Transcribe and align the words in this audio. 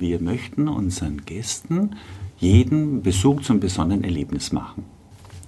wir 0.00 0.20
möchten 0.20 0.68
unseren 0.68 1.24
Gästen 1.24 1.96
jeden 2.38 3.02
Besuch 3.02 3.42
zum 3.42 3.60
besonderen 3.60 4.04
Erlebnis 4.04 4.52
machen. 4.52 4.84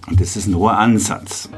Und 0.06 0.20
das 0.20 0.36
ist 0.36 0.46
ein 0.46 0.56
hoher 0.56 0.78
Ansatz. 0.78 1.50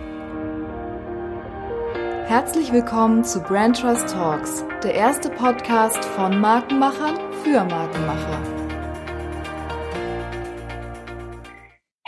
Herzlich 2.27 2.73
willkommen 2.73 3.25
zu 3.25 3.41
Brand 3.41 3.81
Trust 3.81 4.09
Talks, 4.09 4.65
der 4.83 4.95
erste 4.95 5.31
Podcast 5.31 6.05
von 6.05 6.41
Markenmachern 6.41 7.19
für 7.43 7.65
Markenmacher. 7.65 8.60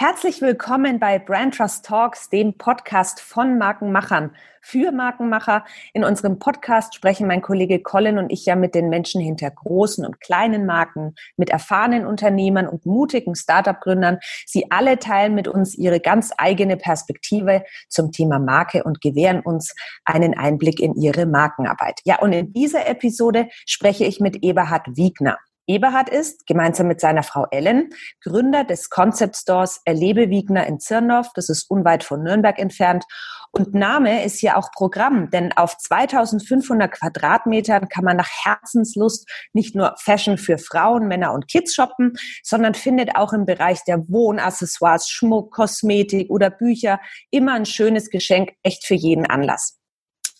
Herzlich 0.04 0.42
willkommen 0.42 0.98
bei 0.98 1.20
Brand 1.20 1.54
Trust 1.54 1.84
Talks, 1.84 2.28
dem 2.28 2.58
Podcast 2.58 3.20
von 3.20 3.56
Markenmachern 3.56 4.34
für 4.60 4.90
Markenmacher. 4.90 5.64
In 5.94 6.02
unserem 6.02 6.40
Podcast 6.40 6.96
sprechen 6.96 7.28
mein 7.28 7.40
Kollege 7.40 7.80
Colin 7.80 8.18
und 8.18 8.32
ich 8.32 8.44
ja 8.44 8.56
mit 8.56 8.74
den 8.74 8.88
Menschen 8.88 9.20
hinter 9.20 9.48
großen 9.48 10.04
und 10.04 10.20
kleinen 10.20 10.66
Marken, 10.66 11.14
mit 11.36 11.50
erfahrenen 11.50 12.04
Unternehmern 12.04 12.66
und 12.66 12.84
mutigen 12.84 13.36
Startup-Gründern. 13.36 14.18
Sie 14.44 14.72
alle 14.72 14.98
teilen 14.98 15.36
mit 15.36 15.46
uns 15.46 15.78
ihre 15.78 16.00
ganz 16.00 16.32
eigene 16.36 16.76
Perspektive 16.76 17.62
zum 17.88 18.10
Thema 18.10 18.40
Marke 18.40 18.82
und 18.82 19.00
gewähren 19.02 19.38
uns 19.38 19.72
einen 20.04 20.36
Einblick 20.36 20.80
in 20.80 20.96
ihre 20.96 21.26
Markenarbeit. 21.26 22.00
Ja, 22.02 22.18
und 22.18 22.32
in 22.32 22.52
dieser 22.52 22.88
Episode 22.88 23.46
spreche 23.66 24.04
ich 24.04 24.18
mit 24.18 24.42
Eberhard 24.42 24.96
Wiegner. 24.96 25.38
Eberhard 25.66 26.08
ist, 26.08 26.46
gemeinsam 26.46 26.88
mit 26.88 27.00
seiner 27.00 27.22
Frau 27.22 27.46
Ellen, 27.50 27.90
Gründer 28.22 28.64
des 28.64 28.90
Concept 28.90 29.36
Stores 29.36 29.80
Erlebe 29.84 30.30
Wiegner 30.30 30.66
in 30.66 30.80
Zirndorf. 30.80 31.28
Das 31.34 31.48
ist 31.48 31.70
unweit 31.70 32.04
von 32.04 32.22
Nürnberg 32.22 32.58
entfernt. 32.58 33.04
Und 33.52 33.74
Name 33.74 34.24
ist 34.24 34.40
hier 34.40 34.56
auch 34.56 34.72
Programm, 34.72 35.30
denn 35.30 35.52
auf 35.52 35.76
2500 35.76 36.90
Quadratmetern 36.90 37.88
kann 37.88 38.04
man 38.04 38.16
nach 38.16 38.30
Herzenslust 38.44 39.28
nicht 39.52 39.74
nur 39.74 39.94
Fashion 39.98 40.38
für 40.38 40.56
Frauen, 40.56 41.06
Männer 41.06 41.34
und 41.34 41.48
Kids 41.48 41.74
shoppen, 41.74 42.14
sondern 42.42 42.74
findet 42.74 43.14
auch 43.14 43.34
im 43.34 43.44
Bereich 43.44 43.84
der 43.84 44.08
Wohnaccessoires, 44.08 45.08
Schmuck, 45.10 45.52
Kosmetik 45.52 46.30
oder 46.30 46.48
Bücher 46.48 46.98
immer 47.30 47.52
ein 47.52 47.66
schönes 47.66 48.08
Geschenk, 48.08 48.52
echt 48.62 48.86
für 48.86 48.94
jeden 48.94 49.26
Anlass. 49.26 49.81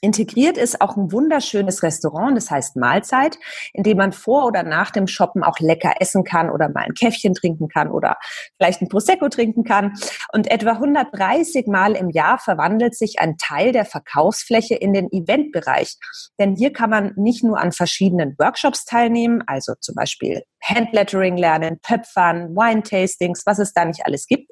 Integriert 0.05 0.58
ist 0.58 0.81
auch 0.81 0.97
ein 0.97 1.12
wunderschönes 1.12 1.84
Restaurant, 1.84 2.36
das 2.36 2.50
heißt 2.50 2.75
Mahlzeit, 2.75 3.39
in 3.72 3.84
dem 3.84 3.98
man 3.98 4.11
vor 4.11 4.47
oder 4.47 4.64
nach 4.64 4.91
dem 4.91 5.06
Shoppen 5.06 5.44
auch 5.44 5.61
lecker 5.61 5.94
essen 6.00 6.25
kann 6.25 6.50
oder 6.50 6.69
mal 6.69 6.83
ein 6.83 6.94
Käffchen 6.94 7.34
trinken 7.34 7.69
kann 7.69 7.89
oder 7.89 8.17
vielleicht 8.59 8.83
ein 8.83 8.89
Prosecco 8.89 9.28
trinken 9.28 9.62
kann. 9.62 9.92
Und 10.33 10.50
etwa 10.50 10.72
130 10.72 11.69
Mal 11.69 11.92
im 11.92 12.11
Jahr 12.11 12.39
verwandelt 12.39 12.97
sich 12.97 13.20
ein 13.20 13.36
Teil 13.36 13.70
der 13.70 13.84
Verkaufsfläche 13.84 14.75
in 14.75 14.92
den 14.92 15.09
Eventbereich. 15.12 15.94
Denn 16.37 16.56
hier 16.56 16.72
kann 16.72 16.91
man 16.91 17.12
nicht 17.14 17.44
nur 17.44 17.61
an 17.61 17.70
verschiedenen 17.70 18.34
Workshops 18.41 18.84
teilnehmen, 18.84 19.44
also 19.47 19.75
zum 19.81 19.94
Beispiel 19.94 20.42
Handlettering 20.63 21.37
lernen, 21.37 21.79
Pöpfern, 21.83 22.55
Wine-Tastings, 22.55 23.43
was 23.47 23.59
es 23.59 23.73
da 23.73 23.85
nicht 23.85 24.07
alles 24.07 24.27
gibt, 24.27 24.51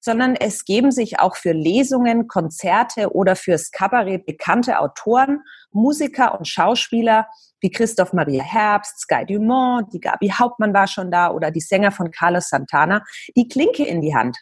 sondern 0.00 0.36
es 0.36 0.64
geben 0.64 0.90
sich 0.90 1.18
auch 1.18 1.36
für 1.36 1.52
Lesungen, 1.52 2.28
Konzerte 2.28 3.14
oder 3.14 3.36
fürs 3.36 3.70
Kabarett 3.70 4.26
bekannte 4.26 4.78
Autoren, 4.78 5.40
Musiker 5.72 6.38
und 6.38 6.46
Schauspieler 6.46 7.26
wie 7.60 7.70
Christoph 7.70 8.12
Maria 8.12 8.44
Herbst, 8.44 9.00
Sky 9.00 9.24
Dumont, 9.26 9.92
die 9.92 10.00
Gabi 10.00 10.28
Hauptmann 10.28 10.74
war 10.74 10.86
schon 10.86 11.10
da 11.10 11.30
oder 11.30 11.50
die 11.50 11.60
Sänger 11.60 11.90
von 11.90 12.10
Carlos 12.10 12.48
Santana, 12.48 13.02
die 13.36 13.48
Klinke 13.48 13.84
in 13.84 14.00
die 14.00 14.14
Hand. 14.14 14.36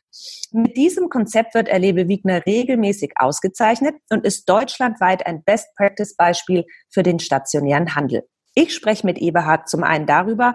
Mit 0.52 0.76
diesem 0.76 1.08
Konzept 1.08 1.54
wird 1.54 1.68
Erlebe 1.68 2.08
Wiegner 2.08 2.44
regelmäßig 2.44 3.12
ausgezeichnet 3.16 3.94
und 4.10 4.24
ist 4.24 4.48
deutschlandweit 4.48 5.26
ein 5.26 5.44
Best-Practice-Beispiel 5.44 6.64
für 6.90 7.02
den 7.02 7.18
stationären 7.18 7.94
Handel. 7.94 8.22
Ich 8.54 8.74
spreche 8.74 9.06
mit 9.06 9.18
Eberhard 9.18 9.68
zum 9.68 9.82
einen 9.82 10.06
darüber, 10.06 10.54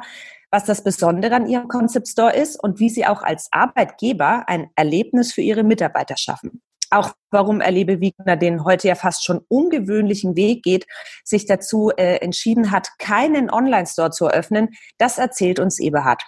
was 0.52 0.66
das 0.66 0.84
Besondere 0.84 1.36
an 1.36 1.48
ihrem 1.48 1.68
Concept 1.68 2.08
Store 2.08 2.36
ist 2.36 2.62
und 2.62 2.80
wie 2.80 2.90
sie 2.90 3.06
auch 3.06 3.22
als 3.22 3.50
Arbeitgeber 3.52 4.44
ein 4.48 4.70
Erlebnis 4.76 5.34
für 5.34 5.42
ihre 5.42 5.64
Mitarbeiter 5.64 6.18
schaffen. 6.18 6.62
Auch 6.92 7.14
warum 7.30 7.62
Erlebe 7.62 8.00
Wiegner 8.00 8.36
den 8.36 8.64
heute 8.64 8.88
ja 8.88 8.96
fast 8.96 9.24
schon 9.24 9.42
ungewöhnlichen 9.48 10.36
Weg 10.36 10.64
geht, 10.64 10.88
sich 11.24 11.46
dazu 11.46 11.92
äh, 11.96 12.16
entschieden 12.18 12.72
hat, 12.72 12.90
keinen 12.98 13.52
Online-Store 13.52 14.10
zu 14.10 14.26
eröffnen, 14.26 14.70
das 14.98 15.20
erzählt 15.20 15.60
uns 15.60 15.80
Eberhard. 15.80 16.24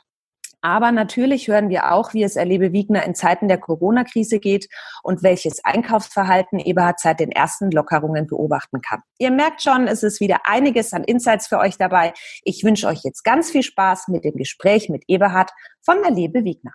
Aber 0.62 0.92
natürlich 0.92 1.48
hören 1.48 1.70
wir 1.70 1.92
auch, 1.92 2.14
wie 2.14 2.24
es 2.24 2.36
Erlebe 2.36 2.72
Wiegner 2.72 3.04
in 3.04 3.16
Zeiten 3.16 3.48
der 3.48 3.58
Corona-Krise 3.58 4.40
geht 4.40 4.68
und 5.04 5.24
welches 5.24 5.64
Einkaufsverhalten 5.64 6.60
Eberhard 6.60 7.00
seit 7.00 7.20
den 7.20 7.32
ersten 7.32 7.72
Lockerungen 7.72 8.28
beobachten 8.28 8.82
kann. 8.82 9.02
Ihr 9.18 9.32
merkt 9.32 9.64
schon, 9.64 9.88
es 9.88 10.04
ist 10.04 10.20
wieder 10.20 10.42
einiges 10.46 10.94
an 10.94 11.04
Insights 11.04 11.48
für 11.48 11.58
euch 11.58 11.78
dabei. 11.78 12.14
Ich 12.44 12.64
wünsche 12.64 12.88
euch 12.88 13.02
jetzt 13.04 13.24
ganz 13.24 13.50
viel 13.50 13.64
Spaß 13.64 14.08
mit 14.10 14.24
dem 14.24 14.36
Gespräch 14.36 14.90
mit 14.90 15.04
Eberhard 15.08 15.52
von 15.84 16.04
Erlebe 16.04 16.44
Wiegner. 16.44 16.74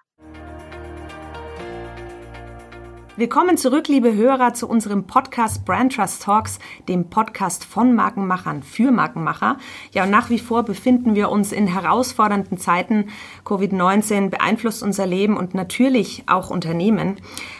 Willkommen 3.19 3.57
zurück, 3.57 3.89
liebe 3.89 4.15
Hörer, 4.15 4.53
zu 4.53 4.69
unserem 4.69 5.07
Podcast 5.07 5.65
Brand 5.65 5.97
Trust 5.97 6.23
Talks, 6.23 6.59
dem 6.87 7.09
Podcast 7.09 7.65
von 7.65 7.95
Markenmachern 7.95 8.63
für 8.63 8.91
Markenmacher. 8.91 9.57
Ja, 9.93 10.05
und 10.05 10.11
nach 10.11 10.29
wie 10.29 10.39
vor 10.39 10.65
befinden 10.65 11.15
wir 11.15 11.31
uns 11.31 11.51
in 11.51 11.67
herausfordernden 11.67 12.59
Zeiten. 12.59 13.09
Covid-19 13.47 14.29
beeinflusst 14.29 14.83
unser 14.83 15.07
Leben 15.07 15.39
und 15.39 15.55
natürlich 15.55 16.25
auch 16.27 16.51
Unternehmen. 16.51 17.17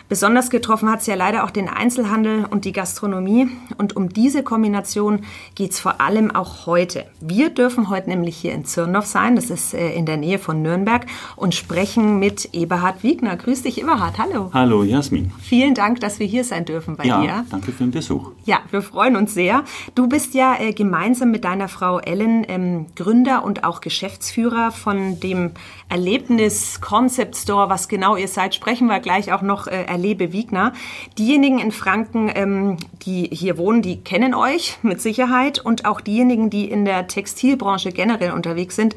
Besonders 0.09 0.51
getroffen 0.51 0.89
hat 0.89 1.01
es 1.01 1.07
ja 1.07 1.17
leider 1.17 1.43
auch 1.43 1.51
den 1.51 1.69
Einzelhandel 1.69 2.45
und 2.49 2.65
die 2.65 2.71
Gastronomie. 2.71 3.49
Und 3.77 3.97
um 3.97 4.09
diese 4.09 4.45
Kombination 4.45 5.23
geht 5.57 5.73
es 5.73 5.81
vor 5.81 6.01
allem 6.01 6.31
auch 6.31 6.67
heute. 6.67 7.07
Wir 7.21 7.51
dürfen 7.51 7.91
heute 7.91 8.11
nämlich 8.11 8.37
hier 8.37 8.53
in 8.53 8.65
Zirndorf 8.65 9.07
sein, 9.07 9.35
das 9.35 9.51
ist 9.51 9.75
äh, 9.75 9.95
in 9.95 10.07
der 10.07 10.17
Nähe 10.17 10.39
von 10.39 10.63
Nürnberg, 10.63 11.07
und 11.35 11.57
sprechen 11.57 12.21
mit 12.21 12.55
Eberhard 12.55 13.03
Wiegner. 13.03 13.37
Grüß 13.37 13.63
dich, 13.63 13.81
Eberhard. 13.81 14.19
Hallo. 14.19 14.51
Hallo, 14.53 14.85
Jasmin. 14.85 15.33
Vielen 15.41 15.75
Dank, 15.75 15.99
dass 15.99 16.21
wir 16.21 16.27
hier 16.27 16.45
sein 16.45 16.65
dürfen 16.65 16.95
bei 16.97 17.05
ja, 17.05 17.21
dir. 17.21 17.45
Danke 17.51 17.73
für 17.73 17.83
den 17.83 17.91
Besuch. 17.91 18.31
Ja, 18.45 18.61
wir 18.71 18.83
freuen 18.83 19.17
uns 19.17 19.35
sehr. 19.35 19.65
Du 19.97 20.07
bist 20.07 20.35
ja 20.35 20.55
äh, 20.61 20.73
gemeinsam 20.73 21.33
mit 21.33 21.45
deiner 21.45 21.67
Frau 21.67 21.99
Ellen 21.99 22.45
ähm, 22.47 22.87
Gründer 22.95 23.45
und 23.45 23.65
auch 23.65 23.81
Geschäftsführer 23.81 24.71
von 24.71 25.19
dem 25.19 25.51
Erlebnis 25.89 26.81
Concept 26.81 27.37
Store. 27.37 27.71
Was 27.71 27.89
genau 27.89 28.17
ihr 28.17 28.29
seid, 28.29 28.55
sprechen 28.55 28.89
wir 28.89 29.01
gleich 29.01 29.33
auch 29.33 29.43
noch 29.43 29.67
äh, 29.67 29.85
Erlebe 29.85 30.33
Wiegner. 30.33 30.73
Diejenigen 31.19 31.59
in 31.59 31.71
Franken, 31.71 32.31
ähm, 32.35 32.77
die 33.03 33.29
hier 33.33 33.57
wohnen, 33.57 33.83
die 33.83 33.99
kennen 33.99 34.35
euch 34.35 34.79
mit 34.83 35.01
Sicherheit 35.01 35.59
und 35.59 35.85
auch 35.85 36.01
diejenigen, 36.01 36.51
die 36.51 36.69
in 36.71 36.85
der 36.85 37.07
Textilbranche 37.07 37.93
generell 37.93 38.33
unterwegs 38.33 38.75
sind, 38.75 38.97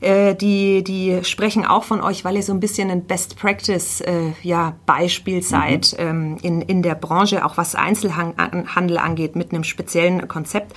äh, 0.00 0.34
die, 0.34 0.82
die 0.82 1.20
sprechen 1.22 1.64
auch 1.64 1.84
von 1.84 2.00
euch, 2.00 2.24
weil 2.24 2.36
ihr 2.36 2.42
so 2.42 2.52
ein 2.52 2.60
bisschen 2.60 2.90
ein 2.90 3.04
Best 3.04 3.38
Practice 3.38 4.00
äh, 4.00 4.32
ja, 4.42 4.74
Beispiel 4.86 5.42
seid 5.42 5.94
mhm. 5.98 6.04
ähm, 6.04 6.36
in, 6.42 6.62
in 6.62 6.82
der 6.82 6.96
Branche, 6.96 7.44
auch 7.44 7.56
was 7.56 7.74
Einzelhandel 7.74 8.98
angeht, 8.98 9.36
mit 9.36 9.52
einem 9.52 9.64
speziellen 9.64 10.26
Konzept. 10.26 10.74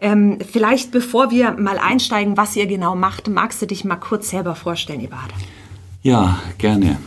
Ähm, 0.00 0.38
vielleicht 0.40 0.92
bevor 0.92 1.30
wir 1.30 1.52
mal 1.52 1.78
einsteigen, 1.78 2.36
was 2.36 2.54
ihr 2.54 2.66
genau 2.66 2.94
macht, 2.94 3.28
magst 3.28 3.60
du 3.60 3.66
dich 3.66 3.84
mal 3.84 3.96
kurz 3.96 4.30
selber 4.30 4.54
vorstellen, 4.54 5.00
Eberhard? 5.00 5.32
Ja, 6.02 6.38
gerne. 6.58 6.98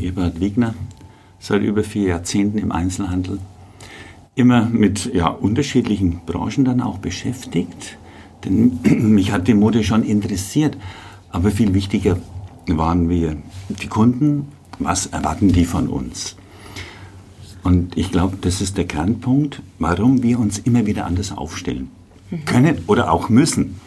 Eberhard 0.00 0.40
Wegner, 0.40 0.74
seit 1.38 1.62
über 1.62 1.84
vier 1.84 2.08
Jahrzehnten 2.08 2.58
im 2.58 2.72
Einzelhandel. 2.72 3.38
Immer 4.34 4.64
mit 4.66 5.12
ja, 5.12 5.28
unterschiedlichen 5.28 6.20
Branchen 6.24 6.64
dann 6.64 6.80
auch 6.80 6.98
beschäftigt. 6.98 7.98
Denn 8.44 8.78
mich 8.84 9.32
hat 9.32 9.46
die 9.46 9.54
Mode 9.54 9.84
schon 9.84 10.02
interessiert. 10.02 10.78
Aber 11.30 11.50
viel 11.50 11.74
wichtiger 11.74 12.16
waren 12.66 13.08
wir 13.10 13.36
die 13.68 13.88
Kunden. 13.88 14.48
Was 14.78 15.06
erwarten 15.06 15.52
die 15.52 15.66
von 15.66 15.88
uns? 15.88 16.36
Und 17.62 17.98
ich 17.98 18.10
glaube, 18.10 18.38
das 18.40 18.62
ist 18.62 18.78
der 18.78 18.86
Kernpunkt, 18.86 19.62
warum 19.78 20.22
wir 20.22 20.40
uns 20.40 20.58
immer 20.58 20.86
wieder 20.86 21.04
anders 21.04 21.36
aufstellen. 21.36 21.90
Können 22.44 22.82
oder 22.86 23.12
auch 23.12 23.28
müssen. 23.28 23.80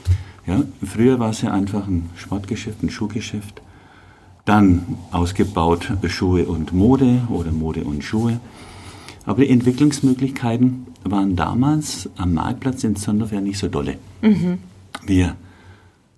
Ja, 0.45 0.61
früher 0.85 1.19
war 1.19 1.29
es 1.29 1.41
ja 1.41 1.51
einfach 1.51 1.87
ein 1.87 2.09
Sportgeschäft, 2.15 2.83
ein 2.83 2.89
Schuhgeschäft. 2.89 3.61
Dann 4.45 4.83
ausgebaut 5.11 5.93
Schuhe 6.07 6.45
und 6.45 6.73
Mode 6.73 7.21
oder 7.29 7.51
Mode 7.51 7.85
und 7.85 8.03
Schuhe. 8.03 8.39
Aber 9.25 9.41
die 9.41 9.49
Entwicklungsmöglichkeiten 9.49 10.87
waren 11.05 11.37
damals 11.37 12.09
am 12.17 12.33
Marktplatz 12.33 12.83
in 12.83 12.97
Zondorf 12.97 13.31
ja 13.31 13.39
nicht 13.39 13.57
so 13.57 13.69
dolle. 13.69 13.97
Mhm. 14.21 14.57
Wir 15.05 15.35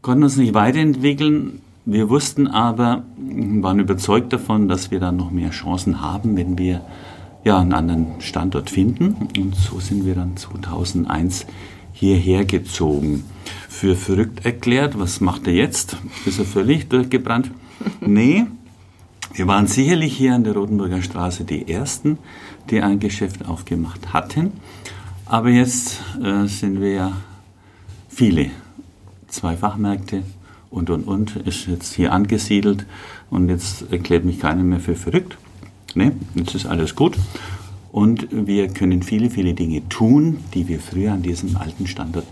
konnten 0.01 0.23
uns 0.23 0.37
nicht 0.37 0.55
weiterentwickeln. 0.55 1.61
Wir 1.85 2.09
wussten 2.09 2.47
aber, 2.47 3.03
waren 3.17 3.79
überzeugt 3.79 4.33
davon, 4.33 4.67
dass 4.67 4.89
wir 4.89 4.99
dann 4.99 5.17
noch 5.17 5.29
mehr 5.29 5.51
Chancen 5.51 6.01
haben, 6.01 6.35
wenn 6.35 6.57
wir 6.57 6.81
ja, 7.43 7.59
einen 7.59 7.73
anderen 7.73 8.07
Standort 8.19 8.71
finden. 8.71 9.29
Und 9.37 9.55
so 9.55 9.79
sind 9.79 10.03
wir 10.05 10.15
dann 10.15 10.35
2001 10.35 11.45
hierher 11.95 12.45
gezogen. 12.45 13.23
Für 13.69 13.95
verrückt 13.95 14.45
erklärt, 14.45 14.99
was 14.99 15.21
macht 15.21 15.47
er 15.47 15.53
jetzt? 15.53 15.97
Ist 16.25 16.39
er 16.39 16.45
völlig 16.45 16.89
durchgebrannt? 16.89 17.51
Nee, 18.01 18.45
wir 19.33 19.47
waren 19.47 19.67
sicherlich 19.67 20.15
hier 20.15 20.35
an 20.35 20.43
der 20.43 20.53
Rotenburger 20.53 21.01
Straße 21.01 21.45
die 21.45 21.69
Ersten, 21.71 22.17
die 22.69 22.81
ein 22.81 22.99
Geschäft 22.99 23.45
aufgemacht 23.45 24.13
hatten. 24.13 24.53
Aber 25.25 25.49
jetzt 25.49 26.01
äh, 26.23 26.45
sind 26.47 26.79
wir 26.79 26.91
ja 26.91 27.11
viele. 28.07 28.51
Zwei 29.27 29.57
Fachmärkte 29.57 30.23
und, 30.69 30.89
und, 30.89 31.03
und, 31.03 31.35
ist 31.37 31.67
jetzt 31.67 31.93
hier 31.93 32.11
angesiedelt 32.11 32.85
und 33.29 33.49
jetzt 33.49 33.91
erklärt 33.91 34.23
mich 34.23 34.39
keiner 34.39 34.63
mehr 34.63 34.79
für 34.79 34.95
verrückt. 34.95 35.37
Ne, 35.95 36.13
jetzt 36.35 36.55
ist 36.55 36.65
alles 36.65 36.95
gut. 36.95 37.17
Und 37.95 38.27
wir 38.29 38.67
können 38.67 39.03
viele, 39.03 39.29
viele 39.29 39.53
Dinge 39.53 39.87
tun, 39.87 40.43
die 40.53 40.67
wir 40.67 40.81
früher 40.81 41.13
an 41.13 41.21
diesem 41.21 41.55
alten 41.55 41.87
Standort 41.87 42.25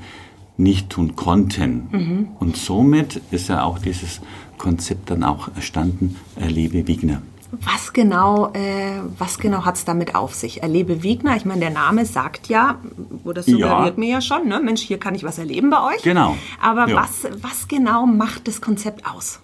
nicht 0.58 0.90
tun 0.90 1.16
konnten. 1.16 1.88
Mhm. 1.90 2.28
Und 2.38 2.58
somit 2.58 3.22
ist 3.32 3.48
ja 3.48 3.64
auch 3.64 3.80
dieses 3.80 4.20
Konzept 4.58 5.10
dann 5.10 5.24
auch 5.24 5.56
erstanden, 5.56 6.18
Erlebe 6.36 6.86
Wigner. 6.86 7.22
Was 7.62 7.94
genau, 7.94 8.52
äh, 8.52 9.00
was 9.18 9.38
genau 9.38 9.64
hat 9.64 9.76
es 9.76 9.86
damit 9.86 10.16
auf 10.16 10.36
sich? 10.36 10.62
Erlebe 10.62 11.02
Wegner, 11.02 11.38
ich 11.38 11.46
meine, 11.46 11.62
der 11.62 11.70
Name 11.70 12.06
sagt 12.06 12.50
ja, 12.50 12.80
oder 13.24 13.42
suggeriert 13.42 13.96
ja. 13.96 14.00
mir 14.00 14.10
ja 14.10 14.22
schon, 14.22 14.50
ne? 14.50 14.60
Mensch, 14.60 14.82
hier 14.82 14.98
kann 14.98 15.16
ich 15.16 15.24
was 15.24 15.38
erleben 15.38 15.70
bei 15.70 15.96
euch. 15.96 16.02
Genau. 16.02 16.36
Aber 16.62 16.90
ja. 16.90 16.98
was, 16.98 17.26
was 17.42 17.70
genau 17.70 18.06
macht 18.06 18.50
das 18.50 18.60
Konzept 18.60 19.06
aus? 19.06 19.40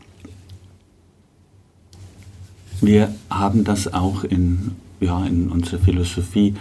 Wir 2.82 3.16
haben 3.30 3.64
das 3.64 3.94
auch 3.94 4.26
in, 4.26 4.76
ja, 5.00 5.24
in 5.26 5.50
unserer 5.50 5.80
Philosophie, 5.80 6.56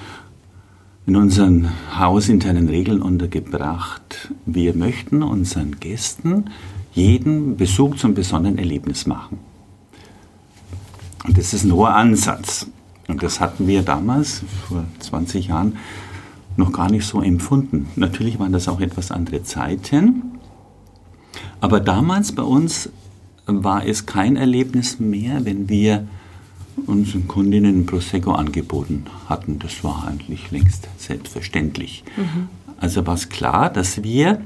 in 1.06 1.17
unseren 1.17 1.70
hausinternen 1.99 2.69
Regeln 2.69 3.02
untergebracht. 3.02 4.32
Wir 4.46 4.75
möchten 4.75 5.23
unseren 5.23 5.81
Gästen 5.81 6.46
jeden 6.93 7.56
Besuch 7.56 7.96
zum 7.96 8.14
besonderen 8.14 8.58
Erlebnis 8.58 9.06
machen. 9.06 9.38
Und 11.26 11.38
das 11.38 11.55
ist 11.55 11.64
ein 11.64 11.73
hoher 11.73 11.94
Ansatz. 11.94 12.67
Und 13.06 13.23
das 13.23 13.40
hatten 13.40 13.67
wir 13.67 13.82
damals, 13.82 14.43
vor 14.69 14.84
20 14.99 15.49
Jahren, 15.49 15.76
noch 16.56 16.73
gar 16.73 16.91
nicht 16.91 17.06
so 17.06 17.23
empfunden. 17.23 17.88
Natürlich 17.96 18.38
waren 18.38 18.52
das 18.52 18.69
auch 18.69 18.81
etwas 18.81 19.11
andere 19.11 19.43
Zeiten. 19.43 20.23
Aber 21.61 21.81
damals 21.81 22.32
bei 22.32 22.43
uns 22.43 22.91
war 23.46 23.87
es 23.87 24.06
kein 24.06 24.37
Erlebnis 24.37 25.00
mehr, 25.00 25.44
wenn 25.44 25.69
wir 25.69 26.06
unseren 26.87 27.29
Kundinnen 27.29 27.87
Prosecco 27.87 28.33
angeboten 28.33 29.05
hatten. 29.29 29.59
Das 29.59 29.85
war 29.85 30.07
eigentlich 30.09 30.51
längst 30.51 30.89
selbstverständlich. 30.99 32.05
Mhm. 32.17 32.49
Also 32.81 33.07
war 33.07 33.15
es 33.15 33.29
klar, 33.29 33.71
dass 33.71 34.03
wir 34.03 34.41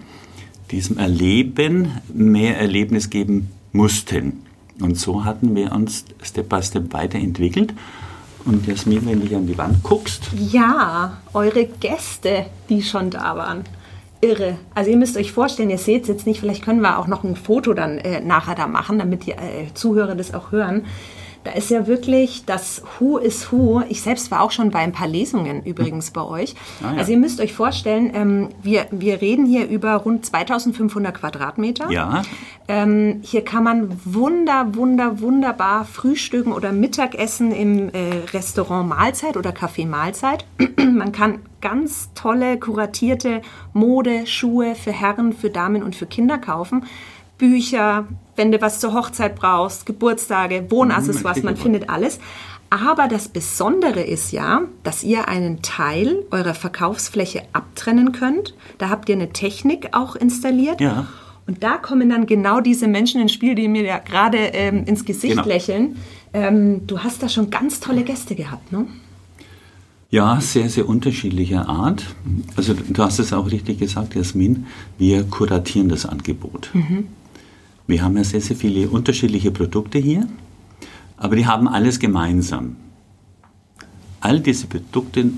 diesem 0.71 0.99
Erleben 0.99 1.89
mehr 2.13 2.59
Erlebnis 2.59 3.11
geben 3.11 3.51
mussten. 3.73 4.43
Und 4.81 4.99
so 4.99 5.25
hatten 5.25 5.55
wir 5.55 5.73
uns 5.73 6.05
Step 6.23 6.49
by 6.49 6.63
Step 6.63 6.93
weiterentwickelt. 6.93 7.75
Und 8.45 8.67
Jasmin, 8.67 9.07
wenn 9.07 9.27
du 9.27 9.37
an 9.37 9.47
die 9.47 9.57
Wand 9.57 9.83
guckst. 9.83 10.31
Ja, 10.37 11.19
eure 11.33 11.67
Gäste, 11.67 12.47
die 12.69 12.83
schon 12.83 13.11
da 13.11 13.37
waren. 13.37 13.65
Irre. 14.21 14.57
Also 14.75 14.91
ihr 14.91 14.97
müsst 14.97 15.17
euch 15.17 15.33
vorstellen, 15.33 15.71
ihr 15.71 15.79
seht 15.79 16.03
es 16.03 16.09
jetzt 16.09 16.27
nicht, 16.27 16.41
vielleicht 16.41 16.65
können 16.65 16.81
wir 16.81 16.99
auch 16.99 17.09
noch 17.09 17.25
ein 17.25 17.37
Foto 17.37 17.75
dann 17.75 17.99
äh, 17.99 18.21
nachher 18.21 18.55
da 18.55 18.69
machen, 18.69 18.99
damit 18.99 19.27
die 19.27 19.33
äh, 19.33 19.75
Zuhörer 19.75 20.15
das 20.15 20.33
auch 20.33 20.53
hören. 20.53 20.85
Da 21.45 21.53
ist 21.53 21.71
ja 21.71 21.87
wirklich 21.87 22.45
das 22.45 22.83
Who 22.99 23.19
is 23.19 23.51
Who. 23.51 23.83
Ich 23.89 24.03
selbst 24.03 24.31
war 24.31 24.43
auch 24.43 24.53
schon 24.53 24.71
bei 24.71 24.79
ein 24.79 24.93
paar 24.93 25.09
Lesungen 25.09 25.65
übrigens 25.65 26.11
bei 26.13 26.23
euch. 26.23 26.55
Ah, 26.83 26.93
ja. 26.93 26.99
Also 26.99 27.13
ihr 27.13 27.19
müsst 27.19 27.41
euch 27.41 27.53
vorstellen, 27.53 28.13
ähm, 28.15 28.49
wir, 28.63 28.87
wir 28.91 29.21
reden 29.21 29.45
hier 29.47 29.69
über 29.69 29.95
rund 29.97 30.25
2500 30.25 31.15
Quadratmeter. 31.15 31.91
Ja. 31.91 32.23
Ähm, 32.69 33.21
hier 33.23 33.45
kann 33.45 33.65
man 33.65 33.99
wunder, 34.05 34.75
wunder, 34.75 35.21
wunderbar 35.21 35.85
frühstücken 35.85 36.53
oder 36.53 36.73
Mittagessen 36.73 37.51
im 37.51 37.89
äh, 37.89 38.23
Restaurant 38.33 38.89
Mahlzeit 38.89 39.37
oder 39.37 39.51
Café 39.51 39.87
Mahlzeit. 39.87 40.45
man 40.77 41.11
kann 41.11 41.41
ganz 41.61 42.11
tolle 42.15 42.59
kuratierte 42.59 43.43
Mode, 43.73 44.27
Schuhe 44.27 44.75
für 44.75 44.93
Herren, 44.93 45.33
für 45.33 45.51
Damen 45.51 45.83
und 45.83 45.97
für 45.97 46.07
Kinder 46.07 46.39
kaufen. 46.39 46.85
Bücher, 47.43 48.07
wenn 48.37 48.53
du 48.53 48.61
was 48.61 48.79
zur 48.79 48.95
Hochzeit 48.95 49.35
brauchst, 49.35 49.85
Geburtstage, 49.85 50.71
Wohnaccessoires, 50.71 51.43
man 51.43 51.57
findet 51.57 51.91
alles. 51.91 52.21
Aber 52.71 53.09
das 53.09 53.27
Besondere 53.27 54.01
ist 54.01 54.31
ja, 54.31 54.63
dass 54.85 55.03
ihr 55.03 55.27
einen 55.27 55.61
Teil 55.61 56.25
eurer 56.31 56.55
Verkaufsfläche 56.55 57.43
abtrennen 57.53 58.13
könnt. 58.13 58.55
Da 58.79 58.91
habt 58.91 59.09
ihr 59.09 59.17
eine 59.17 59.33
Technik 59.33 59.89
auch 59.91 60.15
installiert. 60.15 60.81
Ja. 60.81 61.09
Und 61.49 61.65
da 61.65 61.79
kommen 61.79 62.11
dann 62.11 62.27
genau 62.27 62.61
diese 62.61 62.87
Menschen 62.87 63.21
ins 63.21 63.33
Spiel, 63.33 63.57
die 63.57 63.67
mir 63.67 63.83
ja 63.83 63.99
gerade 63.99 64.39
ähm, 64.39 64.85
ins 64.85 65.05
Gesicht 65.05 65.35
genau. 65.35 65.49
lächeln. 65.49 65.97
Ähm, 66.33 66.87
du 66.87 67.01
hast 67.01 67.25
da 67.25 67.29
schon 67.29 67.51
ganz 67.51 67.81
tolle 67.81 68.05
Gäste 68.05 68.37
gehabt, 68.37 68.71
ne? 68.71 68.87
Ja, 70.11 70.41
sehr, 70.41 70.69
sehr 70.69 70.89
unterschiedlicher 70.89 71.69
Art. 71.69 72.05
Also 72.55 72.75
du 72.75 73.03
hast 73.03 73.19
es 73.19 73.33
auch 73.33 73.51
richtig 73.51 73.81
gesagt, 73.81 74.15
Jasmin, 74.15 74.67
wir 74.97 75.25
kuratieren 75.25 75.89
das 75.89 76.07
Angebot. 76.07 76.71
Mhm. 76.73 77.09
Wir 77.87 78.03
haben 78.03 78.17
ja 78.17 78.25
sehr, 78.25 78.41
sehr 78.41 78.57
viele 78.57 78.89
unterschiedliche 78.89 79.51
Produkte 79.51 79.99
hier, 79.99 80.27
aber 81.17 81.37
die 81.37 81.47
haben 81.47 81.69
alles 81.69 81.99
gemeinsam. 81.99 82.77
All 84.21 84.41
diese 84.41 84.67
Produkte 84.67 85.31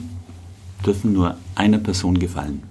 dürfen 0.85 1.13
nur 1.13 1.37
einer 1.55 1.79
Person 1.79 2.19
gefallen. 2.19 2.63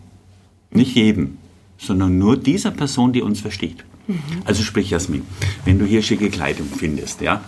Nicht 0.72 0.96
jedem, 0.96 1.38
sondern 1.78 2.18
nur 2.18 2.38
dieser 2.38 2.72
Person, 2.72 3.14
die 3.14 3.22
uns 3.22 3.42
versteht. 3.42 3.84
Mhm. 4.08 4.20
Also 4.46 4.64
sprich 4.64 4.90
Jasmin, 4.90 5.24
wenn 5.66 5.80
du 5.80 5.86
hier 5.86 6.02
schicke 6.02 6.30
Kleidung 6.30 6.68
findest, 6.68 7.22
ja. 7.22 7.42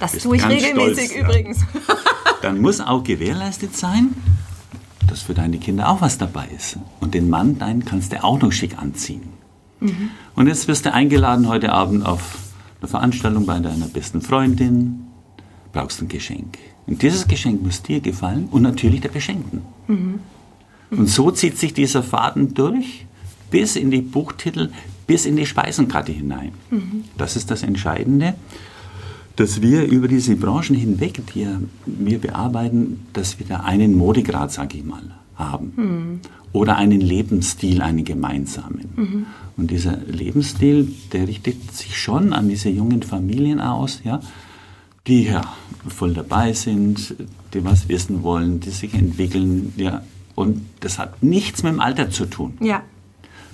Das 0.00 0.18
tue 0.18 0.36
ich 0.36 0.46
regelmäßig 0.46 1.10
stolz, 1.10 1.22
übrigens. 1.22 1.60
Ja, 1.60 1.96
dann 2.42 2.60
muss 2.60 2.80
auch 2.80 3.02
gewährleistet 3.02 3.76
sein, 3.76 4.14
dass 5.08 5.22
für 5.22 5.34
deine 5.34 5.58
Kinder 5.58 5.88
auch 5.88 6.00
was 6.00 6.18
dabei 6.18 6.48
ist. 6.54 6.78
Und 7.00 7.14
den 7.14 7.28
Mann, 7.28 7.58
deinen 7.58 7.84
kannst 7.84 8.12
du 8.12 8.22
auch 8.22 8.40
noch 8.40 8.52
schick 8.52 8.78
anziehen. 8.78 9.35
Mhm. 9.80 10.10
Und 10.34 10.46
jetzt 10.46 10.68
wirst 10.68 10.86
du 10.86 10.92
eingeladen 10.92 11.48
heute 11.48 11.72
Abend 11.72 12.04
auf 12.06 12.38
eine 12.80 12.88
Veranstaltung 12.88 13.46
bei 13.46 13.58
deiner 13.58 13.86
besten 13.86 14.20
Freundin, 14.20 15.04
brauchst 15.72 16.00
ein 16.02 16.08
Geschenk. 16.08 16.58
Und 16.86 17.02
dieses 17.02 17.26
Geschenk 17.26 17.62
muss 17.62 17.82
dir 17.82 18.00
gefallen 18.00 18.48
und 18.50 18.62
natürlich 18.62 19.00
der 19.00 19.08
Beschenkten. 19.08 19.62
Mhm. 19.88 20.20
Und 20.90 21.08
so 21.08 21.30
zieht 21.30 21.58
sich 21.58 21.74
dieser 21.74 22.02
Faden 22.02 22.54
durch 22.54 23.06
bis 23.50 23.76
in 23.76 23.90
die 23.90 24.00
Buchtitel, 24.00 24.70
bis 25.06 25.26
in 25.26 25.36
die 25.36 25.46
Speisenkarte 25.46 26.12
hinein. 26.12 26.52
Mhm. 26.70 27.04
Das 27.16 27.36
ist 27.36 27.50
das 27.50 27.62
Entscheidende, 27.62 28.34
dass 29.36 29.60
wir 29.60 29.84
über 29.84 30.08
diese 30.08 30.34
Branchen 30.36 30.74
hinweg, 30.74 31.20
die 31.34 31.46
wir 31.86 32.18
bearbeiten, 32.20 33.06
dass 33.12 33.38
wir 33.38 33.46
da 33.46 33.60
einen 33.60 33.94
Modegrad, 33.94 34.50
sage 34.52 34.78
ich 34.78 34.84
mal, 34.84 35.02
haben. 35.36 36.20
Oder 36.56 36.76
einen 36.76 37.02
Lebensstil, 37.02 37.82
einen 37.82 38.06
gemeinsamen. 38.06 38.88
Mhm. 38.96 39.26
Und 39.58 39.70
dieser 39.70 39.98
Lebensstil, 39.98 40.90
der 41.12 41.28
richtet 41.28 41.74
sich 41.74 41.98
schon 41.98 42.32
an 42.32 42.48
diese 42.48 42.70
jungen 42.70 43.02
Familien 43.02 43.60
aus, 43.60 44.00
ja, 44.04 44.20
die 45.06 45.24
ja 45.24 45.42
voll 45.86 46.14
dabei 46.14 46.54
sind, 46.54 47.14
die 47.52 47.62
was 47.62 47.90
wissen 47.90 48.22
wollen, 48.22 48.60
die 48.60 48.70
sich 48.70 48.94
entwickeln, 48.94 49.74
ja. 49.76 50.00
Und 50.34 50.64
das 50.80 50.98
hat 50.98 51.22
nichts 51.22 51.62
mit 51.62 51.74
dem 51.74 51.80
Alter 51.80 52.08
zu 52.08 52.24
tun. 52.24 52.56
Ja. 52.60 52.82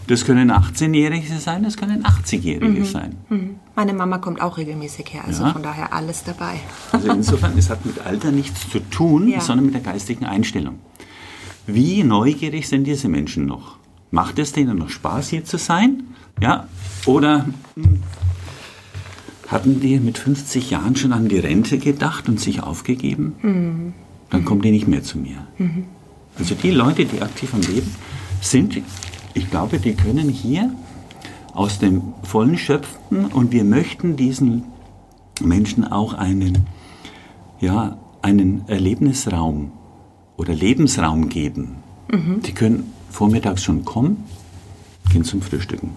Das 0.06 0.25
können 0.25 0.52
18-Jährige 0.52 1.38
sein, 1.40 1.64
das 1.64 1.76
können 1.76 2.04
80-Jährige 2.04 2.80
mhm. 2.80 2.85
sein. 2.85 3.16
Mhm. 3.28 3.50
Meine 3.75 3.94
Mama 3.94 4.18
kommt 4.18 4.40
auch 4.40 4.59
regelmäßig 4.59 5.12
her, 5.12 5.25
also 5.26 5.42
ja. 5.42 5.52
von 5.52 5.64
daher 5.64 5.92
alles 5.92 6.23
dabei. 6.23 6.61
Also 6.92 7.11
insofern, 7.11 7.59
es 7.59 7.68
hat 7.68 7.85
mit 7.85 7.99
Alter 7.99 8.30
nichts 8.30 8.71
zu 8.71 8.78
tun, 8.78 9.26
ja. 9.26 9.40
sondern 9.40 9.66
mit 9.66 9.75
der 9.75 9.82
geistigen 9.82 10.25
Einstellung. 10.25 10.78
Wie 11.66 12.02
neugierig 12.02 12.69
sind 12.69 12.85
diese 12.85 13.09
Menschen 13.09 13.47
noch? 13.47 13.76
Macht 14.11 14.38
es 14.38 14.52
denen 14.52 14.78
noch 14.78 14.90
Spaß, 14.90 15.28
hier 15.28 15.45
zu 15.45 15.59
sein? 15.59 16.04
Ja? 16.40 16.66
Oder 17.07 17.47
hm, 17.75 18.02
hatten 19.49 19.81
die 19.81 20.00
mit 20.00 20.19
50 20.19 20.71
Jahren 20.71 20.97
schon 20.97 21.12
an 21.12 21.28
die 21.28 21.38
Rente 21.38 21.78
gedacht 21.78 22.28
und 22.28 22.40
sich 22.40 22.62
aufgegeben? 22.62 23.35
Mhm. 23.42 23.92
Dann 24.31 24.45
kommen 24.45 24.62
die 24.62 24.71
nicht 24.71 24.88
mehr 24.88 25.02
zu 25.02 25.19
mir. 25.19 25.47
Mhm. 25.59 25.85
Also 26.38 26.54
die 26.54 26.71
Leute, 26.71 27.04
die 27.04 27.23
aktiv 27.23 27.54
am 27.54 27.61
Leben 27.61 27.95
sind, 28.40 28.81
ich 29.35 29.50
glaube, 29.50 29.78
die 29.78 29.95
können 29.95 30.28
hier 30.28 30.75
aus 31.54 31.78
dem 31.78 32.14
Vollen 32.23 32.59
schöpfen 32.59 33.26
und 33.26 33.52
wir 33.52 33.64
möchten 33.64 34.16
diesen 34.16 34.64
Menschen 35.40 35.85
auch 35.85 36.14
einen, 36.14 36.66
ja, 37.61 37.99
einen 38.23 38.66
Erlebnisraum 38.69 39.73
oder 40.42 40.54
Lebensraum 40.54 41.28
geben. 41.28 41.76
Mhm. 42.11 42.42
Die 42.42 42.52
können 42.52 42.92
vormittags 43.11 43.62
schon 43.62 43.84
kommen, 43.84 44.25
gehen 45.12 45.25
zum 45.25 45.40
Frühstücken. 45.40 45.90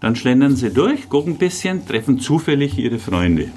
Dann 0.00 0.16
schlendern 0.16 0.56
sie 0.56 0.70
durch, 0.70 1.08
gucken 1.08 1.34
ein 1.34 1.38
bisschen, 1.38 1.86
treffen 1.86 2.18
zufällig 2.18 2.78
ihre 2.78 2.98
Freunde. 2.98 3.50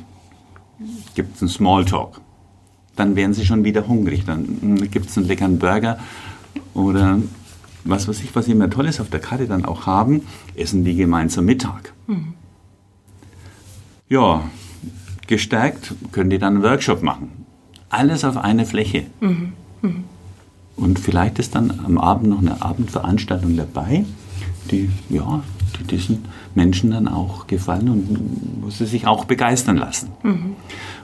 Gibt 1.16 1.36
es 1.36 1.42
einen 1.42 1.50
Smalltalk. 1.50 2.20
Dann 2.96 3.16
werden 3.16 3.34
sie 3.34 3.46
schon 3.46 3.64
wieder 3.64 3.88
hungrig. 3.88 4.26
Dann 4.26 4.90
gibt 4.92 5.10
es 5.10 5.18
einen 5.18 5.28
leckeren 5.28 5.60
Burger 5.60 5.98
oder 6.74 7.20
was 7.86 8.08
weiß 8.08 8.22
ich, 8.24 8.36
was 8.36 8.46
sie 8.46 8.52
immer 8.52 8.70
Tolles 8.70 9.00
auf 9.00 9.10
der 9.10 9.22
Karte 9.22 9.48
dann 9.48 9.64
auch 9.64 9.86
haben, 9.86 10.24
essen 10.56 10.84
die 10.84 10.96
gemeinsam 10.96 11.46
Mittag. 11.46 11.94
Mhm. 12.08 12.34
Ja, 14.10 14.44
gestärkt 15.28 15.94
können 16.12 16.30
die 16.30 16.40
dann 16.40 16.56
einen 16.56 16.64
Workshop 16.64 17.02
machen. 17.02 17.46
Alles 17.90 18.26
auf 18.26 18.36
einer 18.38 18.66
Fläche. 18.66 19.06
Mhm. 19.22 19.54
Mhm. 19.82 20.04
Und 20.76 21.00
vielleicht 21.00 21.40
ist 21.40 21.56
dann 21.56 21.82
am 21.86 21.98
Abend 21.98 22.30
noch 22.30 22.40
eine 22.40 22.62
Abendveranstaltung 22.62 23.58
dabei, 23.58 24.06
die 24.72 24.90
ja, 25.10 25.44
die 25.78 25.84
diesen 25.84 26.26
Menschen 26.56 26.92
dann 26.92 27.08
auch 27.08 27.48
gefallen 27.48 27.90
und 27.90 28.20
wo 28.62 28.70
sie 28.70 28.86
sich 28.86 29.06
auch 29.06 29.26
begeistern 29.26 29.78
lassen. 29.78 30.10
Mhm. 30.24 30.56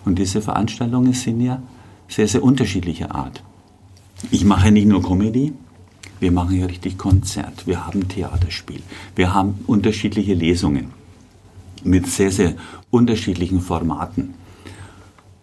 Und 0.06 0.18
diese 0.18 0.42
Veranstaltungen 0.42 1.14
sind 1.14 1.42
ja 1.42 1.62
sehr, 2.08 2.28
sehr 2.28 2.44
unterschiedlicher 2.44 3.14
Art. 3.14 3.44
Ich 4.32 4.46
mache 4.46 4.72
nicht 4.72 4.88
nur 4.88 5.04
Comedy, 5.04 5.54
wir 6.20 6.32
machen 6.32 6.58
ja 6.58 6.66
richtig 6.66 6.98
Konzert, 6.98 7.68
wir 7.68 7.86
haben 7.86 8.08
Theaterspiel, 8.08 8.82
wir 9.16 9.34
haben 9.34 9.60
unterschiedliche 9.68 10.34
Lesungen 10.34 10.92
mit 11.84 12.08
sehr, 12.08 12.32
sehr 12.32 12.56
unterschiedlichen 12.90 13.62
Formaten. 13.62 14.34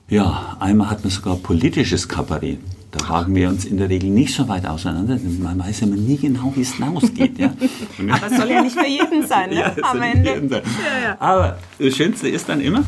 Ja, 0.08 0.56
einmal 0.58 0.90
hatten 0.90 1.04
wir 1.04 1.10
sogar 1.10 1.36
politisches 1.36 2.08
Kabarett. 2.08 2.58
Da 2.92 3.08
wagen 3.08 3.34
wir 3.34 3.48
uns 3.48 3.64
in 3.64 3.78
der 3.78 3.88
Regel 3.88 4.10
nicht 4.10 4.34
so 4.34 4.46
weit 4.48 4.66
auseinander. 4.66 5.18
Man 5.40 5.58
weiß 5.58 5.80
ja 5.80 5.86
nie 5.86 6.18
genau, 6.18 6.52
wie 6.54 6.60
es 6.60 6.74
ausgeht. 6.80 7.38
Ja. 7.38 7.46
Aber 8.10 8.26
es 8.26 8.36
soll 8.36 8.50
ja 8.50 8.62
nicht 8.62 8.78
für 8.78 8.86
jeden 8.86 9.26
sein, 9.26 9.48
ne? 9.48 9.60
Ja, 9.60 9.74
am 9.82 10.02
Ende. 10.02 10.46
Sein. 10.48 10.50
Ja, 10.50 11.08
ja. 11.08 11.16
Aber 11.18 11.58
das 11.78 11.96
Schönste 11.96 12.28
ist 12.28 12.50
dann 12.50 12.60
immer, 12.60 12.84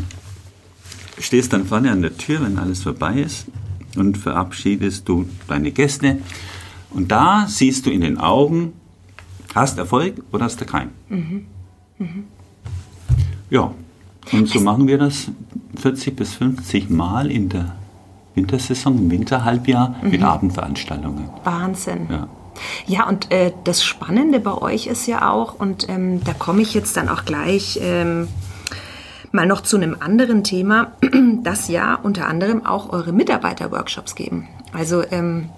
stehst 1.19 1.55
dann 1.55 1.65
vorne 1.65 1.91
an 1.91 2.03
der 2.03 2.15
Tür, 2.19 2.43
wenn 2.43 2.59
alles 2.59 2.83
vorbei 2.83 3.15
ist 3.15 3.47
und 3.97 4.19
verabschiedest 4.19 5.09
du 5.09 5.27
deine 5.49 5.73
Gäste. 5.73 6.19
Und 6.91 7.11
da 7.11 7.47
siehst 7.49 7.87
du 7.87 7.91
in 7.91 8.03
den 8.03 8.19
Augen, 8.19 8.75
hast 9.55 9.79
Erfolg 9.79 10.23
oder 10.33 10.45
hast 10.45 10.61
du 10.61 10.67
keinen. 10.67 10.91
Mhm. 11.09 11.47
Mhm. 11.99 12.25
Ja, 13.49 13.73
und 14.33 14.49
so 14.49 14.61
machen 14.61 14.87
wir 14.87 14.99
das 14.99 15.31
40 15.77 16.15
bis 16.15 16.35
50 16.35 16.91
Mal 16.91 17.31
in 17.31 17.49
der 17.49 17.75
Wintersaison, 18.35 18.99
im 18.99 19.11
Winterhalbjahr 19.11 19.97
mhm. 20.03 20.11
mit 20.11 20.23
Abendveranstaltungen. 20.23 21.29
Wahnsinn. 21.45 22.09
Ja. 22.11 22.29
Ja, 22.87 23.09
und 23.09 23.33
äh, 23.33 23.53
das 23.65 23.85
Spannende 23.85 24.39
bei 24.39 24.55
euch 24.55 24.87
ist 24.87 25.07
ja 25.07 25.31
auch, 25.31 25.59
und 25.59 25.89
ähm, 25.89 26.23
da 26.23 26.33
komme 26.33 26.63
ich 26.63 26.73
jetzt 26.73 26.97
dann 26.97 27.09
auch 27.09 27.25
gleich 27.25 27.81
ähm, 27.83 28.29
mal 29.33 29.47
noch 29.47 29.63
zu 29.63 29.77
einem 29.77 29.97
anderen 29.99 30.45
Thema, 30.45 30.93
dass 31.43 31.69
ja 31.69 31.99
unter 32.01 32.29
anderem 32.29 32.65
auch 32.65 32.93
eure 32.93 33.13
Mitarbeiter-Workshops 33.13 34.15
geben. 34.15 34.49
Also 34.73 35.03
ähm, 35.11 35.51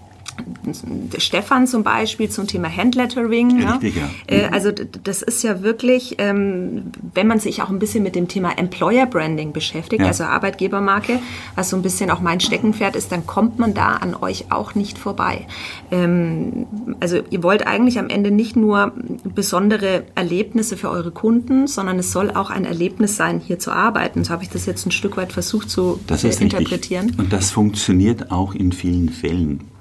Stefan 1.19 1.67
zum 1.67 1.83
Beispiel 1.83 2.29
zum 2.29 2.47
Thema 2.47 2.69
Handlettering. 2.75 3.65
Richtig, 3.65 3.97
ja. 3.97 4.03
ja. 4.31 4.37
Äh, 4.37 4.49
also 4.53 4.71
das 4.73 5.23
ist 5.23 5.43
ja 5.43 5.63
wirklich, 5.63 6.17
ähm, 6.19 6.93
wenn 7.15 7.27
man 7.27 7.41
sich 7.41 7.63
auch 7.63 7.71
ein 7.71 7.79
bisschen 7.79 8.03
mit 8.03 8.15
dem 8.15 8.29
Thema 8.29 8.59
Employer 8.59 9.07
Branding 9.07 9.53
beschäftigt, 9.53 10.03
ja. 10.03 10.09
also 10.09 10.25
Arbeitgebermarke, 10.25 11.21
was 11.55 11.71
so 11.71 11.77
ein 11.77 11.83
bisschen 11.83 12.11
auch 12.11 12.21
mein 12.21 12.41
Steckenpferd 12.41 12.97
ist, 12.97 13.13
dann 13.13 13.27
kommt 13.27 13.59
man 13.59 13.75
da 13.75 13.97
an 13.97 14.15
euch 14.15 14.51
auch 14.51 14.75
nicht 14.75 14.99
vorbei. 14.99 15.47
Ähm, 15.91 16.67
also 17.01 17.21
ihr 17.31 17.43
wollt 17.43 17.67
eigentlich 17.67 17.99
am 17.99 18.09
Ende 18.09 18.31
nicht 18.31 18.57
nur 18.57 18.93
besondere 19.25 20.05
Erlebnisse 20.15 20.77
für 20.77 20.91
eure 20.91 21.11
Kunden, 21.11 21.67
sondern 21.67 21.99
es 21.99 22.13
soll 22.13 22.31
auch 22.31 22.51
ein 22.51 22.65
Erlebnis 22.65 23.17
sein, 23.17 23.41
hier 23.41 23.59
zu 23.59 23.71
arbeiten. 23.71 24.25
So 24.25 24.31
habe 24.31 24.43
ich 24.43 24.51
das 24.51 24.67
jetzt 24.67 24.87
ein 24.87 24.91
Stück 24.91 25.17
weit 25.17 25.33
versucht 25.33 25.71
zu 25.71 26.01
das 26.07 26.25
äh, 26.25 26.43
interpretieren. 26.43 27.07
Richtig. 27.07 27.19
Und 27.19 27.33
das 27.33 27.51
funktioniert 27.51 28.31
auch 28.31 28.55
in 28.55 28.73
vielen 28.73 29.09
Fällen. 29.09 29.76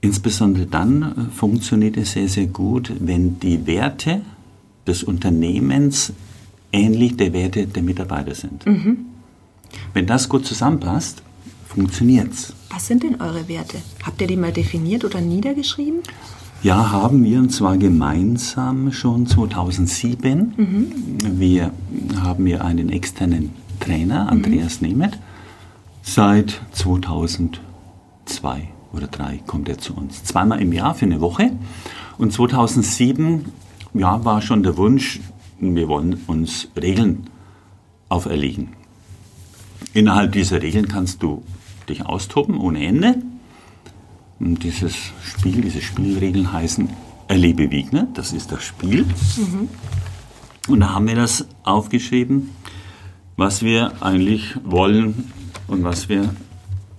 Insbesondere 0.00 0.66
dann 0.66 1.02
äh, 1.02 1.34
funktioniert 1.34 1.96
es 1.96 2.12
sehr, 2.12 2.28
sehr 2.28 2.46
gut, 2.46 2.92
wenn 3.00 3.40
die 3.40 3.66
Werte 3.66 4.20
des 4.86 5.02
Unternehmens 5.02 6.12
ähnlich 6.72 7.16
der 7.16 7.32
Werte 7.32 7.66
der 7.66 7.82
Mitarbeiter 7.82 8.34
sind. 8.34 8.64
Mhm. 8.66 9.06
Wenn 9.92 10.06
das 10.06 10.28
gut 10.28 10.46
zusammenpasst, 10.46 11.22
funktioniert 11.66 12.32
es. 12.32 12.52
Was 12.70 12.86
sind 12.86 13.02
denn 13.02 13.20
eure 13.20 13.48
Werte? 13.48 13.78
Habt 14.02 14.20
ihr 14.20 14.26
die 14.26 14.36
mal 14.36 14.52
definiert 14.52 15.04
oder 15.04 15.20
niedergeschrieben? 15.20 16.00
Ja, 16.62 16.90
haben 16.90 17.24
wir 17.24 17.38
und 17.38 17.50
zwar 17.50 17.76
gemeinsam 17.76 18.92
schon 18.92 19.26
2007. 19.26 20.54
Mhm. 20.56 21.38
Wir 21.38 21.72
haben 22.20 22.46
ja 22.46 22.60
einen 22.62 22.90
externen 22.90 23.50
Trainer, 23.80 24.28
Andreas 24.28 24.80
mhm. 24.80 24.88
Nemeth, 24.88 25.18
seit 26.02 26.60
2002 26.72 28.68
oder 28.92 29.06
drei 29.06 29.40
kommt 29.46 29.68
er 29.68 29.78
zu 29.78 29.94
uns. 29.94 30.24
Zweimal 30.24 30.60
im 30.60 30.72
Jahr 30.72 30.94
für 30.94 31.04
eine 31.04 31.20
Woche. 31.20 31.52
Und 32.16 32.32
2007 32.32 33.46
ja, 33.94 34.24
war 34.24 34.42
schon 34.42 34.62
der 34.62 34.76
Wunsch, 34.76 35.20
wir 35.60 35.88
wollen 35.88 36.20
uns 36.26 36.68
Regeln 36.76 37.28
auferlegen. 38.08 38.70
Innerhalb 39.92 40.32
dieser 40.32 40.62
Regeln 40.62 40.88
kannst 40.88 41.22
du 41.22 41.42
dich 41.88 42.04
austoben 42.06 42.58
ohne 42.58 42.84
Ende. 42.84 43.16
Und 44.38 44.62
dieses 44.62 44.94
Spiel, 45.22 45.62
diese 45.62 45.80
Spielregeln 45.80 46.52
heißen 46.52 46.88
Erlebe 47.28 47.70
Wiegner, 47.70 48.08
das 48.14 48.32
ist 48.32 48.52
das 48.52 48.64
Spiel. 48.64 49.04
Mhm. 49.04 49.68
Und 50.68 50.80
da 50.80 50.94
haben 50.94 51.06
wir 51.06 51.14
das 51.14 51.46
aufgeschrieben, 51.62 52.50
was 53.36 53.62
wir 53.62 54.02
eigentlich 54.02 54.56
wollen 54.64 55.30
und 55.66 55.84
was 55.84 56.08
wir 56.08 56.34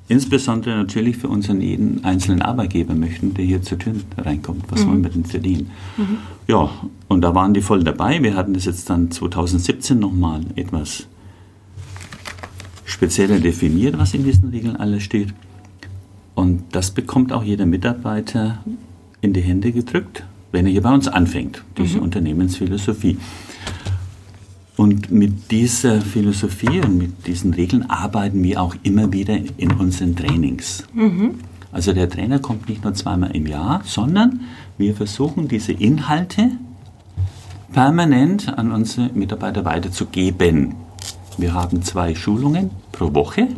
Insbesondere 0.09 0.75
natürlich 0.75 1.17
für 1.17 1.27
unseren 1.27 1.61
jeden 1.61 2.03
einzelnen 2.03 2.41
Arbeitgeber 2.41 2.95
möchten, 2.95 3.35
der 3.35 3.45
hier 3.45 3.61
zur 3.61 3.77
Tür 3.77 3.93
reinkommt. 4.17 4.63
Was 4.69 4.83
mhm. 4.83 4.89
wollen 4.89 5.03
wir 5.03 5.11
denn 5.11 5.23
verdienen? 5.23 5.69
Mhm. 5.97 6.17
Ja, 6.47 6.71
und 7.07 7.21
da 7.21 7.35
waren 7.35 7.53
die 7.53 7.61
voll 7.61 7.83
dabei. 7.83 8.21
Wir 8.23 8.35
hatten 8.35 8.55
das 8.55 8.65
jetzt 8.65 8.89
dann 8.89 9.11
2017 9.11 9.99
nochmal 9.99 10.41
etwas 10.55 11.05
spezieller 12.85 13.39
definiert, 13.39 13.99
was 13.99 14.15
in 14.15 14.23
diesen 14.23 14.49
Regeln 14.49 14.75
alles 14.77 15.03
steht. 15.03 15.31
Und 16.33 16.63
das 16.71 16.89
bekommt 16.89 17.31
auch 17.31 17.43
jeder 17.43 17.67
Mitarbeiter 17.67 18.63
in 19.21 19.33
die 19.33 19.41
Hände 19.41 19.71
gedrückt, 19.71 20.23
wenn 20.51 20.65
er 20.65 20.71
hier 20.71 20.81
bei 20.81 20.93
uns 20.93 21.07
anfängt, 21.07 21.63
diese 21.77 21.97
mhm. 21.97 22.05
Unternehmensphilosophie. 22.05 23.19
Und 24.79 25.11
mit 25.11 25.51
dieser 25.51 25.99
Philosophie 25.99 26.79
und 26.79 26.97
mit 26.97 27.27
diesen 27.27 27.53
Regeln 27.53 27.89
arbeiten 27.89 28.41
wir 28.41 28.61
auch 28.61 28.75
immer 28.83 29.11
wieder 29.11 29.37
in 29.57 29.73
unseren 29.73 30.15
Trainings. 30.15 30.85
Mhm. 30.93 31.41
Also 31.73 31.91
der 31.91 32.09
Trainer 32.09 32.39
kommt 32.39 32.69
nicht 32.69 32.85
nur 32.85 32.93
zweimal 32.93 33.35
im 33.35 33.45
Jahr, 33.45 33.81
sondern 33.83 34.39
wir 34.77 34.95
versuchen 34.95 35.49
diese 35.49 35.73
Inhalte 35.73 36.51
permanent 37.73 38.57
an 38.57 38.71
unsere 38.71 39.09
Mitarbeiter 39.09 39.65
weiterzugeben. 39.65 40.75
Wir 41.37 41.53
haben 41.53 41.81
zwei 41.81 42.15
Schulungen 42.15 42.69
pro 42.93 43.13
Woche, 43.13 43.49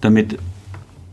damit 0.00 0.38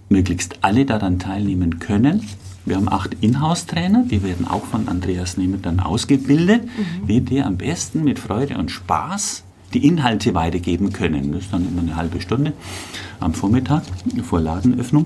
möglichst 0.10 0.60
alle 0.62 0.86
daran 0.86 1.18
teilnehmen 1.18 1.80
können 1.80 2.22
wir 2.68 2.76
haben 2.76 2.90
acht 2.90 3.16
Inhouse-Trainer, 3.22 4.04
die 4.10 4.24
werden 4.24 4.48
auch 4.48 4.66
von 4.66 4.88
Andreas 4.88 5.38
Nehmer 5.38 5.58
dann 5.58 5.80
ausgebildet, 5.80 6.66
mhm. 6.66 7.08
wie 7.08 7.22
die 7.22 7.42
am 7.42 7.58
besten 7.58 8.04
mit 8.04 8.20
Freude 8.20 8.58
und 8.58 8.72
Spaß 8.72 9.44
die 9.74 9.86
Inhalte 9.86 10.34
weitergeben 10.34 10.94
können. 10.94 11.32
Das 11.32 11.44
ist 11.44 11.54
dann 11.54 11.68
immer 11.68 11.82
eine 11.82 11.96
halbe 11.96 12.22
Stunde 12.22 12.54
am 13.20 13.34
Vormittag 13.34 13.84
vor 14.24 14.40
Ladenöffnung. 14.40 15.06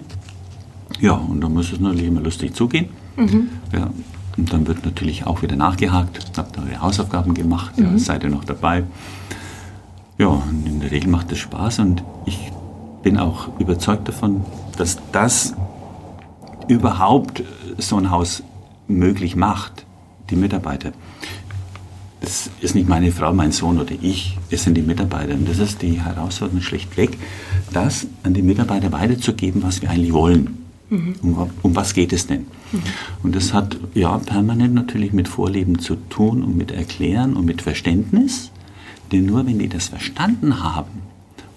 Ja, 1.00 1.14
und 1.14 1.42
dann 1.42 1.54
muss 1.54 1.72
es 1.72 1.80
natürlich 1.80 2.08
immer 2.08 2.22
lustig 2.22 2.54
zugehen. 2.54 2.90
Mhm. 3.16 3.50
Ja, 3.74 3.90
und 4.38 4.54
dann 4.54 4.68
wird 4.68 4.86
natürlich 4.86 5.26
auch 5.26 5.42
wieder 5.42 5.56
nachgehakt. 5.56 6.32
Habt 6.38 6.58
eure 6.58 6.82
Hausaufgaben 6.82 7.34
gemacht? 7.34 7.78
Mhm. 7.78 7.84
Ja, 7.84 7.98
seid 7.98 8.24
ihr 8.24 8.30
noch 8.30 8.44
dabei? 8.44 8.84
Ja, 10.18 10.28
und 10.28 10.68
in 10.68 10.80
der 10.80 10.92
Regel 10.92 11.10
macht 11.10 11.32
es 11.32 11.40
Spaß 11.40 11.80
und 11.80 12.04
ich 12.26 12.52
bin 13.02 13.18
auch 13.18 13.60
überzeugt 13.60 14.08
davon, 14.08 14.46
dass 14.78 14.98
das 15.12 15.56
überhaupt 16.70 17.44
so 17.78 17.98
ein 17.98 18.12
Haus 18.12 18.44
möglich 18.88 19.36
macht, 19.36 19.86
die 20.30 20.36
Mitarbeiter. 20.36 20.92
Das 22.22 22.52
ist 22.62 22.76
nicht 22.76 22.88
meine 22.88 23.12
Frau, 23.12 23.34
mein 23.34 23.52
Sohn 23.52 23.80
oder 23.80 23.96
ich, 24.00 24.38
es 24.52 24.64
sind 24.64 24.76
die 24.76 24.84
Mitarbeiter. 24.84 25.34
Und 25.34 25.50
das 25.50 25.58
ist 25.58 25.82
die 25.82 26.02
Herausforderung 26.02 26.62
schlechtweg, 26.62 27.18
das 27.74 28.06
an 28.24 28.36
die 28.36 28.44
Mitarbeiter 28.44 28.92
weiterzugeben, 28.92 29.64
was 29.64 29.82
wir 29.82 29.90
eigentlich 29.90 30.14
wollen. 30.14 30.60
Mhm. 30.90 31.16
Um, 31.22 31.50
um, 31.62 31.76
was 31.76 31.94
geht 31.94 32.14
es 32.14 32.28
denn? 32.28 32.42
Mhm. 32.72 32.82
Und 33.24 33.36
das 33.36 33.54
hat 33.54 33.78
ja 33.96 34.18
permanent 34.20 34.76
natürlich 34.76 35.14
mit 35.14 35.28
Vorleben 35.28 35.80
zu 35.80 35.96
tun 35.96 36.44
und 36.44 36.58
mit 36.58 36.72
Erklären 36.72 37.36
und 37.36 37.46
mit 37.46 37.62
Verständnis. 37.62 38.52
Denn 39.12 39.26
nur 39.26 39.46
wenn 39.48 39.58
die 39.58 39.70
das 39.70 39.88
verstanden 39.88 40.64
haben 40.64 41.02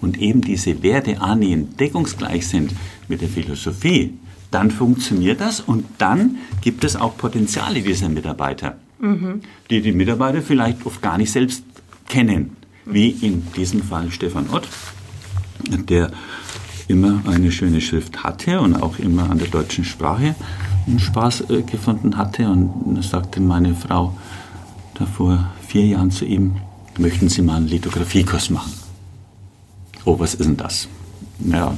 und 0.00 0.18
eben 0.18 0.40
diese 0.40 0.82
Werte 0.82 1.20
annähernd 1.20 1.78
deckungsgleich 1.78 2.46
sind 2.46 2.74
mit 3.08 3.20
der 3.20 3.28
Philosophie, 3.28 4.14
dann 4.54 4.70
funktioniert 4.70 5.40
das 5.40 5.60
und 5.60 5.84
dann 5.98 6.36
gibt 6.60 6.84
es 6.84 6.94
auch 6.94 7.16
Potenziale 7.16 7.82
dieser 7.82 8.08
Mitarbeiter, 8.08 8.76
mhm. 9.00 9.40
die 9.68 9.82
die 9.82 9.92
Mitarbeiter 9.92 10.42
vielleicht 10.42 10.86
oft 10.86 11.02
gar 11.02 11.18
nicht 11.18 11.32
selbst 11.32 11.64
kennen, 12.08 12.56
wie 12.84 13.10
in 13.10 13.44
diesem 13.56 13.82
Fall 13.82 14.12
Stefan 14.12 14.48
Ott, 14.50 14.68
der 15.68 16.12
immer 16.86 17.22
eine 17.26 17.50
schöne 17.50 17.80
Schrift 17.80 18.22
hatte 18.22 18.60
und 18.60 18.76
auch 18.76 18.98
immer 19.00 19.28
an 19.30 19.38
der 19.38 19.48
deutschen 19.48 19.84
Sprache 19.84 20.36
einen 20.86 21.00
Spaß 21.00 21.50
äh, 21.50 21.62
gefunden 21.62 22.16
hatte. 22.16 22.48
Und 22.48 23.02
sagte 23.02 23.40
meine 23.40 23.74
Frau 23.74 24.16
da 24.94 25.06
vor 25.06 25.50
vier 25.66 25.86
Jahren 25.86 26.10
zu 26.10 26.26
ihm, 26.26 26.56
möchten 26.98 27.28
Sie 27.28 27.42
mal 27.42 27.56
einen 27.56 27.68
Lithografiekurs 27.68 28.50
machen? 28.50 28.72
Oh, 30.04 30.18
was 30.20 30.34
ist 30.34 30.44
denn 30.44 30.56
das? 30.56 30.88
Ja, 31.40 31.74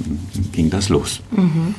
ging 0.52 0.68
das 0.68 0.90
los. 0.90 1.23
Mhm. 1.30 1.75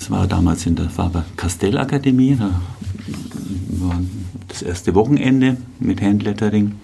Das 0.00 0.10
war 0.10 0.26
damals 0.26 0.64
in 0.64 0.76
der 0.76 0.88
Faber-Castell-Akademie. 0.88 2.36
Da 2.36 2.50
waren 3.84 4.10
das 4.48 4.62
erste 4.62 4.94
Wochenende 4.94 5.58
mit 5.78 6.00
Handlettering. 6.00 6.76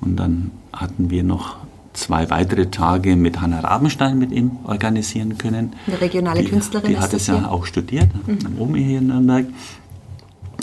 Und 0.00 0.16
dann 0.16 0.52
hatten 0.72 1.10
wir 1.10 1.24
noch 1.24 1.56
zwei 1.94 2.30
weitere 2.30 2.70
Tage 2.70 3.16
mit 3.16 3.40
Hanna 3.40 3.58
Rabenstein 3.58 4.20
mit 4.20 4.30
ihm 4.30 4.52
organisieren 4.62 5.36
können. 5.36 5.72
Eine 5.88 6.00
regionale 6.00 6.44
die, 6.44 6.48
Künstlerin. 6.48 6.90
Die 6.92 6.98
hat 6.98 7.12
es 7.12 7.26
ja 7.26 7.48
auch 7.48 7.66
studiert, 7.66 8.08
mhm. 8.28 8.38
am 8.46 8.60
OMI 8.60 8.84
hier 8.84 8.98
in 8.98 9.08
Nürnberg. 9.08 9.46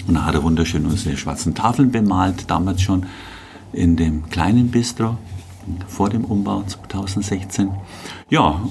Und 0.07 0.13
da 0.13 0.23
hat 0.23 0.33
er 0.33 0.43
wunderschön 0.43 0.85
unsere 0.85 1.17
schwarzen 1.17 1.55
Tafeln 1.55 1.91
bemalt, 1.91 2.49
damals 2.49 2.81
schon 2.81 3.05
in 3.73 3.97
dem 3.97 4.29
kleinen 4.29 4.71
Bistro 4.71 5.17
vor 5.87 6.09
dem 6.09 6.23
Umbau 6.23 6.63
2016. 6.63 7.69
Ja, 8.29 8.61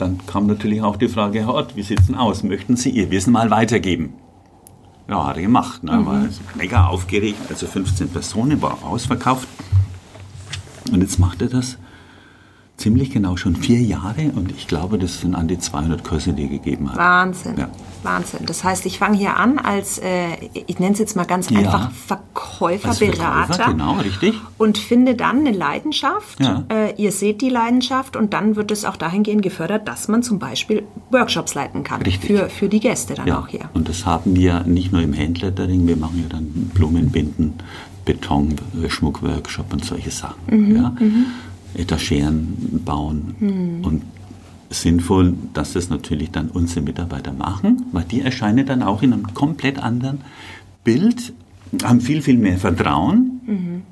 dann 0.00 0.24
kam 0.26 0.46
natürlich 0.46 0.82
auch 0.82 0.96
die 0.96 1.08
Frage, 1.08 1.40
Herr 1.40 1.54
Ott, 1.54 1.76
wie 1.76 1.82
sieht 1.82 2.00
es 2.00 2.06
denn 2.06 2.14
aus? 2.14 2.42
Möchten 2.42 2.76
Sie 2.76 2.90
Ihr 2.90 3.10
Wissen 3.10 3.32
mal 3.32 3.50
weitergeben? 3.50 4.14
Ja, 5.08 5.26
hat 5.26 5.36
er 5.36 5.42
gemacht. 5.42 5.82
Ne? 5.82 5.92
War 6.06 6.14
mhm. 6.14 6.30
mega 6.54 6.86
aufgeregt, 6.86 7.38
also 7.48 7.66
15 7.66 8.08
Personen, 8.10 8.62
war 8.62 8.78
ausverkauft. 8.84 9.48
Und 10.92 11.00
jetzt 11.00 11.18
macht 11.18 11.42
er 11.42 11.48
das 11.48 11.78
ziemlich 12.78 13.10
genau 13.10 13.36
schon 13.36 13.56
vier 13.56 13.80
Jahre 13.80 14.30
und 14.34 14.52
ich 14.52 14.68
glaube, 14.68 14.98
das 14.98 15.20
sind 15.20 15.34
an 15.34 15.48
die 15.48 15.58
200 15.58 16.04
Kurse, 16.04 16.32
die 16.32 16.44
er 16.44 16.48
gegeben 16.48 16.90
hat. 16.90 16.96
Wahnsinn. 16.96 17.56
Ja. 17.58 17.68
Wahnsinn. 18.04 18.46
Das 18.46 18.62
heißt, 18.62 18.86
ich 18.86 18.98
fange 18.98 19.18
hier 19.18 19.36
an 19.36 19.58
als, 19.58 19.98
äh, 19.98 20.28
ich 20.54 20.78
nenne 20.78 20.92
es 20.92 21.00
jetzt 21.00 21.16
mal 21.16 21.24
ganz 21.24 21.50
ja. 21.50 21.58
einfach, 21.58 21.90
Verkäufer, 21.90 22.90
als 22.90 23.00
Berater. 23.00 23.54
Verkäufer, 23.54 23.72
genau, 23.72 23.94
richtig. 23.94 24.34
Und 24.56 24.78
finde 24.78 25.16
dann 25.16 25.40
eine 25.40 25.50
Leidenschaft. 25.50 26.40
Ja. 26.40 26.62
Äh, 26.68 26.94
ihr 26.96 27.10
seht 27.10 27.42
die 27.42 27.48
Leidenschaft 27.48 28.14
und 28.14 28.32
dann 28.32 28.54
wird 28.54 28.70
es 28.70 28.84
auch 28.84 28.96
dahingehend 28.96 29.42
gefördert, 29.42 29.88
dass 29.88 30.06
man 30.06 30.22
zum 30.22 30.38
Beispiel 30.38 30.84
Workshops 31.10 31.54
leiten 31.54 31.82
kann. 31.82 32.00
Richtig. 32.02 32.30
Für, 32.30 32.48
für 32.48 32.68
die 32.68 32.80
Gäste 32.80 33.14
dann 33.14 33.30
auch 33.32 33.48
hier. 33.48 33.68
Und 33.74 33.88
das 33.88 34.06
haben 34.06 34.36
wir 34.36 34.62
nicht 34.62 34.92
nur 34.92 35.02
im 35.02 35.16
Handlettering, 35.16 35.84
wir 35.88 35.96
machen 35.96 36.20
ja 36.22 36.28
dann 36.28 36.70
Blumenbinden, 36.74 37.54
Beton, 38.04 38.54
Schmuckworkshop 38.88 39.72
und 39.72 39.84
solche 39.84 40.12
Sachen. 40.12 40.38
Mhm. 40.48 40.76
Ja. 40.76 40.92
Mhm. 41.00 41.26
Etagieren 41.74 42.82
bauen. 42.84 43.34
Mhm. 43.38 43.84
Und 43.84 44.02
sinnvoll, 44.70 45.34
dass 45.54 45.72
das 45.72 45.88
natürlich 45.88 46.30
dann 46.30 46.48
unsere 46.48 46.82
Mitarbeiter 46.82 47.32
machen, 47.32 47.86
weil 47.92 48.04
die 48.04 48.20
erscheinen 48.20 48.66
dann 48.66 48.82
auch 48.82 49.02
in 49.02 49.12
einem 49.12 49.34
komplett 49.34 49.78
anderen 49.78 50.20
Bild, 50.84 51.32
haben 51.82 52.00
viel, 52.00 52.22
viel 52.22 52.38
mehr 52.38 52.58
Vertrauen. 52.58 53.40
Mhm. 53.46 53.82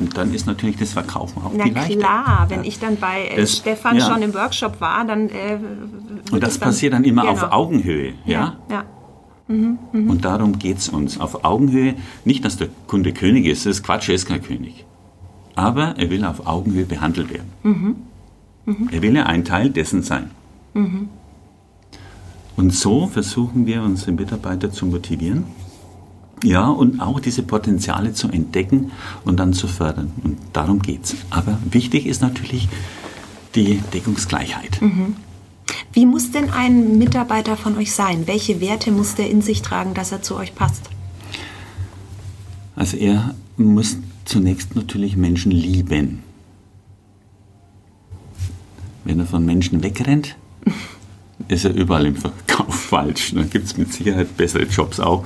Und 0.00 0.16
dann 0.16 0.32
ist 0.32 0.46
natürlich 0.46 0.76
das 0.76 0.92
Verkaufen 0.92 1.42
auch 1.42 1.50
Na 1.56 1.64
viel 1.64 1.74
leichter. 1.74 1.98
klar, 1.98 2.46
wenn 2.48 2.60
ja. 2.60 2.68
ich 2.68 2.78
dann 2.78 2.96
bei 2.96 3.26
äh, 3.28 3.36
das, 3.36 3.56
Stefan 3.56 3.96
ja. 3.96 4.06
schon 4.06 4.22
im 4.22 4.32
Workshop 4.32 4.80
war, 4.80 5.04
dann 5.04 5.28
äh, 5.28 5.58
Und 6.30 6.42
das 6.42 6.58
dann, 6.58 6.68
passiert 6.68 6.92
dann 6.92 7.04
immer 7.04 7.22
genau. 7.22 7.32
auf 7.34 7.52
Augenhöhe. 7.52 8.14
Ja. 8.24 8.56
ja. 8.70 8.84
Mhm, 9.48 9.78
mh. 9.92 10.12
Und 10.12 10.24
darum 10.24 10.58
geht 10.58 10.78
es 10.78 10.88
uns. 10.88 11.18
Auf 11.18 11.44
Augenhöhe, 11.44 11.94
nicht, 12.24 12.44
dass 12.44 12.58
der 12.58 12.68
Kunde 12.86 13.12
König 13.12 13.46
ist, 13.46 13.66
das 13.66 13.78
ist 13.78 13.82
Quatsch, 13.82 14.08
er 14.08 14.14
ist 14.14 14.26
kein 14.26 14.42
König. 14.42 14.84
Aber 15.58 15.96
er 15.96 16.08
will 16.08 16.24
auf 16.24 16.46
Augenhöhe 16.46 16.84
behandelt 16.84 17.32
werden. 17.32 17.48
Mhm. 17.64 17.96
Mhm. 18.64 18.88
Er 18.92 19.02
will 19.02 19.16
ja 19.16 19.26
ein 19.26 19.44
Teil 19.44 19.70
dessen 19.70 20.04
sein. 20.04 20.30
Mhm. 20.72 21.08
Und 22.54 22.72
so 22.72 23.08
versuchen 23.08 23.66
wir 23.66 23.82
unsere 23.82 24.12
Mitarbeiter 24.12 24.70
zu 24.70 24.86
motivieren. 24.86 25.46
Ja, 26.44 26.68
und 26.68 27.00
auch 27.00 27.18
diese 27.18 27.42
Potenziale 27.42 28.12
zu 28.12 28.28
entdecken 28.28 28.92
und 29.24 29.40
dann 29.40 29.52
zu 29.52 29.66
fördern. 29.66 30.12
Und 30.22 30.38
darum 30.52 30.80
geht 30.80 31.06
es. 31.06 31.16
Aber 31.30 31.58
wichtig 31.68 32.06
ist 32.06 32.22
natürlich 32.22 32.68
die 33.56 33.80
Deckungsgleichheit. 33.92 34.80
Mhm. 34.80 35.16
Wie 35.92 36.06
muss 36.06 36.30
denn 36.30 36.50
ein 36.50 36.98
Mitarbeiter 36.98 37.56
von 37.56 37.76
euch 37.76 37.92
sein? 37.92 38.28
Welche 38.28 38.60
Werte 38.60 38.92
muss 38.92 39.16
der 39.16 39.28
in 39.28 39.42
sich 39.42 39.62
tragen, 39.62 39.94
dass 39.94 40.12
er 40.12 40.22
zu 40.22 40.36
euch 40.36 40.54
passt? 40.54 40.88
Also 42.76 42.96
er 42.96 43.34
muss 43.56 43.96
zunächst 44.28 44.76
natürlich 44.76 45.16
Menschen 45.16 45.50
lieben. 45.50 46.22
Wenn 49.04 49.20
er 49.20 49.26
von 49.26 49.44
Menschen 49.44 49.82
wegrennt, 49.82 50.36
ist 51.48 51.64
er 51.64 51.74
überall 51.74 52.06
im 52.06 52.16
Verkauf 52.16 52.74
falsch. 52.90 53.32
Dann 53.34 53.48
gibt 53.48 53.66
es 53.66 53.76
mit 53.76 53.92
Sicherheit 53.92 54.36
bessere 54.36 54.64
Jobs 54.64 55.00
auch. 55.00 55.24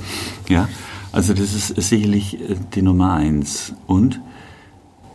Ja? 0.48 0.68
Also 1.10 1.34
das 1.34 1.52
ist 1.52 1.74
sicherlich 1.88 2.40
äh, 2.40 2.56
die 2.74 2.82
Nummer 2.82 3.14
eins. 3.14 3.74
Und 3.86 4.20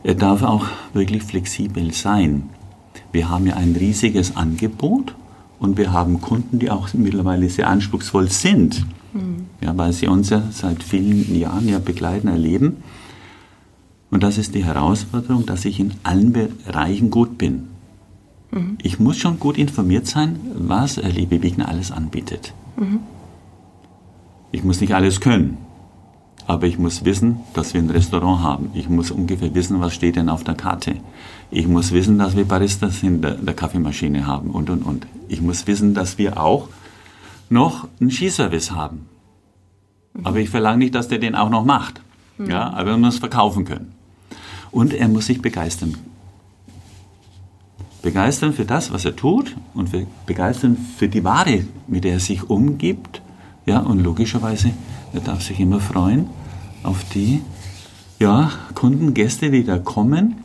er 0.03 0.15
darf 0.15 0.43
auch 0.43 0.67
wirklich 0.93 1.23
flexibel 1.23 1.93
sein. 1.93 2.49
Wir 3.13 3.29
haben 3.29 3.47
ja 3.47 3.55
ein 3.55 3.75
riesiges 3.75 4.35
Angebot 4.35 5.15
und 5.59 5.77
wir 5.77 5.93
haben 5.93 6.19
Kunden, 6.19 6.59
die 6.59 6.69
auch 6.69 6.93
mittlerweile 6.93 7.49
sehr 7.49 7.69
anspruchsvoll 7.69 8.29
sind. 8.29 8.85
Mhm. 9.13 9.45
Ja, 9.61 9.77
weil 9.77 9.93
sie 9.93 10.07
uns 10.07 10.29
ja 10.29 10.43
seit 10.51 10.83
vielen 10.83 11.39
Jahren 11.39 11.69
ja 11.69 11.79
begleiten, 11.79 12.27
erleben. 12.27 12.83
Und 14.09 14.23
das 14.23 14.37
ist 14.37 14.55
die 14.55 14.63
Herausforderung, 14.63 15.45
dass 15.45 15.65
ich 15.65 15.79
in 15.79 15.93
allen 16.03 16.31
Bereichen 16.31 17.09
gut 17.09 17.37
bin. 17.37 17.67
Mhm. 18.51 18.77
Ich 18.81 18.99
muss 18.99 19.17
schon 19.17 19.39
gut 19.39 19.57
informiert 19.57 20.07
sein, 20.07 20.39
was 20.55 20.97
Liebe 20.97 21.43
Wegner 21.43 21.67
alles 21.67 21.91
anbietet. 21.91 22.53
Mhm. 22.77 22.99
Ich 24.51 24.63
muss 24.63 24.79
nicht 24.79 24.95
alles 24.95 25.19
können, 25.19 25.57
aber 26.47 26.67
ich 26.67 26.79
muss 26.79 27.03
wissen, 27.03 27.41
dass 27.53 27.73
wir 27.73 27.81
ein 27.81 27.89
Restaurant 27.89 28.41
haben. 28.41 28.71
Ich 28.73 28.87
muss 28.87 29.11
ungefähr 29.11 29.53
wissen, 29.53 29.81
was 29.81 29.93
steht 29.93 30.15
denn 30.15 30.29
auf 30.29 30.45
der 30.45 30.55
Karte. 30.55 30.95
Ich 31.51 31.67
muss 31.67 31.91
wissen, 31.91 32.17
dass 32.17 32.37
wir 32.37 32.45
Baristas 32.45 33.03
in 33.03 33.21
der, 33.21 33.53
Kaffeemaschine 33.53 34.25
haben 34.25 34.51
und, 34.51 34.69
und, 34.69 34.83
und. 34.83 35.07
Ich 35.27 35.41
muss 35.41 35.67
wissen, 35.67 35.93
dass 35.93 36.17
wir 36.17 36.41
auch 36.41 36.69
noch 37.49 37.87
einen 37.99 38.11
Skiservice 38.11 38.71
haben. 38.71 39.07
Mhm. 40.13 40.25
Aber 40.25 40.39
ich 40.39 40.49
verlange 40.49 40.77
nicht, 40.77 40.95
dass 40.95 41.09
der 41.09 41.19
den 41.19 41.35
auch 41.35 41.49
noch 41.49 41.65
macht. 41.65 42.01
Mhm. 42.37 42.49
Ja, 42.49 42.71
aber 42.71 42.91
er 42.91 42.97
muss 42.97 43.17
verkaufen 43.17 43.65
können. 43.65 43.96
Und 44.71 44.93
er 44.93 45.07
muss 45.07 45.27
sich 45.27 45.41
begeistern 45.41 45.95
begeistern 48.07 48.53
für 48.53 48.63
das, 48.63 48.91
was 48.93 49.03
er 49.03 49.17
tut 49.17 49.53
und 49.73 49.89
begeistern 50.25 50.77
für 50.97 51.09
die 51.09 51.25
Ware, 51.25 51.65
mit 51.87 52.05
der 52.05 52.13
er 52.13 52.19
sich 52.21 52.49
umgibt. 52.49 53.21
Ja, 53.65 53.79
und 53.79 54.01
logischerweise, 54.01 54.71
er 55.11 55.19
darf 55.19 55.41
sich 55.41 55.59
immer 55.59 55.81
freuen 55.81 56.29
auf 56.83 57.03
die 57.13 57.41
ja, 58.17 58.51
Kunden, 58.75 59.13
Gäste, 59.13 59.51
die 59.51 59.65
da 59.65 59.77
kommen. 59.77 60.35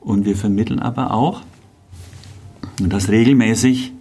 Und 0.00 0.26
wir 0.26 0.36
vermitteln 0.36 0.80
aber 0.80 1.14
auch, 1.14 1.40
und 2.78 2.92
das 2.92 3.08
regelmäßig, 3.08 3.92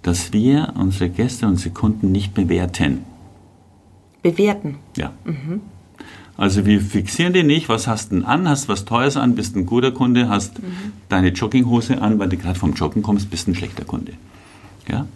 dass 0.00 0.32
wir 0.32 0.72
unsere 0.76 1.10
Gäste, 1.10 1.46
unsere 1.46 1.74
Kunden 1.74 2.10
nicht 2.10 2.32
bewerten. 2.32 3.04
Bewerten? 4.22 4.78
Ja. 4.96 5.12
Mhm. 5.24 5.60
Also 6.36 6.64
wir 6.64 6.80
fixieren 6.80 7.32
die 7.32 7.42
nicht, 7.42 7.68
was 7.68 7.86
hast 7.86 8.10
du 8.10 8.16
denn 8.16 8.24
an, 8.24 8.48
hast 8.48 8.68
was 8.68 8.84
Teures 8.84 9.16
an, 9.16 9.34
bist 9.34 9.54
ein 9.54 9.66
guter 9.66 9.92
Kunde, 9.92 10.28
hast 10.28 10.62
mhm. 10.62 10.92
deine 11.08 11.28
Jogginghose 11.28 12.00
an, 12.00 12.18
weil 12.18 12.28
du 12.28 12.36
gerade 12.36 12.58
vom 12.58 12.72
Joggen 12.72 13.02
kommst, 13.02 13.30
bist 13.30 13.48
ein 13.48 13.54
schlechter 13.54 13.84
Kunde. 13.84 14.12
Ja? 14.88 15.06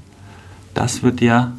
Das 0.74 1.02
wird 1.02 1.20
ja 1.20 1.52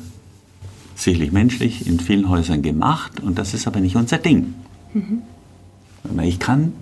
sicherlich 0.96 1.32
menschlich 1.32 1.88
in 1.88 2.00
vielen 2.00 2.30
Häusern 2.30 2.62
gemacht 2.62 3.20
und 3.20 3.40
das 3.40 3.54
ist 3.54 3.68
aber 3.68 3.80
nicht 3.80 3.96
unser 3.96 4.20
Ding. 4.20 4.54
Mhm. 4.94 5.22
Ich 6.22 6.40
kann 6.40 6.74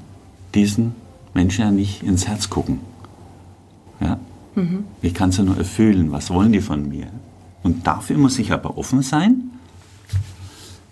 diesen 0.53 0.93
Menschen 1.33 1.61
ja 1.61 1.71
nicht 1.71 2.03
ins 2.03 2.27
Herz 2.27 2.49
gucken. 2.49 2.79
Ja? 4.01 4.19
Mhm. 4.55 4.83
Ich 5.01 5.13
kann 5.13 5.31
sie 5.31 5.43
nur 5.43 5.57
erfüllen, 5.57 6.11
was 6.11 6.29
wollen 6.29 6.51
die 6.51 6.61
von 6.61 6.89
mir. 6.89 7.07
Und 7.63 7.88
dafür 7.88 8.17
muss 8.17 8.38
ich 8.38 8.51
aber 8.51 8.77
offen 8.77 9.01
sein 9.01 9.51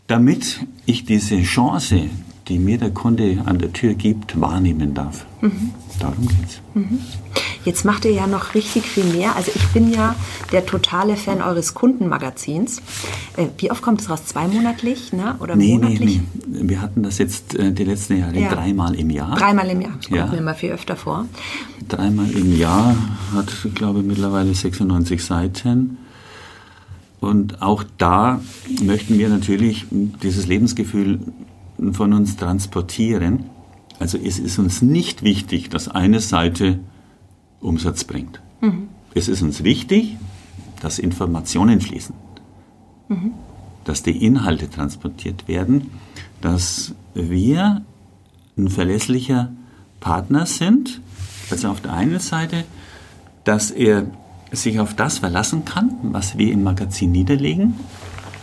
damit 0.08 0.60
ich 0.86 1.06
diese 1.06 1.42
Chance, 1.44 2.10
die 2.48 2.60
mir 2.60 2.78
der 2.78 2.92
Kunde 2.92 3.42
an 3.46 3.60
der 3.60 3.72
Tür 3.72 3.94
gibt, 3.94 4.40
wahrnehmen 4.40 4.94
darf. 4.94 5.26
Mhm. 5.42 5.72
Darum 6.00 6.28
geht's. 6.28 6.60
Mhm. 6.74 7.00
Jetzt 7.66 7.86
macht 7.86 8.04
ihr 8.04 8.12
ja 8.12 8.28
noch 8.28 8.56
richtig 8.56 8.84
viel 8.84 9.06
mehr. 9.06 9.36
Also 9.38 9.52
ich 9.56 9.66
bin 9.68 9.94
ja 9.94 10.16
der 10.52 10.66
totale 10.66 11.16
Fan 11.16 11.42
eures 11.42 11.74
Kundenmagazins. 11.74 12.82
Äh, 13.38 13.48
wie 13.58 13.72
oft 13.72 13.82
kommt 13.82 14.02
es 14.02 14.10
raus? 14.10 14.26
Zweimonatlich 14.26 15.14
ne? 15.14 15.36
oder 15.40 15.56
nee, 15.56 15.74
monatlich? 15.74 16.20
Nee, 16.20 16.22
nee. 16.48 16.70
Wir 16.70 16.82
hatten 16.82 17.04
das 17.04 17.20
jetzt 17.20 17.56
äh, 17.56 17.72
die 17.72 17.86
letzten 17.86 18.18
Jahre 18.18 18.38
ja. 18.38 18.54
dreimal 18.54 18.96
im 18.96 19.10
Jahr. 19.10 19.38
Dreimal 19.38 19.70
im 19.70 19.82
Jahr. 19.82 19.94
Das 19.96 20.08
kommt 20.08 20.18
ja. 20.18 20.28
mir 20.28 20.38
immer 20.38 20.56
viel 20.56 20.72
öfter 20.72 20.98
vor. 20.98 21.26
Dreimal 21.88 22.30
im 22.32 22.58
Jahr 22.58 22.96
hat, 23.34 23.54
ich 23.64 23.74
glaube, 23.74 24.04
mittlerweile 24.04 24.54
96 24.54 25.24
Seiten. 25.24 25.98
Und 27.24 27.62
auch 27.62 27.86
da 27.98 28.42
möchten 28.82 29.18
wir 29.18 29.30
natürlich 29.30 29.86
dieses 30.22 30.46
Lebensgefühl 30.46 31.22
von 31.94 32.12
uns 32.12 32.36
transportieren. 32.36 33.46
Also 33.98 34.18
es 34.18 34.40
ist 34.40 34.60
uns 34.60 34.82
nicht 34.82 35.24
wichtig, 35.24 35.70
dass 35.70 35.88
eine 35.88 36.20
Seite 36.20 36.80
Umsatz 37.62 38.04
bringt. 38.04 38.42
Mhm. 38.60 38.90
Es 39.16 39.30
ist 39.30 39.42
uns 39.42 39.64
wichtig, 39.64 40.18
dass 40.82 41.00
Informationen 41.00 41.80
fließen, 41.80 42.14
mhm. 43.08 43.32
dass 43.86 44.04
die 44.04 44.26
Inhalte 44.26 44.70
transportiert 44.70 45.48
werden, 45.48 45.92
dass 46.42 46.94
wir 47.14 47.84
ein 48.58 48.68
verlässlicher 48.68 49.54
Partner 50.02 50.46
sind. 50.46 51.00
Also 51.50 51.70
auf 51.70 51.80
der 51.80 51.94
einen 51.94 52.20
Seite, 52.20 52.66
dass 53.46 53.72
er 53.72 54.08
sich 54.54 54.80
auf 54.80 54.94
das 54.94 55.20
verlassen 55.20 55.66
kann, 55.66 55.92
was 56.04 56.38
wir 56.38 56.52
im 56.52 56.64
Magazin 56.64 57.12
niederlegen. 57.12 57.76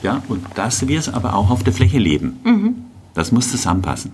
Ja, 0.03 0.23
und 0.29 0.45
dass 0.55 0.89
wir 0.89 0.99
es 0.99 1.09
aber 1.09 1.35
auch 1.35 1.51
auf 1.51 1.63
der 1.63 1.73
Fläche 1.73 1.99
leben. 1.99 2.41
Mhm. 2.45 2.75
Das 3.15 3.33
muss 3.33 3.51
zusammenpassen. 3.51 4.13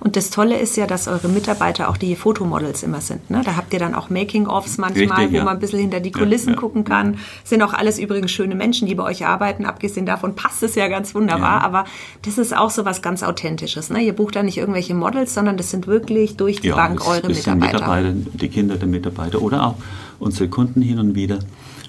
Und 0.00 0.16
das 0.16 0.30
Tolle 0.30 0.58
ist 0.58 0.76
ja, 0.76 0.86
dass 0.86 1.08
eure 1.08 1.28
Mitarbeiter 1.28 1.88
auch 1.88 1.96
die 1.96 2.16
Fotomodels 2.16 2.82
immer 2.82 3.00
sind. 3.00 3.30
Ne? 3.30 3.42
Da 3.44 3.56
habt 3.56 3.72
ihr 3.72 3.78
dann 3.78 3.94
auch 3.94 4.10
Making-ofs 4.10 4.78
manchmal, 4.78 5.18
Richtig, 5.18 5.32
wo 5.32 5.36
ja. 5.38 5.44
man 5.44 5.54
ein 5.54 5.60
bisschen 5.60 5.78
hinter 5.80 6.00
die 6.00 6.10
Kulissen 6.10 6.50
ja. 6.54 6.56
gucken 6.56 6.84
kann. 6.84 7.18
Sind 7.44 7.62
auch 7.62 7.72
alles 7.72 7.98
übrigens 7.98 8.30
schöne 8.30 8.54
Menschen, 8.54 8.86
die 8.88 8.94
bei 8.94 9.04
euch 9.04 9.26
arbeiten. 9.26 9.64
Abgesehen 9.64 10.06
davon 10.06 10.34
passt 10.34 10.62
es 10.62 10.74
ja 10.74 10.88
ganz 10.88 11.14
wunderbar. 11.14 11.62
Aber 11.62 11.84
das 12.22 12.38
ist 12.38 12.56
auch 12.56 12.70
so 12.70 12.84
was 12.84 13.02
ganz 13.02 13.22
Authentisches. 13.22 13.90
Ne? 13.90 14.02
Ihr 14.02 14.12
bucht 14.14 14.36
da 14.36 14.42
nicht 14.42 14.58
irgendwelche 14.58 14.94
Models, 14.94 15.34
sondern 15.34 15.56
das 15.56 15.70
sind 15.70 15.86
wirklich 15.86 16.36
durch 16.36 16.60
die 16.60 16.70
Bank 16.70 17.00
es- 17.00 17.06
eure 17.06 17.30
es 17.30 17.44
sind 17.44 17.58
Mitarbeiter. 17.60 18.02
Mitarbeiter, 18.02 18.12
die 18.34 18.48
Kinder 18.48 18.76
der 18.76 18.88
Mitarbeiter 18.88 19.40
oder 19.42 19.66
auch 19.68 19.74
unsere 20.18 20.48
Kunden 20.48 20.82
hin 20.82 20.98
und 20.98 21.14
wieder. 21.14 21.38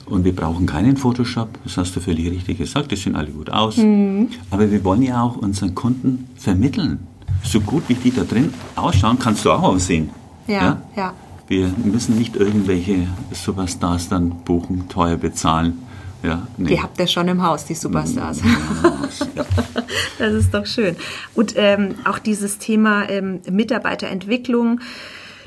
Und 0.06 0.26
wir 0.26 0.36
brauchen 0.36 0.66
keinen 0.66 0.98
Photoshop, 0.98 1.48
das 1.64 1.78
hast 1.78 1.96
du 1.96 2.02
völlig 2.02 2.30
richtig 2.30 2.58
gesagt, 2.58 2.92
die 2.92 2.98
sehen 2.98 3.16
alle 3.16 3.30
gut 3.32 3.50
aus. 3.50 3.78
Mhm. 3.78 4.28
Aber 4.52 4.70
wir 4.70 4.84
wollen 4.84 5.02
ja 5.02 5.22
auch 5.24 5.38
unseren 5.38 5.74
Kunden 5.76 6.28
vermitteln. 6.36 7.00
So 7.44 7.60
gut 7.60 7.84
wie 7.88 7.96
die 7.96 8.12
da 8.12 8.24
drin 8.24 8.54
ausschauen, 8.76 9.20
kannst 9.20 9.46
du 9.46 9.52
auch 9.52 9.62
aussehen. 9.62 10.10
Ja, 10.48 10.82
ja. 10.96 11.14
Wir 11.48 11.74
müssen 11.84 12.18
nicht 12.18 12.36
irgendwelche 12.36 13.08
Superstars 13.32 14.10
dann 14.10 14.30
buchen, 14.44 14.88
teuer 14.90 15.18
bezahlen. 15.18 15.84
Ja, 16.24 16.48
nee. 16.58 16.70
Die 16.70 16.82
habt 16.82 16.98
ihr 17.00 17.08
schon 17.08 17.28
im 17.28 17.44
Haus, 17.44 17.66
die 17.66 17.76
Superstars. 17.76 18.42
ja. 19.36 19.46
Das 20.20 20.34
ist 20.34 20.54
doch 20.54 20.66
schön. 20.66 20.96
Und 21.34 21.54
ähm, 21.58 21.96
auch 22.06 22.20
dieses 22.20 22.58
Thema 22.58 23.10
ähm, 23.10 23.42
Mitarbeiterentwicklung. 23.50 24.80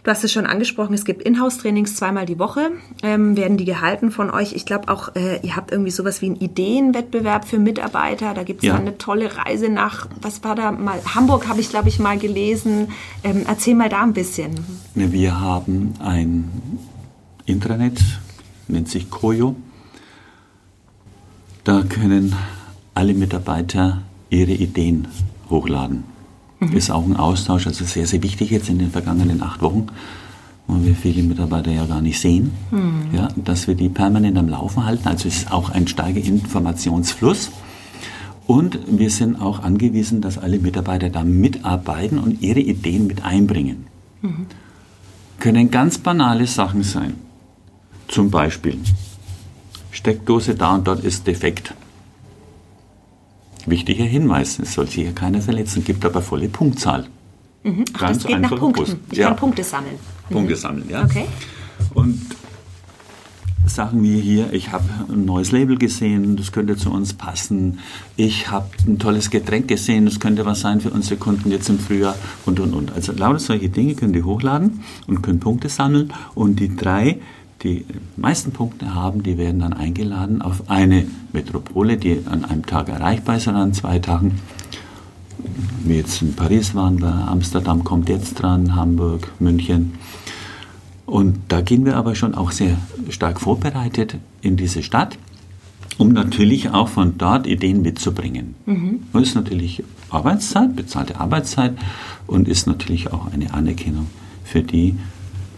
Du 0.06 0.12
hast 0.12 0.22
es 0.22 0.30
schon 0.32 0.46
angesprochen, 0.46 0.94
es 0.94 1.04
gibt 1.04 1.22
Inhouse-Trainings 1.24 1.96
zweimal 1.96 2.26
die 2.26 2.38
Woche, 2.38 2.70
ähm, 3.02 3.36
werden 3.36 3.56
die 3.56 3.64
gehalten 3.64 4.12
von 4.12 4.30
euch. 4.30 4.52
Ich 4.52 4.64
glaube 4.64 4.86
auch, 4.86 5.16
äh, 5.16 5.44
ihr 5.44 5.56
habt 5.56 5.72
irgendwie 5.72 5.90
sowas 5.90 6.22
wie 6.22 6.26
einen 6.26 6.36
Ideenwettbewerb 6.36 7.44
für 7.44 7.58
Mitarbeiter. 7.58 8.32
Da 8.32 8.44
gibt 8.44 8.62
es 8.62 8.68
Ja. 8.68 8.76
eine 8.76 8.98
tolle 8.98 9.36
Reise 9.36 9.68
nach, 9.68 10.06
was 10.22 10.44
war 10.44 10.54
da 10.54 10.70
mal, 10.70 11.00
Hamburg 11.12 11.48
habe 11.48 11.58
ich, 11.60 11.70
glaube 11.70 11.88
ich, 11.88 11.98
mal 11.98 12.16
gelesen. 12.18 12.92
Ähm, 13.24 13.42
erzähl 13.48 13.74
mal 13.74 13.88
da 13.88 14.04
ein 14.04 14.12
bisschen. 14.12 14.52
Wir 14.94 15.40
haben 15.40 15.94
ein 15.98 16.52
Intranet, 17.44 17.98
nennt 18.68 18.88
sich 18.88 19.10
Koyo. 19.10 19.56
Da 21.64 21.82
können 21.82 22.32
alle 22.94 23.12
Mitarbeiter 23.12 24.02
ihre 24.30 24.52
Ideen 24.52 25.08
hochladen. 25.50 26.04
Ist 26.72 26.90
auch 26.90 27.04
ein 27.04 27.16
Austausch, 27.16 27.66
also 27.66 27.84
sehr, 27.84 28.06
sehr 28.06 28.22
wichtig 28.22 28.50
jetzt 28.50 28.68
in 28.68 28.78
den 28.78 28.90
vergangenen 28.90 29.42
acht 29.42 29.60
Wochen, 29.60 29.88
wo 30.66 30.82
wir 30.82 30.94
viele 30.94 31.22
Mitarbeiter 31.22 31.70
ja 31.70 31.84
gar 31.84 32.00
nicht 32.00 32.18
sehen, 32.18 32.50
ja, 33.12 33.28
dass 33.36 33.68
wir 33.68 33.74
die 33.74 33.90
permanent 33.90 34.38
am 34.38 34.48
Laufen 34.48 34.84
halten. 34.84 35.06
Also 35.06 35.28
es 35.28 35.36
ist 35.36 35.52
auch 35.52 35.70
ein 35.70 35.86
starker 35.86 36.18
Informationsfluss. 36.18 37.50
Und 38.46 38.78
wir 38.86 39.10
sind 39.10 39.40
auch 39.40 39.62
angewiesen, 39.62 40.20
dass 40.20 40.38
alle 40.38 40.58
Mitarbeiter 40.58 41.10
da 41.10 41.24
mitarbeiten 41.24 42.18
und 42.18 42.40
ihre 42.42 42.60
Ideen 42.60 43.06
mit 43.06 43.24
einbringen. 43.24 43.86
Können 45.38 45.70
ganz 45.70 45.98
banale 45.98 46.46
Sachen 46.46 46.82
sein. 46.82 47.14
Zum 48.08 48.30
Beispiel, 48.30 48.78
Steckdose 49.90 50.54
da 50.54 50.76
und 50.76 50.86
dort 50.86 51.04
ist 51.04 51.26
defekt. 51.26 51.74
Wichtiger 53.66 54.04
Hinweis, 54.04 54.58
es 54.58 54.74
soll 54.74 54.86
sich 54.86 54.94
hier 55.04 55.12
keiner 55.12 55.40
verletzen, 55.42 55.84
gibt 55.84 56.04
aber 56.04 56.22
volle 56.22 56.48
Punktzahl. 56.48 57.06
Ach, 57.94 58.08
das 58.08 58.24
geht 58.24 58.40
nach 58.40 58.50
Punkten. 58.56 58.84
bewusst. 58.84 58.96
Ich 59.10 59.18
Ja. 59.18 59.28
kann 59.28 59.36
Punkte 59.36 59.64
sammeln. 59.64 59.96
Punkte 60.30 60.54
sammeln, 60.56 60.88
ja. 60.88 61.04
Okay. 61.04 61.24
Und 61.94 62.20
Sachen 63.66 64.02
wie 64.04 64.20
hier, 64.20 64.52
ich 64.52 64.70
habe 64.70 64.84
ein 65.12 65.24
neues 65.24 65.50
Label 65.50 65.76
gesehen, 65.76 66.36
das 66.36 66.52
könnte 66.52 66.76
zu 66.76 66.90
uns 66.92 67.12
passen. 67.14 67.80
Ich 68.16 68.48
habe 68.50 68.68
ein 68.86 69.00
tolles 69.00 69.30
Getränk 69.30 69.66
gesehen, 69.66 70.04
das 70.06 70.20
könnte 70.20 70.46
was 70.46 70.60
sein 70.60 70.80
für 70.80 70.90
unsere 70.90 71.16
Kunden 71.16 71.50
jetzt 71.50 71.68
im 71.68 71.80
Frühjahr 71.80 72.14
und 72.46 72.60
und 72.60 72.72
und. 72.74 72.92
Also 72.92 73.12
lauter 73.12 73.40
solche 73.40 73.68
Dinge 73.68 73.94
können 73.96 74.12
die 74.12 74.22
hochladen 74.22 74.84
und 75.08 75.22
können 75.22 75.40
Punkte 75.40 75.68
sammeln. 75.68 76.12
Und 76.36 76.60
die 76.60 76.76
drei, 76.76 77.18
die 77.62 77.84
meisten 78.16 78.52
Punkte 78.52 78.94
haben, 78.94 79.22
die 79.22 79.38
werden 79.38 79.60
dann 79.60 79.72
eingeladen 79.72 80.42
auf 80.42 80.68
eine 80.68 81.06
Metropole, 81.32 81.96
die 81.96 82.22
an 82.26 82.44
einem 82.44 82.66
Tag 82.66 82.88
erreichbar 82.88 83.36
ist 83.36 83.48
oder 83.48 83.58
an 83.58 83.72
zwei 83.72 83.98
Tagen. 83.98 84.40
Wie 85.84 85.94
jetzt 85.94 86.22
in 86.22 86.34
Paris 86.34 86.74
waren 86.74 87.00
wir, 87.00 87.28
Amsterdam 87.28 87.84
kommt 87.84 88.08
jetzt 88.08 88.34
dran, 88.34 88.74
Hamburg, 88.74 89.32
München. 89.38 89.94
Und 91.06 91.38
da 91.48 91.60
gehen 91.60 91.84
wir 91.84 91.96
aber 91.96 92.14
schon 92.14 92.34
auch 92.34 92.50
sehr 92.50 92.76
stark 93.10 93.40
vorbereitet 93.40 94.16
in 94.42 94.56
diese 94.56 94.82
Stadt, 94.82 95.18
um 95.98 96.08
natürlich 96.12 96.70
auch 96.70 96.88
von 96.88 97.16
dort 97.16 97.46
Ideen 97.46 97.82
mitzubringen. 97.82 98.54
Das 99.12 99.22
ist 99.22 99.34
natürlich 99.34 99.84
Arbeitszeit, 100.10 100.74
bezahlte 100.74 101.20
Arbeitszeit 101.20 101.74
und 102.26 102.48
ist 102.48 102.66
natürlich 102.66 103.12
auch 103.12 103.32
eine 103.32 103.54
Anerkennung 103.54 104.08
für 104.44 104.62
die, 104.62 104.96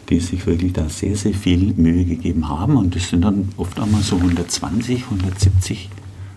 die 0.08 0.20
sich 0.20 0.46
wirklich 0.46 0.72
da 0.72 0.88
sehr, 0.88 1.16
sehr 1.16 1.34
viel 1.34 1.74
Mühe 1.76 2.04
gegeben 2.04 2.48
haben. 2.48 2.76
Und 2.76 2.94
das 2.96 3.08
sind 3.10 3.22
dann 3.22 3.48
oft 3.56 3.78
einmal 3.78 4.02
so 4.02 4.16
120, 4.16 5.04
170 5.04 5.90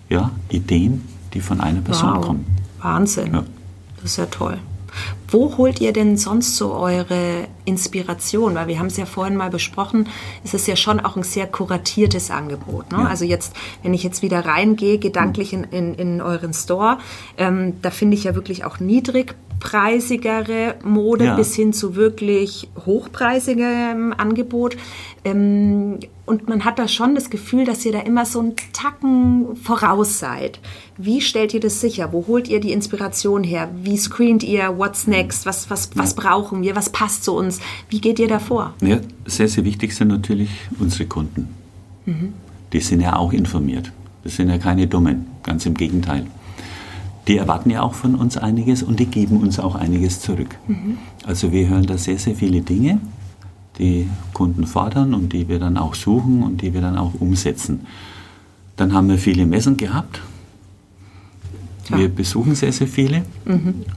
ja, 0.10 0.32
Ideen, 0.50 1.02
die 1.34 1.40
von 1.40 1.62
einer 1.62 1.82
Person 1.82 2.16
Wow. 2.16 2.26
kommen. 2.26 2.46
Wahnsinn. 2.82 3.34
Ja. 3.34 3.44
Das 4.02 4.12
ist 4.12 4.18
ja 4.18 4.26
toll. 4.26 4.58
Wo 5.32 5.58
holt 5.58 5.80
ihr 5.80 5.94
denn 5.94 6.18
sonst 6.18 6.58
so 6.58 6.74
eure 6.74 7.48
Inspiration? 7.66 8.54
Weil 8.56 8.68
wir 8.68 8.80
haben 8.80 8.88
es 8.88 8.98
ja 8.98 9.06
vorhin 9.06 9.38
mal 9.38 9.50
besprochen, 9.50 10.08
es 10.44 10.54
ist 10.54 10.68
ja 10.68 10.76
schon 10.76 11.00
auch 11.00 11.16
ein 11.16 11.24
sehr 11.24 11.48
kuratiertes 11.48 12.30
Angebot. 12.32 12.92
Ne? 12.92 12.98
Ja. 13.00 13.06
Also 13.06 13.24
jetzt, 13.26 13.54
wenn 13.82 13.94
ich 13.94 14.04
jetzt 14.04 14.22
wieder 14.22 14.46
reingehe, 14.46 14.98
gedanklich 15.00 15.54
in, 15.54 15.64
in, 15.66 15.96
in 15.96 16.22
euren 16.22 16.54
Store, 16.54 16.98
ähm, 17.38 17.74
da 17.82 17.92
finde 17.92 18.18
ich 18.18 18.26
ja 18.26 18.36
wirklich 18.36 18.66
auch 18.66 18.80
niedrigpreisigere 18.82 20.76
Mode 20.84 21.26
Ja. 21.26 21.36
bis 21.36 21.56
hin 21.56 21.72
zu 21.74 21.96
wirklich 21.96 22.70
hochpreisigem 22.86 24.14
Angebot. 24.18 24.76
Ähm, 25.24 26.00
und 26.26 26.48
man 26.48 26.64
hat 26.66 26.80
da 26.80 26.88
schon 26.88 27.14
das 27.16 27.30
Gefühl, 27.30 27.66
dass 27.66 27.86
ihr 27.86 27.92
da 27.92 28.00
immer 28.00 28.26
so 28.26 28.40
einen 28.40 28.56
Tacken 28.74 29.56
voraus 29.58 30.18
seid. 30.20 30.60
Wie 30.98 31.20
stellt 31.20 31.54
ihr 31.54 31.60
das 31.60 31.82
sicher? 31.82 32.14
Wo 32.14 32.26
holt 32.28 32.48
ihr 32.48 32.60
die 32.60 32.72
Inspiration 32.72 33.44
her? 33.44 33.70
Wie 33.84 33.98
screent 33.98 34.42
ihr? 34.44 34.78
What's 34.78 35.08
next? 35.08 35.21
Was, 35.46 35.70
was, 35.70 35.90
was 35.96 36.16
brauchen 36.16 36.62
wir? 36.62 36.76
Was 36.76 36.90
passt 36.90 37.24
zu 37.24 37.34
uns? 37.34 37.60
Wie 37.90 38.02
geht 38.02 38.20
ihr 38.20 38.28
da 38.28 38.40
vor? 38.40 38.74
Ja, 38.82 39.00
sehr, 39.26 39.48
sehr 39.48 39.66
wichtig 39.66 39.94
sind 39.96 40.10
natürlich 40.10 40.50
unsere 40.80 41.06
Kunden. 41.06 41.50
Die 42.74 42.80
sind 42.80 43.02
ja 43.02 43.16
auch 43.16 43.34
informiert. 43.34 43.92
Das 44.24 44.36
sind 44.36 44.50
ja 44.50 44.58
keine 44.58 44.88
Dummen, 44.88 45.28
ganz 45.44 45.66
im 45.66 45.74
Gegenteil. 45.74 46.26
Die 47.28 47.38
erwarten 47.38 47.70
ja 47.70 47.82
auch 47.82 47.94
von 47.94 48.16
uns 48.16 48.38
einiges 48.38 48.82
und 48.84 49.00
die 49.00 49.06
geben 49.06 49.38
uns 49.38 49.60
auch 49.60 49.76
einiges 49.76 50.20
zurück. 50.20 50.58
Also 51.26 51.52
wir 51.52 51.68
hören 51.68 51.86
da 51.86 51.98
sehr, 51.98 52.18
sehr 52.18 52.36
viele 52.36 52.62
Dinge, 52.62 53.00
die 53.78 54.10
Kunden 54.34 54.66
fordern 54.66 55.14
und 55.14 55.34
die 55.34 55.48
wir 55.48 55.60
dann 55.60 55.78
auch 55.78 55.96
suchen 55.96 56.44
und 56.44 56.62
die 56.62 56.74
wir 56.74 56.82
dann 56.82 56.98
auch 56.98 57.14
umsetzen. 57.20 57.86
Dann 58.76 58.94
haben 58.94 59.10
wir 59.10 59.18
viele 59.18 59.46
Messen 59.46 59.78
gehabt. 59.78 60.22
Ja. 61.90 61.98
Wir 61.98 62.10
besuchen 62.10 62.56
sehr, 62.56 62.72
sehr 62.72 62.88
viele 62.88 63.24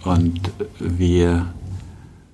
und 0.05 0.41
wir 0.79 1.47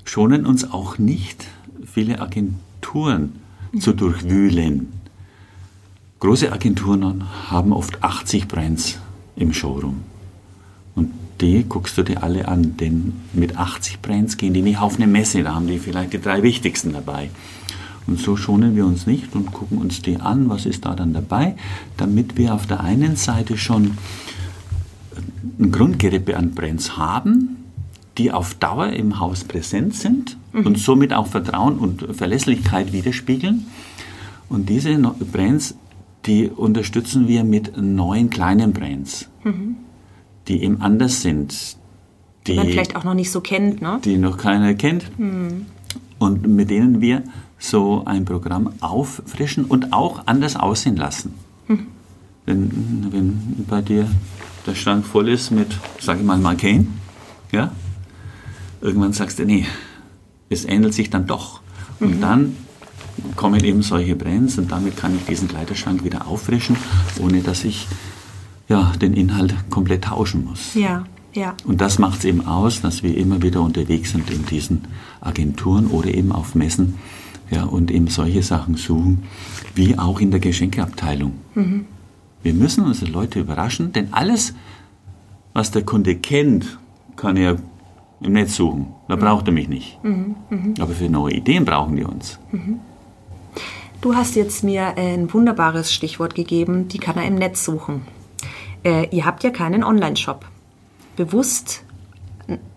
schonen 0.04 0.46
uns 0.46 0.70
auch 0.70 0.98
nicht, 0.98 1.46
viele 1.84 2.20
Agenturen 2.20 3.32
zu 3.78 3.92
durchwühlen. 3.92 4.88
Große 6.20 6.52
Agenturen 6.52 7.24
haben 7.50 7.72
oft 7.72 8.02
80 8.02 8.48
Brands 8.48 8.98
im 9.36 9.52
Showroom. 9.52 10.02
Und 10.94 11.10
die 11.40 11.64
guckst 11.68 11.96
du 11.96 12.02
dir 12.02 12.22
alle 12.22 12.48
an, 12.48 12.76
denn 12.76 13.14
mit 13.32 13.56
80 13.56 14.00
Brands 14.00 14.36
gehen 14.36 14.52
die 14.52 14.62
nicht 14.62 14.78
auf 14.78 14.96
eine 14.96 15.06
Messe, 15.06 15.42
da 15.42 15.54
haben 15.54 15.66
die 15.66 15.78
vielleicht 15.78 16.12
die 16.12 16.20
drei 16.20 16.42
wichtigsten 16.42 16.92
dabei. 16.92 17.30
Und 18.06 18.18
so 18.18 18.36
schonen 18.36 18.76
wir 18.76 18.86
uns 18.86 19.06
nicht 19.06 19.34
und 19.34 19.52
gucken 19.52 19.78
uns 19.78 20.02
die 20.02 20.16
an, 20.16 20.48
was 20.48 20.66
ist 20.66 20.84
da 20.84 20.94
dann 20.94 21.12
dabei, 21.12 21.54
damit 21.96 22.36
wir 22.36 22.54
auf 22.54 22.66
der 22.66 22.80
einen 22.80 23.16
Seite 23.16 23.56
schon 23.56 23.96
ein 25.58 25.72
Grundgerippe 25.72 26.36
an 26.36 26.52
Brands 26.52 26.96
haben, 26.96 27.56
die 28.18 28.32
auf 28.32 28.54
Dauer 28.54 28.88
im 28.88 29.18
Haus 29.20 29.44
präsent 29.44 29.94
sind 29.94 30.36
und 30.52 30.78
somit 30.78 31.12
auch 31.12 31.26
Vertrauen 31.26 31.78
und 31.78 32.14
Verlässlichkeit 32.16 32.92
widerspiegeln. 32.92 33.66
Und 34.48 34.68
diese 34.68 34.96
Brands, 35.32 35.76
die 36.26 36.48
unterstützen 36.48 37.28
wir 37.28 37.44
mit 37.44 37.76
neuen 37.80 38.28
kleinen 38.28 38.72
Brands, 38.72 39.28
die 40.48 40.62
eben 40.62 40.80
anders 40.80 41.22
sind, 41.22 41.76
Die 42.46 42.54
man 42.54 42.66
vielleicht 42.68 42.96
auch 42.96 43.04
noch 43.04 43.14
nicht 43.14 43.30
so 43.30 43.40
kennt, 43.40 43.80
ne? 43.80 44.00
die 44.04 44.18
noch 44.18 44.36
keiner 44.36 44.74
kennt 44.74 45.10
und 46.18 46.46
mit 46.46 46.70
denen 46.70 47.00
wir 47.00 47.22
so 47.58 48.02
ein 48.06 48.24
Programm 48.24 48.72
auffrischen 48.80 49.64
und 49.66 49.92
auch 49.92 50.26
anders 50.26 50.56
aussehen 50.56 50.96
lassen. 50.96 51.34
Wenn, 52.46 53.12
wenn 53.12 53.64
bei 53.68 53.82
dir 53.82 54.08
der 54.66 54.74
Schrank 54.74 55.06
voll 55.06 55.28
ist 55.28 55.50
mit, 55.50 55.68
sage 56.00 56.20
ich 56.20 56.26
mal, 56.26 56.38
Marcaine, 56.38 56.86
ja, 57.52 57.72
irgendwann 58.80 59.12
sagst 59.12 59.38
du, 59.38 59.44
nee, 59.44 59.66
es 60.48 60.64
ändert 60.64 60.94
sich 60.94 61.10
dann 61.10 61.26
doch. 61.26 61.60
Und 62.00 62.20
dann 62.20 62.56
kommen 63.36 63.62
eben 63.62 63.82
solche 63.82 64.16
Brands 64.16 64.58
und 64.58 64.72
damit 64.72 64.96
kann 64.96 65.14
ich 65.14 65.24
diesen 65.26 65.48
Kleiderschrank 65.48 66.04
wieder 66.04 66.26
auffrischen, 66.26 66.76
ohne 67.20 67.42
dass 67.42 67.64
ich 67.64 67.86
ja, 68.68 68.92
den 69.00 69.14
Inhalt 69.14 69.54
komplett 69.68 70.04
tauschen 70.04 70.44
muss. 70.44 70.74
Ja, 70.74 71.04
ja. 71.34 71.54
Und 71.64 71.80
das 71.80 71.98
macht 71.98 72.20
es 72.20 72.24
eben 72.24 72.46
aus, 72.46 72.80
dass 72.80 73.02
wir 73.02 73.16
immer 73.16 73.42
wieder 73.42 73.60
unterwegs 73.60 74.12
sind 74.12 74.30
in 74.30 74.46
diesen 74.46 74.82
Agenturen 75.20 75.88
oder 75.88 76.08
eben 76.08 76.32
auf 76.32 76.54
Messen 76.54 76.94
ja, 77.50 77.64
und 77.64 77.90
eben 77.90 78.06
solche 78.08 78.42
Sachen 78.42 78.76
suchen, 78.76 79.24
wie 79.74 79.98
auch 79.98 80.20
in 80.20 80.30
der 80.30 80.40
Geschenkeabteilung. 80.40 81.32
Mhm. 81.54 81.86
Wir 82.42 82.54
müssen 82.54 82.84
unsere 82.84 83.10
Leute 83.10 83.40
überraschen, 83.40 83.92
denn 83.92 84.12
alles, 84.12 84.54
was 85.52 85.70
der 85.70 85.82
Kunde 85.82 86.16
kennt, 86.16 86.78
kann 87.16 87.36
er 87.36 87.56
im 88.20 88.32
Netz 88.32 88.56
suchen. 88.56 88.94
Da 89.08 89.16
mhm. 89.16 89.20
braucht 89.20 89.46
er 89.48 89.52
mich 89.52 89.68
nicht. 89.68 90.02
Mhm. 90.02 90.36
Mhm. 90.48 90.74
Aber 90.80 90.92
für 90.92 91.08
neue 91.08 91.34
Ideen 91.34 91.64
brauchen 91.64 91.96
die 91.96 92.04
uns. 92.04 92.38
Mhm. 92.52 92.80
Du 94.00 94.14
hast 94.14 94.34
jetzt 94.34 94.64
mir 94.64 94.96
ein 94.96 95.32
wunderbares 95.32 95.92
Stichwort 95.92 96.34
gegeben, 96.34 96.88
die 96.88 96.98
kann 96.98 97.16
er 97.16 97.26
im 97.26 97.34
Netz 97.34 97.64
suchen. 97.64 98.02
Äh, 98.82 99.14
ihr 99.14 99.26
habt 99.26 99.44
ja 99.44 99.50
keinen 99.50 99.84
Online-Shop. 99.84 100.46
Bewusst 101.16 101.82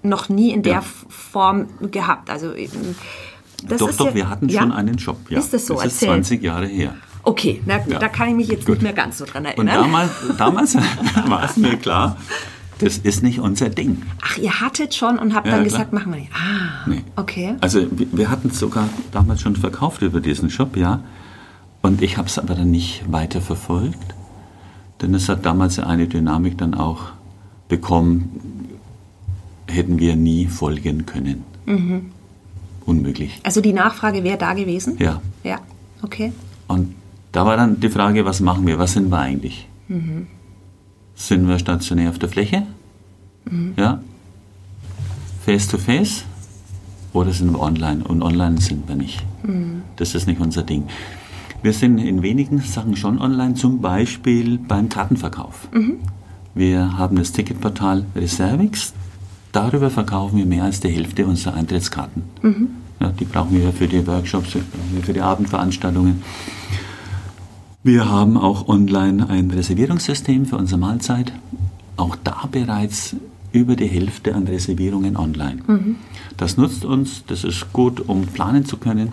noch 0.01 0.27
nie 0.29 0.51
in 0.51 0.63
der 0.63 0.73
ja. 0.73 0.83
Form 1.07 1.67
gehabt. 1.91 2.29
Also 2.29 2.51
äh, 2.51 2.67
das 3.65 3.79
doch, 3.79 3.95
doch, 3.95 4.07
ja, 4.07 4.15
wir 4.15 4.29
hatten 4.29 4.49
ja? 4.49 4.61
schon 4.61 4.73
einen 4.73 4.99
Shop. 4.99 5.17
Ja. 5.29 5.39
Ist 5.39 5.53
das 5.53 5.65
so? 5.65 5.75
Das 5.75 5.85
ist 5.85 5.99
20 6.01 6.43
Jahre 6.43 6.67
her. 6.67 6.95
Okay, 7.23 7.61
na, 7.65 7.79
ja. 7.87 7.99
da 7.99 8.09
kann 8.09 8.29
ich 8.29 8.35
mich 8.35 8.47
jetzt 8.49 8.65
Gut. 8.65 8.75
nicht 8.75 8.83
mehr 8.83 8.93
ganz 8.93 9.17
so 9.17 9.25
dran 9.25 9.45
erinnern. 9.45 9.77
Und 9.77 9.83
damals, 9.83 10.11
damals 10.37 10.75
war 11.27 11.43
es 11.45 11.55
mir 11.55 11.77
klar, 11.77 12.17
das 12.79 12.97
ist 12.97 13.23
nicht 13.23 13.39
unser 13.39 13.69
Ding. 13.69 14.01
Ach, 14.21 14.37
ihr 14.37 14.59
hattet 14.59 14.93
schon 14.93 15.17
und 15.17 15.33
habt 15.33 15.47
ja, 15.47 15.55
dann 15.55 15.63
gesagt, 15.63 15.93
machen 15.93 16.11
wir 16.11 16.19
nicht. 16.19 16.31
Ah, 16.33 16.87
nee. 16.87 17.03
okay. 17.15 17.55
Also 17.61 17.87
wir 17.89 18.29
hatten 18.29 18.49
es 18.49 18.59
sogar 18.59 18.89
damals 19.11 19.41
schon 19.41 19.55
verkauft 19.55 20.01
über 20.01 20.19
diesen 20.19 20.49
Shop, 20.49 20.75
ja. 20.75 21.01
Und 21.81 22.01
ich 22.01 22.17
habe 22.17 22.27
es 22.27 22.37
aber 22.37 22.55
dann 22.55 22.71
nicht 22.71 23.03
weiter 23.09 23.41
verfolgt, 23.41 24.15
denn 25.01 25.13
es 25.13 25.29
hat 25.29 25.45
damals 25.45 25.79
eine 25.79 26.07
Dynamik 26.07 26.57
dann 26.57 26.73
auch 26.73 27.11
bekommen, 27.69 28.69
hätten 29.67 29.99
wir 29.99 30.15
nie 30.15 30.47
folgen 30.47 31.05
können. 31.05 31.43
Mhm. 31.65 32.11
Unmöglich. 32.85 33.39
Also 33.43 33.61
die 33.61 33.73
Nachfrage 33.73 34.23
wäre 34.23 34.37
da 34.37 34.53
gewesen? 34.53 34.97
Ja. 34.99 35.21
Ja, 35.43 35.59
okay. 36.01 36.33
Und 36.67 36.95
da 37.33 37.45
war 37.45 37.57
dann 37.57 37.79
die 37.79 37.89
Frage, 37.89 38.25
was 38.25 38.39
machen 38.39 38.65
wir, 38.65 38.79
was 38.79 38.93
sind 38.93 39.09
wir 39.09 39.19
eigentlich? 39.19 39.67
Mhm. 39.89 40.27
Sind 41.15 41.47
wir 41.47 41.59
stationär 41.59 42.09
auf 42.09 42.19
der 42.19 42.29
Fläche? 42.29 42.65
Mhm. 43.49 43.73
Ja. 43.75 44.01
Face 45.43 45.67
to 45.67 45.77
face? 45.77 46.23
Oder 47.11 47.33
sind 47.33 47.51
wir 47.51 47.59
online? 47.59 48.03
Und 48.03 48.21
online 48.21 48.61
sind 48.61 48.87
wir 48.87 48.95
nicht. 48.95 49.21
Mhm. 49.43 49.81
Das 49.97 50.15
ist 50.15 50.27
nicht 50.27 50.39
unser 50.39 50.63
Ding. 50.63 50.85
Wir 51.63 51.73
sind 51.73 51.97
in 51.97 52.21
wenigen 52.21 52.59
Sachen 52.59 52.95
schon 52.95 53.19
online, 53.19 53.55
zum 53.55 53.81
Beispiel 53.81 54.57
beim 54.59 54.89
Kartenverkauf. 54.89 55.67
Mhm. 55.73 55.97
Wir 56.53 56.97
haben 56.97 57.15
das 57.15 57.31
Ticketportal 57.31 58.05
Reservix. 58.15 58.93
Darüber 59.51 59.89
verkaufen 59.89 60.37
wir 60.37 60.45
mehr 60.45 60.65
als 60.65 60.81
die 60.81 60.89
Hälfte 60.89 61.25
unserer 61.25 61.55
Eintrittskarten. 61.55 62.23
Mhm. 62.41 62.67
Ja, 62.99 63.09
die 63.09 63.25
brauchen 63.25 63.59
wir 63.59 63.73
für 63.73 63.87
die 63.87 64.05
Workshops, 64.05 64.55
für 65.01 65.13
die 65.13 65.21
Abendveranstaltungen. 65.21 66.21
Wir 67.83 68.09
haben 68.09 68.37
auch 68.37 68.69
online 68.69 69.29
ein 69.29 69.51
Reservierungssystem 69.51 70.45
für 70.45 70.55
unsere 70.55 70.79
Mahlzeit. 70.79 71.33
Auch 71.97 72.15
da 72.15 72.47
bereits 72.49 73.15
über 73.51 73.75
die 73.75 73.87
Hälfte 73.87 74.33
an 74.33 74.47
Reservierungen 74.47 75.17
online. 75.17 75.61
Mhm. 75.67 75.95
Das 76.37 76.55
nutzt 76.57 76.85
uns, 76.85 77.25
das 77.27 77.43
ist 77.43 77.73
gut, 77.73 77.99
um 78.07 78.25
planen 78.25 78.65
zu 78.65 78.77
können. 78.77 79.11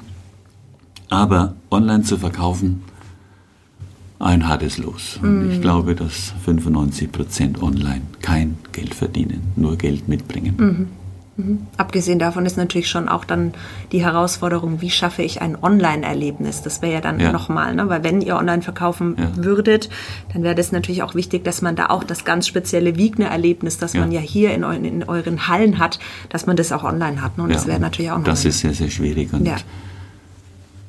Aber 1.09 1.57
online 1.71 2.05
zu 2.05 2.17
verkaufen, 2.17 2.83
ein 4.21 4.47
hartes 4.47 4.79
Los. 4.79 5.19
Und 5.21 5.49
mm. 5.49 5.51
ich 5.51 5.61
glaube, 5.61 5.97
dass 5.97 6.35
95 6.45 7.11
Prozent 7.11 7.63
online 7.63 8.03
kein 8.21 8.59
Geld 8.71 8.95
verdienen, 8.95 9.41
nur 9.57 9.77
Geld 9.77 10.09
mitbringen. 10.09 10.55
Mhm. 10.57 10.87
Mhm. 11.41 11.67
Abgesehen 11.77 12.19
davon 12.19 12.47
ist 12.47 12.57
natürlich 12.57 12.89
schon 12.89 13.09
auch 13.09 13.25
dann 13.25 13.53
die 13.93 14.03
Herausforderung, 14.03 14.81
wie 14.81 14.91
schaffe 14.91 15.23
ich 15.23 15.41
ein 15.41 15.57
Online-Erlebnis? 15.61 16.63
Das 16.63 16.83
wäre 16.83 16.93
ja 16.95 17.01
dann 17.01 17.21
ja. 17.21 17.33
nochmal, 17.33 17.75
ne? 17.75 17.89
weil 17.89 18.05
wenn 18.05 18.21
ihr 18.21 18.37
online 18.37 18.63
verkaufen 18.63 19.17
ja. 19.19 19.45
würdet, 19.45 19.89
dann 20.33 20.43
wäre 20.43 20.55
das 20.55 20.73
natürlich 20.73 21.03
auch 21.03 21.15
wichtig, 21.15 21.45
dass 21.45 21.63
man 21.63 21.77
da 21.77 21.87
auch 21.87 22.05
das 22.05 22.25
ganz 22.25 22.47
spezielle 22.47 22.97
Wiegner-Erlebnis, 22.97 23.79
das 23.79 23.95
ja. 23.95 24.01
man 24.01 24.13
ja 24.13 24.21
hier 24.21 24.55
in, 24.55 24.65
euren, 24.65 24.85
in 24.85 25.05
euren 25.05 25.49
Hallen 25.49 25.79
hat, 25.79 25.99
dass 26.29 26.47
man 26.47 26.57
das 26.57 26.73
auch 26.73 26.85
online 26.85 27.23
hat. 27.23 27.39
Ne? 27.39 27.45
Und 27.45 27.55
das 27.55 27.67
wäre 27.67 27.81
natürlich 27.81 28.11
auch 28.11 28.19
noch. 28.19 28.25
Das 28.25 28.45
ist 28.45 28.61
sehr, 28.61 28.75
sehr 28.75 28.91
schwierig. 28.91 29.33
Und 29.33 29.49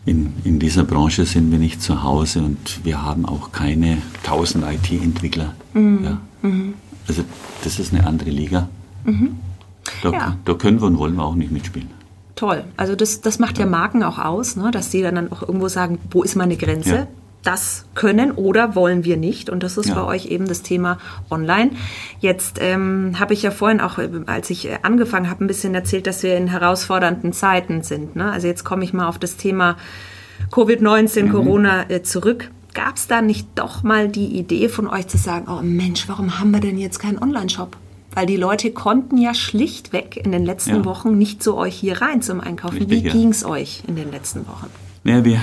in, 0.06 0.34
in 0.44 0.60
dieser 0.60 0.84
Branche 0.84 1.26
sind 1.26 1.52
wir 1.52 1.60
nicht 1.60 1.82
zu 1.82 2.04
Hause 2.04 2.40
und 2.42 2.84
wir 2.84 3.04
haben 3.04 3.26
auch 3.26 3.52
keine 3.52 4.00
1000 4.24 4.66
IT-Entwickler. 4.66 5.54
Mhm. 5.74 6.18
Mhm. 6.42 6.74
Also 7.08 7.24
das 7.64 7.80
ist 7.80 7.94
eine 7.94 8.08
andere 8.08 8.32
Liga. 8.32 8.68
Mhm. 9.04 9.38
Da, 10.02 10.12
ja. 10.12 10.38
da, 10.46 10.54
können 10.54 10.82
wir 10.82 10.88
und 10.88 10.98
wollen 10.98 11.16
wir 11.16 11.24
auch 11.24 11.36
nicht 11.36 11.52
mitspielen. 11.52 11.90
Toll. 12.36 12.64
Also 12.78 12.96
das, 12.96 13.22
das 13.22 13.40
macht 13.40 13.58
ja 13.60 13.66
Marken 13.66 14.04
auch 14.04 14.18
aus, 14.18 14.56
ne? 14.56 14.72
dass 14.72 14.90
die 14.90 15.02
dann 15.02 15.32
auch 15.32 15.42
irgendwo 15.42 15.68
sagen, 15.68 16.00
wo 16.10 16.24
ist 16.24 16.36
meine 16.36 16.58
Grenze? 16.58 16.96
Ja. 16.96 17.08
Das 17.44 17.86
können 17.96 18.32
oder 18.32 18.76
wollen 18.76 19.04
wir 19.04 19.18
nicht. 19.18 19.50
Und 19.50 19.64
das 19.64 19.78
ist 19.78 19.90
ja. 19.90 19.96
bei 19.96 20.04
euch 20.04 20.28
eben 20.28 20.48
das 20.48 20.62
Thema 20.62 21.00
online. 21.32 21.72
Jetzt 22.20 22.58
ähm, 22.60 23.20
habe 23.20 23.34
ich 23.34 23.42
ja 23.42 23.50
vorhin 23.50 23.82
auch, 23.82 23.98
als 24.28 24.50
ich 24.52 24.70
angefangen 24.84 25.30
habe, 25.30 25.44
ein 25.44 25.48
bisschen 25.48 25.74
erzählt, 25.74 26.06
dass 26.06 26.22
wir 26.22 26.38
in 26.38 26.48
herausfordernden 26.48 27.34
Zeiten 27.34 27.82
sind. 27.82 28.16
Ne? 28.16 28.32
Also 28.32 28.48
jetzt 28.48 28.64
komme 28.64 28.84
ich 28.84 28.94
mal 28.94 29.08
auf 29.08 29.18
das 29.18 29.38
Thema 29.38 29.76
Covid-19, 30.52 31.24
mhm. 31.24 31.32
Corona 31.32 31.90
äh, 31.90 32.04
zurück. 32.04 32.52
Gab 32.74 32.96
es 32.96 33.08
da 33.08 33.22
nicht 33.22 33.48
doch 33.56 33.84
mal 33.84 34.08
die 34.08 34.38
Idee 34.38 34.70
von 34.70 34.88
euch 34.88 35.08
zu 35.08 35.18
sagen, 35.18 35.48
oh 35.50 35.62
Mensch, 35.62 36.08
warum 36.08 36.40
haben 36.40 36.52
wir 36.52 36.62
denn 36.62 36.78
jetzt 36.78 37.00
keinen 37.00 37.22
Online-Shop? 37.22 37.76
Weil 38.14 38.26
die 38.26 38.38
Leute 38.38 38.72
konnten 38.72 39.18
ja 39.18 39.34
schlichtweg 39.34 40.18
in 40.18 40.32
den 40.32 40.46
letzten 40.46 40.78
ja. 40.78 40.86
Wochen 40.86 41.18
nicht 41.18 41.42
zu 41.42 41.56
euch 41.56 41.76
hier 41.76 42.02
rein 42.02 42.22
zum 42.22 42.42
Einkaufen. 42.42 42.80
Richtig, 42.80 43.04
Wie 43.04 43.08
ja. 43.08 43.14
ging 43.14 43.30
es 43.30 43.46
euch 43.46 43.84
in 43.88 43.96
den 43.96 44.12
letzten 44.12 44.46
Wochen? 44.48 44.68
Ja, 45.04 45.24
wir, 45.24 45.42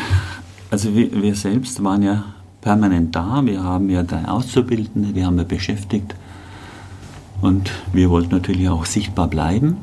also 0.70 0.94
wir, 0.94 1.22
wir 1.22 1.34
selbst 1.34 1.82
waren 1.82 2.02
ja 2.02 2.24
permanent 2.60 3.16
da. 3.16 3.40
Wir 3.44 3.62
haben 3.62 3.88
ja 3.88 4.02
drei 4.02 4.26
Auszubildende, 4.26 5.12
die 5.12 5.24
haben 5.24 5.36
wir 5.36 5.44
beschäftigt. 5.44 6.14
Und 7.40 7.70
wir 7.92 8.10
wollten 8.10 8.34
natürlich 8.34 8.68
auch 8.68 8.84
sichtbar 8.84 9.28
bleiben 9.28 9.78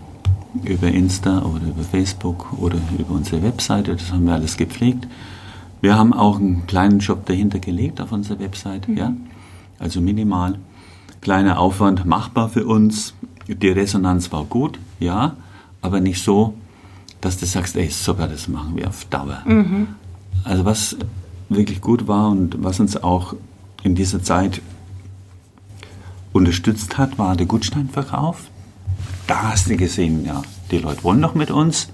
über 0.63 0.87
Insta 0.87 1.41
oder 1.41 1.67
über 1.67 1.83
Facebook 1.83 2.53
oder 2.59 2.77
über 2.97 3.15
unsere 3.15 3.41
Webseite. 3.43 3.95
Das 3.95 4.11
haben 4.11 4.25
wir 4.25 4.33
alles 4.33 4.57
gepflegt. 4.57 5.07
Wir 5.81 5.97
haben 5.97 6.13
auch 6.13 6.39
einen 6.39 6.65
kleinen 6.67 6.99
Job 6.99 7.25
dahinter 7.25 7.59
gelegt 7.59 7.99
auf 8.01 8.11
unserer 8.11 8.39
Webseite, 8.39 8.91
mhm. 8.91 8.97
ja, 8.97 9.13
also 9.79 10.01
minimal 10.01 10.57
kleiner 11.25 11.57
Aufwand 11.57 12.05
machbar 12.05 12.49
für 12.49 12.67
uns. 12.67 13.15
Die 13.47 13.69
Resonanz 13.69 14.31
war 14.31 14.43
gut, 14.43 14.77
ja, 14.99 15.35
aber 15.81 15.99
nicht 15.99 16.23
so, 16.23 16.53
dass 17.19 17.39
du 17.39 17.47
sagst, 17.47 17.75
ey, 17.75 17.89
super, 17.89 18.27
das 18.27 18.47
machen 18.47 18.75
wir 18.75 18.87
auf 18.87 19.05
Dauer. 19.05 19.41
Mhm. 19.43 19.87
Also 20.43 20.65
was 20.65 20.95
wirklich 21.49 21.81
gut 21.81 22.07
war 22.07 22.29
und 22.29 22.63
was 22.63 22.79
uns 22.79 22.95
auch 22.95 23.35
in 23.81 23.95
dieser 23.95 24.21
Zeit 24.21 24.61
unterstützt 26.31 26.99
hat, 26.99 27.17
war 27.17 27.35
der 27.35 27.47
Gutsteinverkauf. 27.47 28.51
Da 29.25 29.49
hast 29.49 29.67
du 29.67 29.77
gesehen, 29.77 30.25
ja, 30.25 30.43
die 30.69 30.77
Leute 30.77 31.03
wollen 31.03 31.21
noch 31.21 31.33
mit 31.33 31.49
uns. 31.49 31.89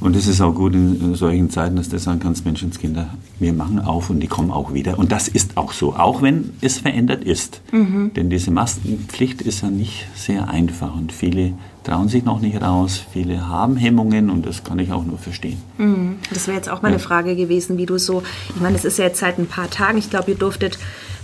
Und 0.00 0.14
es 0.14 0.28
ist 0.28 0.40
auch 0.40 0.54
gut 0.54 0.74
in 0.74 1.14
solchen 1.14 1.50
Zeiten, 1.50 1.76
dass 1.76 1.88
du 1.88 1.98
sagen 1.98 2.20
kannst, 2.20 2.44
Menschenskinder, 2.44 3.14
wir 3.40 3.52
machen 3.52 3.80
auf 3.80 4.10
und 4.10 4.20
die 4.20 4.28
kommen 4.28 4.52
auch 4.52 4.72
wieder. 4.72 4.98
Und 4.98 5.10
das 5.10 5.26
ist 5.26 5.56
auch 5.56 5.72
so, 5.72 5.94
auch 5.94 6.22
wenn 6.22 6.52
es 6.60 6.78
verändert 6.78 7.24
ist. 7.24 7.60
Mhm. 7.72 8.12
Denn 8.14 8.30
diese 8.30 8.50
Maskenpflicht 8.50 9.42
ist 9.42 9.62
ja 9.62 9.70
nicht 9.70 10.06
sehr 10.14 10.48
einfach 10.48 10.94
und 10.94 11.12
viele 11.12 11.54
trauen 11.82 12.08
sich 12.08 12.24
noch 12.24 12.40
nicht 12.40 12.60
raus, 12.60 13.02
viele 13.12 13.48
haben 13.48 13.76
Hemmungen 13.76 14.30
und 14.30 14.46
das 14.46 14.62
kann 14.62 14.78
ich 14.78 14.92
auch 14.92 15.04
nur 15.04 15.18
verstehen. 15.18 15.58
Mhm. 15.78 16.16
Das 16.32 16.46
wäre 16.46 16.56
jetzt 16.56 16.68
auch 16.68 16.82
meine 16.82 16.96
ja. 16.96 17.02
Frage 17.02 17.34
gewesen, 17.34 17.78
wie 17.78 17.86
du 17.86 17.98
so, 17.98 18.22
ich 18.54 18.60
meine, 18.60 18.76
es 18.76 18.84
ist 18.84 18.98
ja 18.98 19.06
jetzt 19.06 19.18
seit 19.18 19.38
ein 19.38 19.46
paar 19.46 19.70
Tagen, 19.70 19.98
ich 19.98 20.10
glaube, 20.10 20.30
ihr 20.32 20.36
durftet 20.36 20.78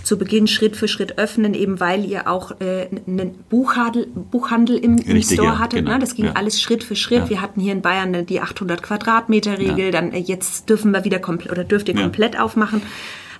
zu 0.05 0.17
Beginn 0.17 0.45
Schritt 0.45 0.77
für 0.77 0.87
Schritt 0.87 1.17
öffnen, 1.17 1.55
eben 1.55 1.79
weil 1.79 2.05
ihr 2.05 2.29
auch 2.29 2.61
äh, 2.61 2.87
einen 3.07 3.35
Buchhandel, 3.49 4.05
Buchhandel 4.05 4.77
im, 4.77 4.99
im 4.99 5.21
Store 5.21 5.47
ja, 5.47 5.59
hattet. 5.59 5.79
Genau, 5.79 5.93
ne? 5.93 5.99
Das 5.99 6.13
ging 6.13 6.25
ja. 6.25 6.33
alles 6.33 6.61
Schritt 6.61 6.83
für 6.83 6.95
Schritt. 6.95 7.23
Ja. 7.23 7.29
Wir 7.29 7.41
hatten 7.41 7.59
hier 7.59 7.73
in 7.73 7.81
Bayern 7.81 8.25
die 8.25 8.39
800 8.39 8.83
Quadratmeter 8.83 9.57
Regel. 9.57 9.89
Dann 9.89 10.13
äh, 10.13 10.19
jetzt 10.19 10.69
dürfen 10.69 10.91
wir 10.91 11.05
wieder 11.05 11.17
komplett 11.17 11.51
oder 11.51 11.63
dürft 11.63 11.89
ihr 11.89 11.95
komplett 11.95 12.39
aufmachen. 12.39 12.83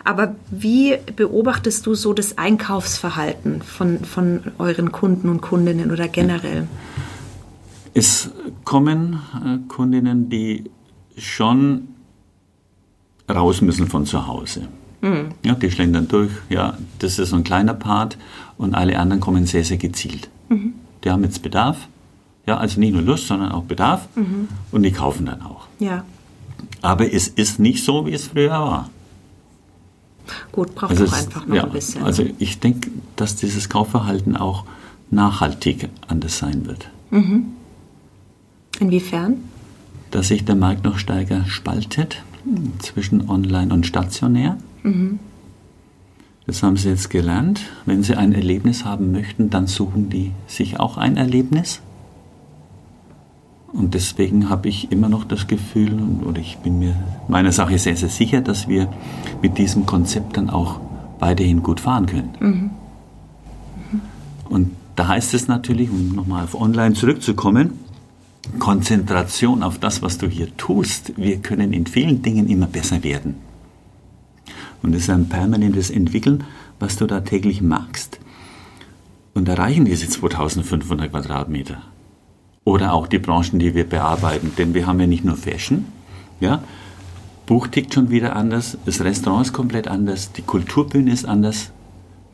Aber 0.04 0.36
wie 0.49 0.97
beobachtest 1.15 1.86
du 1.86 1.93
so 1.93 2.13
das 2.13 2.38
Einkaufsverhalten 2.38 3.62
von, 3.62 3.99
von 4.04 4.41
euren 4.58 4.91
Kunden 4.91 5.30
und 5.30 5.41
Kundinnen 5.41 5.91
oder 5.91 6.08
generell? 6.08 6.67
Es 7.93 8.32
kommen 8.63 9.21
äh, 9.45 9.67
Kundinnen, 9.67 10.30
die 10.30 10.65
schon 11.17 11.89
raus 13.30 13.62
müssen 13.62 13.88
von 13.88 14.06
zu 14.06 14.25
Hause. 14.28 14.67
Mhm. 15.01 15.29
Ja, 15.43 15.53
die 15.55 15.69
schlendern 15.71 16.08
durch. 16.08 16.31
Ja, 16.49 16.77
das 16.99 17.19
ist 17.19 17.29
so 17.29 17.36
ein 17.36 17.43
kleiner 17.43 17.73
Part 17.73 18.17
und 18.58 18.73
alle 18.75 18.97
anderen 18.97 19.19
kommen 19.21 19.45
sehr, 19.45 19.63
sehr 19.63 19.77
gezielt. 19.77 20.29
Mhm. 20.49 20.73
Die 21.03 21.10
haben 21.12 21.23
jetzt 21.23 21.41
Bedarf. 21.41 21.88
Ja, 22.47 22.58
also 22.58 22.79
nicht 22.79 22.93
nur 22.93 23.01
Lust, 23.01 23.27
sondern 23.27 23.51
auch 23.51 23.63
Bedarf 23.63 24.08
mhm. 24.15 24.47
und 24.71 24.84
die 24.84 24.91
kaufen 24.91 25.25
dann 25.25 25.41
auch. 25.41 25.67
Ja. 25.79 26.03
Aber 26.81 27.12
es 27.12 27.27
ist 27.27 27.60
nicht 27.60 27.84
so, 27.84 28.05
wie 28.05 28.13
es 28.13 28.27
früher 28.27 28.51
war. 28.51 28.89
Gut, 30.51 30.73
braucht 30.75 30.91
Also 30.91 31.05
auch 31.05 31.08
es- 31.12 31.25
einfach 31.25 31.45
noch 31.47 31.55
ja, 31.55 31.63
ein 31.65 31.71
bisschen. 31.71 32.03
Also 32.03 32.23
ich 32.39 32.60
denke, 32.60 32.89
dass 33.15 33.36
dieses 33.36 33.69
Kaufverhalten 33.69 34.36
auch 34.38 34.65
nachhaltig 35.12 35.89
anders 36.08 36.38
sein 36.39 36.65
wird. 36.65 36.88
Inwiefern? 38.79 39.36
Dass 40.12 40.27
sich 40.29 40.45
der 40.45 40.55
Markt 40.55 40.84
noch 40.84 40.97
stärker 40.97 41.45
spaltet 41.45 42.21
zwischen 42.79 43.29
online 43.29 43.73
und 43.73 43.86
stationär. 43.86 44.58
Das 46.48 46.62
haben 46.62 46.78
Sie 46.78 46.89
jetzt 46.89 47.10
gelernt. 47.10 47.62
Wenn 47.86 48.04
Sie 48.04 48.15
ein 48.15 48.34
Erlebnis 48.34 48.86
haben 48.86 49.12
möchten, 49.12 49.50
dann 49.50 49.65
suchen 49.67 50.10
die 50.10 50.32
sich 50.48 50.80
auch 50.80 50.98
ein 50.98 51.17
Erlebnis. 51.17 51.82
Und 53.74 53.93
deswegen 53.93 54.50
habe 54.50 54.69
ich 54.69 54.91
immer 54.91 55.10
noch 55.10 55.26
das 55.26 55.48
Gefühl, 55.48 55.93
und- 55.93 56.24
oder 56.26 56.39
ich 56.39 56.58
bin 56.60 56.80
mir 56.80 56.95
meiner 57.28 57.52
Sache 57.52 57.78
sehr, 57.78 57.98
sehr 57.98 58.10
sicher, 58.10 58.41
dass 58.41 58.67
wir 58.67 58.88
mit 59.41 59.58
diesem 59.58 59.86
Konzept 59.86 60.38
dann 60.38 60.50
auch 60.50 60.80
weiterhin 61.19 61.62
gut 61.63 61.80
fahren 61.80 62.06
können. 62.06 62.30
Und 64.50 64.71
da 64.95 65.08
heißt 65.10 65.34
es 65.34 65.48
natürlich, 65.48 65.89
um 65.89 66.15
nochmal 66.15 66.43
auf 66.43 66.56
Online 66.56 66.93
zurückzukommen, 66.93 67.71
Konzentration 68.60 69.63
auf 69.63 69.80
das, 69.80 70.02
was 70.02 70.19
du 70.19 70.28
hier 70.28 70.56
tust. 70.56 71.17
Wir 71.17 71.38
können 71.38 71.74
in 71.74 71.88
vielen 71.88 72.21
Dingen 72.21 72.48
immer 72.48 72.67
besser 72.67 73.04
werden. 73.04 73.36
Und 74.86 74.93
es 74.93 75.04
ist 75.04 75.10
ein 75.10 75.30
permanentes 75.30 75.89
Entwickeln, 75.89 76.43
was 76.80 76.95
du 76.95 77.08
da 77.08 77.21
täglich 77.21 77.63
machst. 77.63 78.19
Und 79.34 79.50
erreichen 79.50 79.86
diese 79.86 80.08
2500 80.08 81.10
Quadratmeter. 81.10 81.82
Oder 82.65 82.93
auch 82.93 83.08
die 83.08 83.17
Branchen, 83.17 83.58
die 83.58 83.74
wir 83.74 83.89
bearbeiten. 83.89 84.52
Denn 84.60 84.76
wir 84.76 84.86
haben 84.86 85.00
ja 85.00 85.08
nicht 85.08 85.26
nur 85.26 85.38
Fashion. 85.38 85.86
Ja? 86.39 86.62
Buch 87.48 87.65
tickt 87.65 87.95
schon 87.95 88.12
wieder 88.12 88.36
anders, 88.36 88.78
das 88.86 89.02
Restaurant 89.02 89.48
ist 89.48 89.54
komplett 89.54 89.88
anders, 89.88 90.34
die 90.34 90.43
Kulturbühne 90.43 91.12
ist 91.12 91.26
anders. 91.26 91.71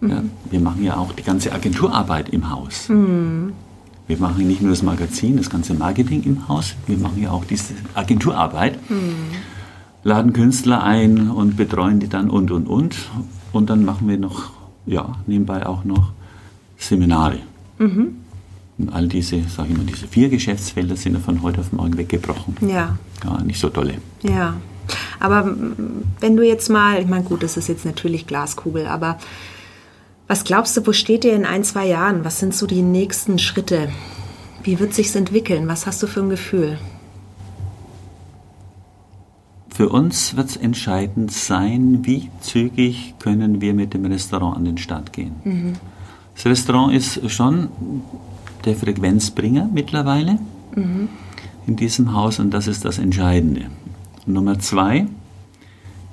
Ja? 0.02 0.22
Wir 0.50 0.60
machen 0.60 0.84
ja 0.84 0.98
auch 0.98 1.14
die 1.14 1.24
ganze 1.24 1.54
Agenturarbeit 1.54 2.28
im 2.30 2.50
Haus. 2.50 2.90
Wir 2.90 4.18
machen 4.18 4.46
nicht 4.46 4.62
nur 4.62 4.72
das 4.72 4.84
Magazin, 4.84 5.38
das 5.38 5.50
ganze 5.50 5.74
Marketing 5.74 6.24
im 6.24 6.50
Haus, 6.50 6.76
wir 6.86 6.98
machen 6.98 7.22
ja 7.22 7.32
auch 7.32 7.46
diese 7.46 7.76
Agenturarbeit. 7.94 8.78
Laden 10.04 10.34
Künstler 10.34 10.84
ein 10.84 11.30
und 11.30 11.58
betreuen 11.58 12.00
die 12.00 12.10
dann 12.10 12.30
und 12.30 12.52
und 12.52 12.68
und. 12.68 12.96
Und 13.54 13.70
dann 13.70 13.86
machen 13.86 14.08
wir 14.08 14.18
noch, 14.18 14.52
ja, 14.86 15.16
nebenbei 15.28 15.66
auch 15.66 15.84
noch 15.84 16.12
Seminare. 16.78 17.40
Und 17.78 18.94
all 18.94 19.08
diese, 19.08 19.42
sag 19.48 19.70
ich 19.70 19.78
mal, 19.78 19.86
diese 19.86 20.08
vier 20.08 20.30
Geschäftsfelder 20.30 20.96
sind 20.96 21.14
ja 21.14 21.20
von 21.20 21.42
heute 21.42 21.60
auf 21.62 21.72
morgen 21.72 21.98
weggebrochen. 21.98 22.56
Ja, 22.68 22.98
Ja, 23.24 23.44
nicht 23.44 23.60
so 23.60 23.70
dolle. 23.70 23.96
ja. 24.24 24.56
Aber 25.20 25.56
wenn 26.20 26.36
du 26.36 26.46
jetzt 26.46 26.70
mal, 26.70 27.00
ich 27.00 27.08
meine, 27.08 27.24
gut, 27.24 27.44
das 27.44 27.56
ist 27.56 27.70
jetzt 27.70 27.86
natürlich 27.86 28.26
Glaskugel, 28.26 28.88
aber 28.88 29.20
was 30.28 30.44
glaubst 30.44 30.76
du, 30.76 30.86
wo 30.88 30.92
steht 30.94 31.24
ihr 31.24 31.34
in 31.36 31.46
ein, 31.46 31.64
zwei 31.64 31.88
Jahren? 31.88 32.26
Was 32.26 32.40
sind 32.40 32.56
so 32.56 32.66
die 32.66 32.82
nächsten 32.82 33.38
Schritte? 33.38 33.90
Wie 34.64 34.80
wird 34.80 34.94
sich's 34.94 35.16
entwickeln? 35.16 35.68
Was 35.68 35.86
hast 35.86 36.02
du 36.02 36.08
für 36.08 36.22
ein 36.22 36.30
Gefühl? 36.30 36.78
Für 39.74 39.90
uns 39.90 40.36
wird 40.36 40.50
es 40.50 40.58
entscheidend 40.58 41.32
sein, 41.32 42.06
wie 42.06 42.30
zügig 42.42 43.16
können 43.20 43.62
wir 43.62 43.74
mit 43.74 43.94
dem 43.94 44.06
Restaurant 44.06 44.58
an 44.58 44.66
den 44.66 44.78
Start 44.78 45.14
gehen. 45.14 45.78
Das 46.36 46.46
Restaurant 46.46 46.94
ist 46.94 47.30
schon 47.32 47.70
der 48.66 48.76
Frequenzbringer 48.76 49.70
mittlerweile 49.74 50.40
in 51.68 51.76
diesem 51.76 52.14
Haus 52.14 52.40
und 52.40 52.52
das 52.52 52.68
ist 52.68 52.86
das 52.86 53.00
Entscheidende. 53.00 53.68
Nummer 54.26 54.60
zwei, 54.60 55.08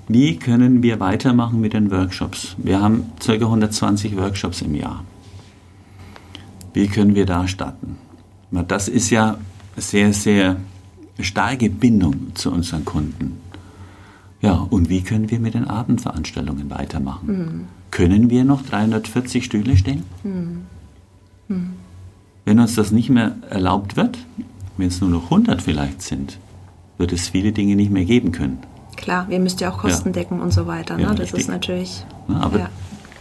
wie 0.06 0.36
können 0.36 0.82
wir 0.82 1.00
weitermachen 1.00 1.60
mit 1.60 1.72
den 1.74 1.90
Workshops? 1.90 2.54
Wir 2.58 2.80
haben 2.80 3.12
ca. 3.24 3.32
120 3.32 4.16
Workshops 4.16 4.62
im 4.62 4.74
Jahr. 4.74 5.04
Wie 6.72 6.86
können 6.86 7.14
wir 7.14 7.26
da 7.26 7.46
starten? 7.48 7.96
Das 8.50 8.88
ist 8.88 9.10
ja 9.10 9.36
sehr, 9.76 10.12
sehr 10.12 10.56
starke 11.20 11.68
Bindung 11.68 12.34
zu 12.34 12.50
unseren 12.52 12.84
Kunden. 12.84 13.38
Ja, 14.40 14.66
und 14.70 14.88
wie 14.88 15.02
können 15.02 15.30
wir 15.30 15.40
mit 15.40 15.54
den 15.54 15.64
Abendveranstaltungen 15.66 16.70
weitermachen? 16.70 17.66
Können 17.90 18.30
wir 18.30 18.44
noch 18.44 18.62
340 18.62 19.44
Stühle 19.44 19.76
stellen? 19.76 20.04
Wenn 22.44 22.60
uns 22.60 22.74
das 22.74 22.92
nicht 22.92 23.10
mehr 23.10 23.36
erlaubt 23.50 23.96
wird, 23.96 24.18
wenn 24.76 24.88
es 24.88 25.00
nur 25.00 25.10
noch 25.10 25.24
100 25.24 25.60
vielleicht 25.60 26.02
sind, 26.02 26.38
wird 26.98 27.12
es 27.12 27.28
viele 27.28 27.52
Dinge 27.52 27.74
nicht 27.76 27.90
mehr 27.90 28.04
geben 28.04 28.32
können. 28.32 28.58
Klar, 28.96 29.26
ihr 29.30 29.38
müsst 29.38 29.60
ja 29.60 29.70
auch 29.70 29.78
Kosten 29.78 30.08
Ja. 30.08 30.12
decken 30.14 30.40
und 30.40 30.52
so 30.52 30.66
weiter. 30.66 30.96
Ne? 30.96 31.02
Ja, 31.02 31.10
das 31.10 31.20
richtig. 31.20 31.40
ist 31.40 31.48
natürlich. 31.48 32.04
Ne, 32.26 32.36
Aber 32.40 32.58
ja. 32.58 32.68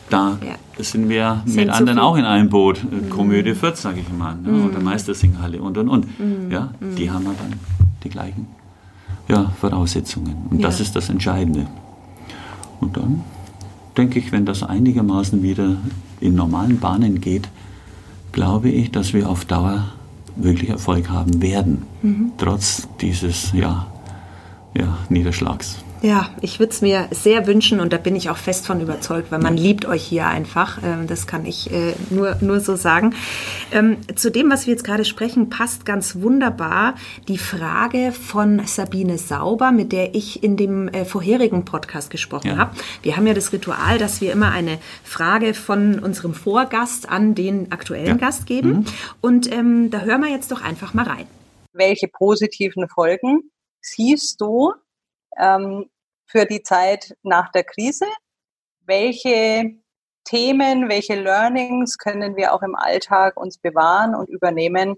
da 0.09 0.37
sind 0.79 1.07
wir 1.09 1.41
Sind 1.45 1.55
mit 1.57 1.69
anderen 1.69 1.99
auch 1.99 2.17
in 2.17 2.25
einem 2.25 2.49
Boot. 2.49 2.79
Äh, 2.83 3.09
Komödie 3.09 3.53
Fürth, 3.53 3.77
sage 3.77 3.99
ich 3.99 4.11
mal. 4.11 4.35
Ne? 4.35 4.63
Oder 4.65 4.79
Meistersinghalle 4.79 5.61
und, 5.61 5.77
und, 5.77 5.87
und. 5.89 6.07
Ja, 6.49 6.69
die 6.97 7.11
haben 7.11 7.25
ja 7.25 7.31
dann 7.39 7.53
die 8.03 8.09
gleichen 8.09 8.47
ja, 9.27 9.51
Voraussetzungen. 9.59 10.35
Und 10.49 10.63
das 10.63 10.79
Ja. 10.79 10.85
ist 10.85 10.95
das 10.95 11.09
Entscheidende. 11.09 11.67
Und 12.79 12.95
dann 12.97 13.23
denke 13.97 14.19
ich, 14.19 14.31
wenn 14.31 14.45
das 14.45 14.63
einigermaßen 14.63 15.41
wieder 15.41 15.77
in 16.19 16.35
normalen 16.35 16.79
Bahnen 16.79 17.19
geht, 17.21 17.49
glaube 18.31 18.69
ich, 18.69 18.91
dass 18.91 19.13
wir 19.13 19.29
auf 19.29 19.45
Dauer 19.45 19.85
wirklich 20.35 20.69
Erfolg 20.69 21.09
haben 21.09 21.41
werden. 21.41 21.83
Trotz 22.37 22.87
dieses 23.01 23.51
ja, 23.53 23.87
ja, 24.75 24.97
Niederschlags. 25.09 25.77
Ja, 26.03 26.29
ich 26.41 26.59
würde 26.59 26.71
es 26.73 26.81
mir 26.81 27.07
sehr 27.11 27.47
wünschen 27.47 27.79
und 27.79 27.91
da 27.91 27.97
bin 27.97 28.15
ich 28.15 28.29
auch 28.29 28.37
fest 28.37 28.67
von 28.67 28.79
überzeugt, 28.81 29.31
weil 29.31 29.39
man 29.39 29.57
liebt 29.57 29.85
euch 29.85 30.03
hier 30.03 30.27
einfach. 30.27 30.77
Ähm, 30.83 31.07
Das 31.07 31.25
kann 31.25 31.45
ich 31.45 31.71
äh, 31.71 31.93
nur, 32.11 32.35
nur 32.41 32.59
so 32.59 32.75
sagen. 32.75 33.15
Ähm, 33.71 33.97
Zu 34.15 34.29
dem, 34.29 34.51
was 34.51 34.67
wir 34.67 34.73
jetzt 34.73 34.83
gerade 34.83 35.05
sprechen, 35.05 35.49
passt 35.49 35.85
ganz 35.85 36.17
wunderbar 36.21 36.93
die 37.27 37.39
Frage 37.39 38.11
von 38.11 38.61
Sabine 38.67 39.17
Sauber, 39.17 39.71
mit 39.71 39.91
der 39.91 40.13
ich 40.13 40.43
in 40.43 40.55
dem 40.55 40.87
äh, 40.89 41.03
vorherigen 41.03 41.65
Podcast 41.65 42.11
gesprochen 42.11 42.47
Ja. 42.51 42.57
habe. 42.57 42.75
Wir 43.01 43.17
haben 43.17 43.25
ja 43.25 43.33
das 43.33 43.51
Ritual, 43.51 43.97
dass 43.97 44.21
wir 44.21 44.31
immer 44.33 44.51
eine 44.51 44.77
Frage 45.03 45.53
von 45.55 45.97
unserem 45.99 46.33
Vorgast 46.35 47.09
an 47.09 47.33
den 47.33 47.71
aktuellen 47.71 48.05
Ja. 48.07 48.13
Gast 48.17 48.45
geben. 48.45 48.85
Und 49.19 49.51
ähm, 49.51 49.89
da 49.89 50.01
hören 50.01 50.21
wir 50.21 50.29
jetzt 50.29 50.51
doch 50.51 50.61
einfach 50.63 50.93
mal 50.93 51.05
rein. 51.07 51.25
welche 51.73 52.07
positiven 52.07 52.87
Folgen 52.87 53.49
siehst 53.81 54.41
du 54.41 54.73
ähm, 55.39 55.89
für 56.25 56.45
die 56.45 56.63
Zeit 56.63 57.15
nach 57.23 57.51
der 57.51 57.63
Krise? 57.63 58.05
Welche 58.85 59.77
Themen, 60.23 60.89
welche 60.89 61.15
Learnings 61.15 61.97
können 61.97 62.35
wir 62.35 62.53
auch 62.53 62.61
im 62.61 62.75
Alltag 62.75 63.39
uns 63.39 63.57
bewahren 63.57 64.13
und 64.13 64.29
übernehmen, 64.29 64.95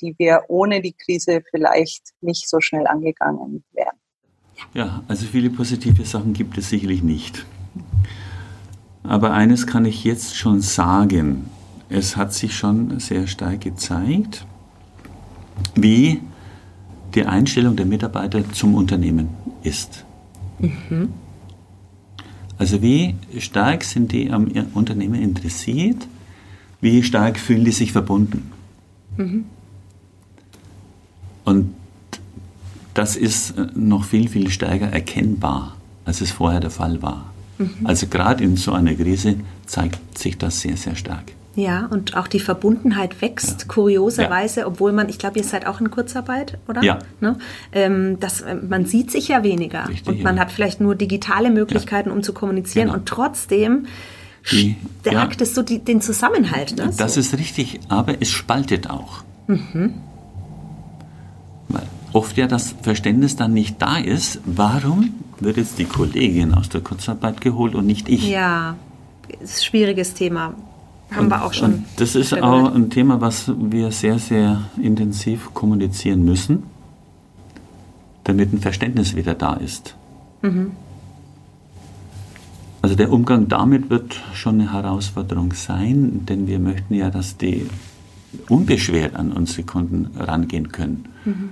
die 0.00 0.14
wir 0.18 0.44
ohne 0.48 0.80
die 0.80 0.94
Krise 0.94 1.42
vielleicht 1.50 2.10
nicht 2.20 2.48
so 2.48 2.60
schnell 2.60 2.86
angegangen 2.86 3.64
wären? 3.72 3.96
Ja, 4.74 5.02
also 5.08 5.26
viele 5.26 5.50
positive 5.50 6.04
Sachen 6.04 6.32
gibt 6.32 6.58
es 6.58 6.68
sicherlich 6.68 7.02
nicht. 7.02 7.46
Aber 9.04 9.32
eines 9.32 9.66
kann 9.66 9.84
ich 9.84 10.04
jetzt 10.04 10.36
schon 10.36 10.60
sagen. 10.60 11.50
Es 11.88 12.16
hat 12.16 12.32
sich 12.32 12.56
schon 12.56 13.00
sehr 13.00 13.26
stark 13.26 13.60
gezeigt, 13.60 14.46
wie 15.74 16.22
die 17.14 17.24
Einstellung 17.24 17.76
der 17.76 17.86
Mitarbeiter 17.86 18.48
zum 18.52 18.74
Unternehmen 18.74 19.28
ist. 19.62 20.04
Also 22.58 22.82
wie 22.82 23.14
stark 23.38 23.84
sind 23.84 24.12
die 24.12 24.30
am 24.30 24.48
Unternehmen 24.74 25.20
interessiert, 25.20 26.06
wie 26.80 27.02
stark 27.02 27.38
fühlen 27.38 27.64
die 27.64 27.72
sich 27.72 27.92
verbunden. 27.92 28.50
Und 31.44 31.74
das 32.94 33.16
ist 33.16 33.58
äh, 33.58 33.66
noch 33.74 34.04
viel, 34.04 34.28
viel 34.28 34.50
stärker 34.50 34.86
erkennbar, 34.86 35.76
als 36.04 36.20
es 36.20 36.30
vorher 36.30 36.60
der 36.60 36.70
Fall 36.70 37.02
war. 37.02 37.32
Also 37.84 38.06
gerade 38.06 38.42
in 38.42 38.56
so 38.56 38.72
einer 38.72 38.94
Krise 38.94 39.36
zeigt 39.66 40.18
sich 40.18 40.36
das 40.38 40.60
sehr, 40.60 40.76
sehr 40.76 40.96
stark. 40.96 41.32
Ja, 41.54 41.86
und 41.90 42.16
auch 42.16 42.28
die 42.28 42.40
Verbundenheit 42.40 43.20
wächst, 43.20 43.68
kurioserweise, 43.68 44.66
obwohl 44.66 44.92
man, 44.92 45.10
ich 45.10 45.18
glaube, 45.18 45.36
ihr 45.38 45.44
seid 45.44 45.66
auch 45.66 45.80
in 45.82 45.90
Kurzarbeit, 45.90 46.56
oder? 46.66 46.82
Ja. 46.82 46.98
Ne? 47.20 47.36
Ähm, 47.72 48.18
das, 48.20 48.40
äh, 48.40 48.54
man 48.54 48.86
sieht 48.86 49.10
sich 49.10 49.28
ja 49.28 49.42
weniger 49.42 49.86
Richtig, 49.86 50.08
und 50.08 50.22
man 50.22 50.36
ja. 50.36 50.42
hat 50.42 50.50
vielleicht 50.50 50.80
nur 50.80 50.94
digitale 50.94 51.50
Möglichkeiten, 51.50 52.10
um 52.10 52.22
zu 52.22 52.32
kommunizieren 52.32 52.86
Genau. 52.86 52.98
und 52.98 53.06
trotzdem 53.06 53.84
Die- 54.50 54.76
stärkt 55.00 55.40
ja. 55.40 55.42
es 55.42 55.54
so 55.54 55.60
die, 55.62 55.80
den 55.80 56.00
Zusammenhalt. 56.00 56.76
Ne? 56.78 56.90
Das 56.96 57.14
so. 57.14 57.20
ist 57.20 57.36
richtig, 57.38 57.80
aber 57.90 58.14
es 58.22 58.30
spaltet 58.30 58.88
auch. 58.88 59.22
Weil 59.46 59.90
oft 62.14 62.36
ja 62.38 62.46
das 62.46 62.74
Verständnis 62.82 63.36
dann 63.36 63.52
nicht 63.52 63.80
da 63.82 63.98
ist, 63.98 64.40
warum 64.46 65.10
wird 65.40 65.58
jetzt 65.58 65.78
die 65.78 65.84
Kollegin 65.84 66.54
aus 66.54 66.68
der 66.70 66.80
Kurzarbeit 66.80 67.40
geholt 67.42 67.74
und 67.74 67.84
nicht 67.86 68.08
ich? 68.08 68.26
Ja, 68.28 68.76
ist 69.40 69.60
ein 69.60 69.64
schwieriges 69.64 70.14
Thema. 70.14 70.54
Haben 71.14 71.24
Und- 71.24 71.30
wir 71.30 71.44
auch 71.44 71.52
schon. 71.52 71.84
Das 71.96 72.14
ist 72.14 72.32
auch 72.40 72.74
ein 72.74 72.90
Thema, 72.90 73.20
was 73.20 73.52
wir 73.58 73.90
sehr, 73.90 74.18
sehr 74.18 74.62
intensiv 74.80 75.52
kommunizieren 75.54 76.24
müssen, 76.24 76.62
damit 78.24 78.52
ein 78.52 78.60
Verständnis 78.60 79.14
wieder 79.14 79.34
da 79.34 79.54
ist. 79.54 79.94
Mhm. 80.42 80.72
Also 82.80 82.92
Also 82.92 82.96
der 82.96 83.12
Umgang 83.12 83.46
damit 83.48 83.90
wird 83.90 84.20
schon 84.34 84.60
eine 84.60 84.72
Herausforderung 84.72 85.52
sein, 85.52 86.26
denn 86.26 86.46
wir 86.48 86.58
möchten 86.58 86.94
ja, 86.94 87.10
dass 87.10 87.36
die 87.36 87.66
unbeschwert 88.48 89.14
an 89.14 89.32
unsere 89.32 89.62
Kunden 89.62 90.10
rangehen 90.18 90.72
können. 90.72 91.04
Mhm. 91.24 91.50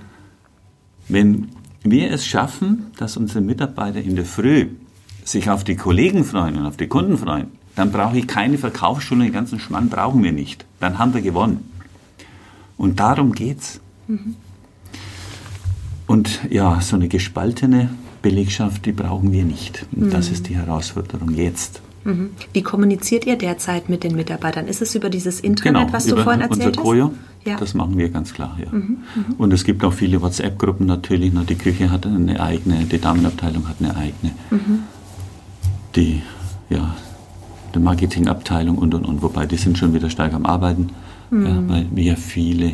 Wenn 1.08 1.48
wir 1.82 2.10
es 2.10 2.26
schaffen, 2.26 2.86
dass 2.98 3.16
unsere 3.16 3.40
Mitarbeiter 3.42 4.00
in 4.02 4.16
der 4.16 4.24
Früh 4.24 4.68
sich 5.24 5.48
auf 5.48 5.62
die 5.64 5.76
Kollegen 5.76 6.24
freuen 6.24 6.56
und 6.58 6.66
auf 6.66 6.76
die 6.76 6.88
Kunden 6.88 7.16
freuen, 7.16 7.46
dann 7.76 7.92
brauche 7.92 8.18
ich 8.18 8.26
keine 8.26 8.58
Verkaufsschulung, 8.58 9.24
den 9.24 9.32
ganzen 9.32 9.60
Schmann 9.60 9.88
brauchen 9.88 10.22
wir 10.22 10.32
nicht. 10.32 10.64
Dann 10.80 10.98
haben 10.98 11.14
wir 11.14 11.22
gewonnen. 11.22 11.70
Und 12.76 13.00
darum 13.00 13.32
geht's. 13.32 13.80
Mhm. 14.08 14.36
Und 16.06 16.40
ja, 16.50 16.80
so 16.80 16.96
eine 16.96 17.08
gespaltene 17.08 17.90
Belegschaft, 18.22 18.84
die 18.86 18.92
brauchen 18.92 19.32
wir 19.32 19.44
nicht. 19.44 19.86
Und 19.92 20.12
das 20.12 20.28
mhm. 20.28 20.34
ist 20.34 20.48
die 20.48 20.56
Herausforderung 20.56 21.34
jetzt. 21.34 21.80
Mhm. 22.04 22.30
Wie 22.52 22.62
kommuniziert 22.62 23.26
ihr 23.26 23.36
derzeit 23.36 23.88
mit 23.88 24.04
den 24.04 24.16
Mitarbeitern? 24.16 24.66
Ist 24.66 24.82
es 24.82 24.94
über 24.94 25.10
dieses 25.10 25.40
Internet, 25.40 25.82
genau, 25.82 25.92
was 25.92 26.06
du 26.06 26.16
vorhin 26.16 26.40
erzählt 26.40 26.78
unser 26.78 26.82
Koyo, 26.82 27.04
hast? 27.04 27.46
Ja. 27.46 27.56
Das 27.56 27.74
machen 27.74 27.96
wir 27.96 28.08
ganz 28.08 28.34
klar, 28.34 28.56
ja. 28.58 28.70
Mhm, 28.70 28.98
mh. 29.14 29.24
Und 29.38 29.52
es 29.52 29.64
gibt 29.64 29.84
auch 29.84 29.92
viele 29.92 30.20
WhatsApp-Gruppen 30.20 30.86
natürlich. 30.86 31.32
Die 31.48 31.54
Küche 31.54 31.90
hat 31.90 32.06
eine 32.06 32.40
eigene, 32.40 32.84
die 32.84 33.00
Damenabteilung 33.00 33.68
hat 33.68 33.76
eine 33.80 33.96
eigene. 33.96 34.32
Mhm. 34.50 34.78
Die, 35.96 36.22
ja, 36.68 36.94
die 37.74 37.78
Marketingabteilung 37.78 38.78
und 38.78 38.94
und 38.94 39.04
und. 39.04 39.22
Wobei 39.22 39.46
die 39.46 39.56
sind 39.56 39.78
schon 39.78 39.94
wieder 39.94 40.10
stark 40.10 40.32
am 40.34 40.46
Arbeiten, 40.46 40.90
mhm. 41.30 41.46
ja, 41.46 41.68
weil 41.68 41.86
wir 41.92 42.16
viele 42.16 42.72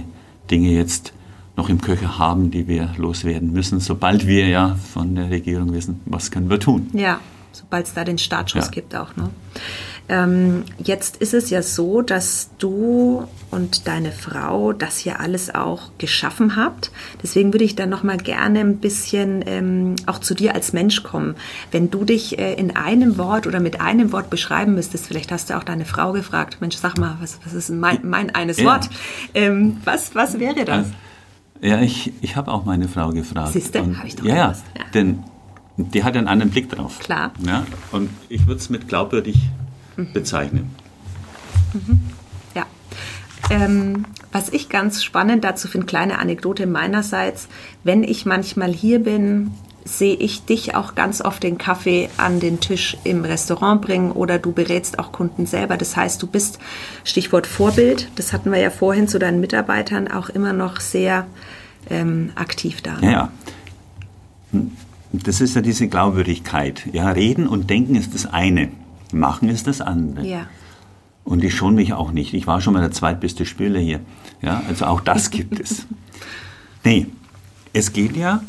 Dinge 0.50 0.70
jetzt 0.70 1.12
noch 1.56 1.68
im 1.68 1.80
Köcher 1.80 2.18
haben, 2.18 2.50
die 2.50 2.68
wir 2.68 2.90
loswerden 2.96 3.52
müssen, 3.52 3.80
sobald 3.80 4.26
wir 4.26 4.48
ja 4.48 4.76
von 4.92 5.14
der 5.14 5.30
Regierung 5.30 5.72
wissen, 5.72 6.00
was 6.04 6.30
können 6.30 6.50
wir 6.50 6.60
tun. 6.60 6.90
Ja, 6.92 7.20
sobald 7.52 7.86
es 7.86 7.94
da 7.94 8.04
den 8.04 8.18
Startschuss 8.18 8.66
ja. 8.66 8.70
gibt 8.70 8.94
auch. 8.94 9.16
Ne? 9.16 9.30
Ähm, 10.08 10.64
jetzt 10.78 11.16
ist 11.16 11.34
es 11.34 11.50
ja 11.50 11.62
so, 11.62 12.02
dass 12.02 12.50
du 12.58 13.26
und 13.50 13.86
deine 13.86 14.12
Frau 14.12 14.72
das 14.72 14.98
hier 14.98 15.20
alles 15.20 15.54
auch 15.54 15.90
geschaffen 15.98 16.56
habt. 16.56 16.90
Deswegen 17.22 17.52
würde 17.52 17.64
ich 17.64 17.74
dann 17.76 17.88
noch 17.88 18.02
mal 18.02 18.16
gerne 18.16 18.60
ein 18.60 18.78
bisschen 18.78 19.42
ähm, 19.46 19.96
auch 20.06 20.18
zu 20.18 20.34
dir 20.34 20.54
als 20.54 20.72
Mensch 20.72 21.02
kommen. 21.02 21.36
Wenn 21.70 21.90
du 21.90 22.04
dich 22.04 22.38
äh, 22.38 22.54
in 22.54 22.76
einem 22.76 23.18
Wort 23.18 23.46
oder 23.46 23.60
mit 23.60 23.80
einem 23.80 24.12
Wort 24.12 24.30
beschreiben 24.30 24.74
müsstest, 24.74 25.06
vielleicht 25.06 25.32
hast 25.32 25.50
du 25.50 25.56
auch 25.56 25.64
deine 25.64 25.84
Frau 25.84 26.12
gefragt, 26.12 26.58
Mensch, 26.60 26.76
sag 26.76 26.98
mal, 26.98 27.16
was, 27.20 27.38
was 27.44 27.54
ist 27.54 27.70
mein, 27.70 28.00
mein 28.02 28.34
eines 28.34 28.58
ja. 28.58 28.66
Wort? 28.66 28.90
Ähm, 29.34 29.78
was, 29.84 30.14
was 30.14 30.38
wäre 30.38 30.64
das? 30.64 30.86
Ja, 31.60 31.80
ich, 31.80 32.12
ich 32.20 32.36
habe 32.36 32.52
auch 32.52 32.64
meine 32.64 32.88
Frau 32.88 33.10
gefragt. 33.10 33.52
Siehst 33.52 33.74
du, 33.74 33.96
habe 33.96 34.06
ich 34.06 34.16
doch 34.16 34.24
ja, 34.24 34.48
gewusst. 34.48 34.64
ja, 34.76 34.84
denn 34.92 35.22
die 35.78 36.04
hat 36.04 36.16
einen 36.16 36.28
anderen 36.28 36.50
Blick 36.50 36.68
drauf. 36.70 36.98
Klar. 36.98 37.32
Ja, 37.46 37.66
und 37.92 38.10
ich 38.28 38.46
würde 38.46 38.60
es 38.60 38.70
mit 38.70 38.88
glaubwürdig. 38.88 39.36
Bezeichnen. 39.96 40.70
Mhm. 41.72 42.00
Ja. 42.54 42.66
Ähm, 43.50 44.04
was 44.32 44.50
ich 44.50 44.68
ganz 44.68 45.02
spannend 45.02 45.44
dazu 45.44 45.68
finde, 45.68 45.86
kleine 45.86 46.18
Anekdote 46.18 46.66
meinerseits, 46.66 47.48
wenn 47.84 48.02
ich 48.02 48.26
manchmal 48.26 48.72
hier 48.72 48.98
bin, 48.98 49.52
sehe 49.86 50.16
ich 50.16 50.44
dich 50.44 50.74
auch 50.74 50.94
ganz 50.94 51.20
oft 51.20 51.42
den 51.42 51.58
Kaffee 51.58 52.08
an 52.16 52.40
den 52.40 52.60
Tisch 52.60 52.96
im 53.04 53.24
Restaurant 53.24 53.82
bringen 53.82 54.10
oder 54.10 54.38
du 54.38 54.52
berätst 54.52 54.98
auch 54.98 55.12
Kunden 55.12 55.46
selber. 55.46 55.76
Das 55.76 55.96
heißt, 55.96 56.22
du 56.22 56.26
bist, 56.26 56.58
Stichwort 57.04 57.46
Vorbild, 57.46 58.10
das 58.16 58.32
hatten 58.32 58.50
wir 58.50 58.58
ja 58.58 58.70
vorhin 58.70 59.06
zu 59.06 59.18
deinen 59.18 59.40
Mitarbeitern, 59.40 60.08
auch 60.08 60.28
immer 60.28 60.52
noch 60.52 60.80
sehr 60.80 61.26
ähm, 61.88 62.32
aktiv 62.34 62.82
da. 62.82 62.98
Ja, 63.00 63.10
ja. 63.10 63.32
Das 65.12 65.40
ist 65.40 65.54
ja 65.54 65.62
diese 65.62 65.88
Glaubwürdigkeit. 65.88 66.88
Ja, 66.92 67.10
reden 67.10 67.46
und 67.46 67.70
denken 67.70 67.94
ist 67.94 68.12
das 68.12 68.26
eine, 68.26 68.68
machen 69.12 69.48
ist 69.48 69.66
das 69.66 69.80
andere. 69.80 70.26
Ja. 70.26 70.46
Und 71.24 71.42
ich 71.42 71.54
schon 71.54 71.74
mich 71.74 71.92
auch 71.92 72.12
nicht. 72.12 72.34
Ich 72.34 72.46
war 72.46 72.60
schon 72.60 72.74
mal 72.74 72.80
der 72.80 72.92
zweitbeste 72.92 73.46
Spieler 73.46 73.80
hier. 73.80 74.00
Ja, 74.42 74.62
also 74.68 74.86
auch 74.86 75.00
das 75.00 75.30
gibt 75.30 75.58
es. 75.58 75.86
Nee, 76.84 77.06
es 77.72 77.92
geht 77.92 78.16
ja 78.16 78.42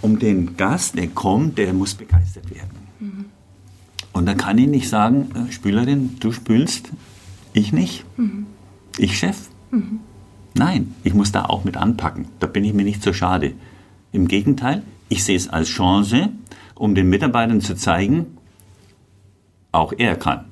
um 0.00 0.18
den 0.18 0.56
Gast, 0.56 0.96
der 0.96 1.08
kommt, 1.08 1.58
der 1.58 1.72
muss 1.72 1.94
begeistert 1.94 2.54
werden. 2.54 2.70
Mhm. 3.00 3.24
Und 4.12 4.26
da 4.26 4.34
kann 4.34 4.58
ich 4.58 4.68
nicht 4.68 4.88
sagen, 4.88 5.28
äh, 5.34 5.52
Spülerin, 5.52 6.16
du 6.20 6.30
spülst, 6.30 6.92
ich 7.52 7.72
nicht, 7.72 8.04
mhm. 8.16 8.46
ich 8.98 9.18
Chef. 9.18 9.48
Mhm. 9.70 10.00
Nein, 10.54 10.94
ich 11.02 11.14
muss 11.14 11.32
da 11.32 11.46
auch 11.46 11.64
mit 11.64 11.76
anpacken. 11.76 12.28
Da 12.38 12.46
bin 12.46 12.64
ich 12.64 12.74
mir 12.74 12.84
nicht 12.84 13.02
so 13.02 13.12
schade. 13.12 13.54
Im 14.12 14.28
Gegenteil, 14.28 14.82
ich 15.08 15.24
sehe 15.24 15.36
es 15.36 15.48
als 15.48 15.68
Chance, 15.68 16.28
um 16.76 16.94
den 16.94 17.08
Mitarbeitern 17.08 17.60
zu 17.60 17.74
zeigen, 17.74 18.38
auch 19.74 19.92
er 19.96 20.16
kann 20.16 20.46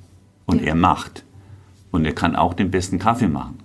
und 0.46 0.60
ja. 0.60 0.68
er 0.68 0.74
macht. 0.74 1.24
Und 1.90 2.06
er 2.06 2.14
kann 2.14 2.36
auch 2.36 2.54
den 2.54 2.70
besten 2.70 2.98
Kaffee 2.98 3.28
machen. 3.28 3.58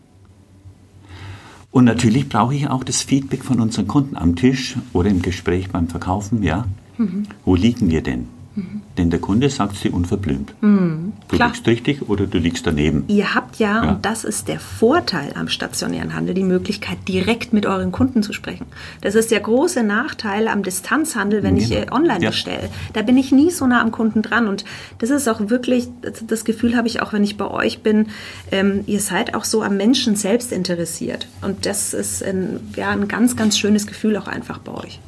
Und 1.71 1.85
natürlich 1.85 2.27
brauche 2.27 2.55
ich 2.55 2.69
auch 2.69 2.83
das 2.83 3.01
Feedback 3.01 3.43
von 3.43 3.61
unseren 3.61 3.87
Kunden 3.87 4.17
am 4.17 4.35
Tisch 4.35 4.75
oder 4.93 5.09
im 5.09 5.21
Gespräch 5.21 5.69
beim 5.69 5.87
Verkaufen. 5.87 6.43
Ja, 6.43 6.65
mhm. 6.97 7.27
wo 7.45 7.55
liegen 7.55 7.89
wir 7.89 8.01
denn? 8.01 8.27
Mhm. 8.57 8.81
Denn 8.97 9.11
der 9.11 9.19
Kunde 9.19 9.51
sagt 9.51 9.77
sie 9.77 9.91
unverblümt. 9.91 10.55
Mhm. 10.61 11.13
Du 11.27 11.35
Klar. 11.35 11.49
liegst 11.49 11.67
richtig 11.67 12.09
oder 12.09 12.25
du 12.25 12.39
liegst 12.39 12.65
daneben. 12.65 13.03
Ihr 13.07 13.35
habt 13.35 13.57
ja, 13.57 13.83
ja, 13.83 13.91
und 13.91 14.05
das 14.05 14.23
ist 14.23 14.47
der 14.47 14.59
Vorteil 14.59 15.33
am 15.35 15.47
stationären 15.47 16.15
Handel, 16.15 16.33
die 16.33 16.43
Möglichkeit, 16.43 16.97
direkt 17.07 17.53
mit 17.53 17.67
euren 17.67 17.91
Kunden 17.91 18.23
zu 18.23 18.33
sprechen. 18.33 18.65
Das 19.01 19.13
ist 19.13 19.29
der 19.29 19.41
große 19.41 19.83
Nachteil 19.83 20.47
am 20.47 20.63
Distanzhandel, 20.63 21.43
wenn 21.43 21.55
genau. 21.55 21.67
ich 21.67 21.75
äh, 21.75 21.91
online 21.91 22.23
ja. 22.23 22.29
bestelle. 22.31 22.69
Da 22.93 23.03
bin 23.03 23.15
ich 23.15 23.31
nie 23.31 23.51
so 23.51 23.67
nah 23.67 23.79
am 23.79 23.91
Kunden 23.91 24.23
dran. 24.23 24.47
Und 24.47 24.65
das 24.97 25.11
ist 25.11 25.27
auch 25.27 25.39
wirklich, 25.51 25.87
das 26.25 26.43
Gefühl 26.43 26.75
habe 26.75 26.87
ich 26.87 26.99
auch, 27.03 27.13
wenn 27.13 27.23
ich 27.23 27.37
bei 27.37 27.47
euch 27.47 27.83
bin, 27.83 28.07
ähm, 28.51 28.83
ihr 28.87 29.01
seid 29.01 29.35
auch 29.35 29.43
so 29.43 29.61
am 29.61 29.77
Menschen 29.77 30.15
selbst 30.15 30.51
interessiert. 30.51 31.27
Und 31.43 31.67
das 31.67 31.93
ist 31.93 32.23
ein, 32.23 32.59
ja, 32.75 32.89
ein 32.89 33.07
ganz, 33.07 33.35
ganz 33.35 33.59
schönes 33.59 33.85
Gefühl 33.85 34.17
auch 34.17 34.27
einfach 34.27 34.57
bei 34.57 34.73
euch. 34.73 34.99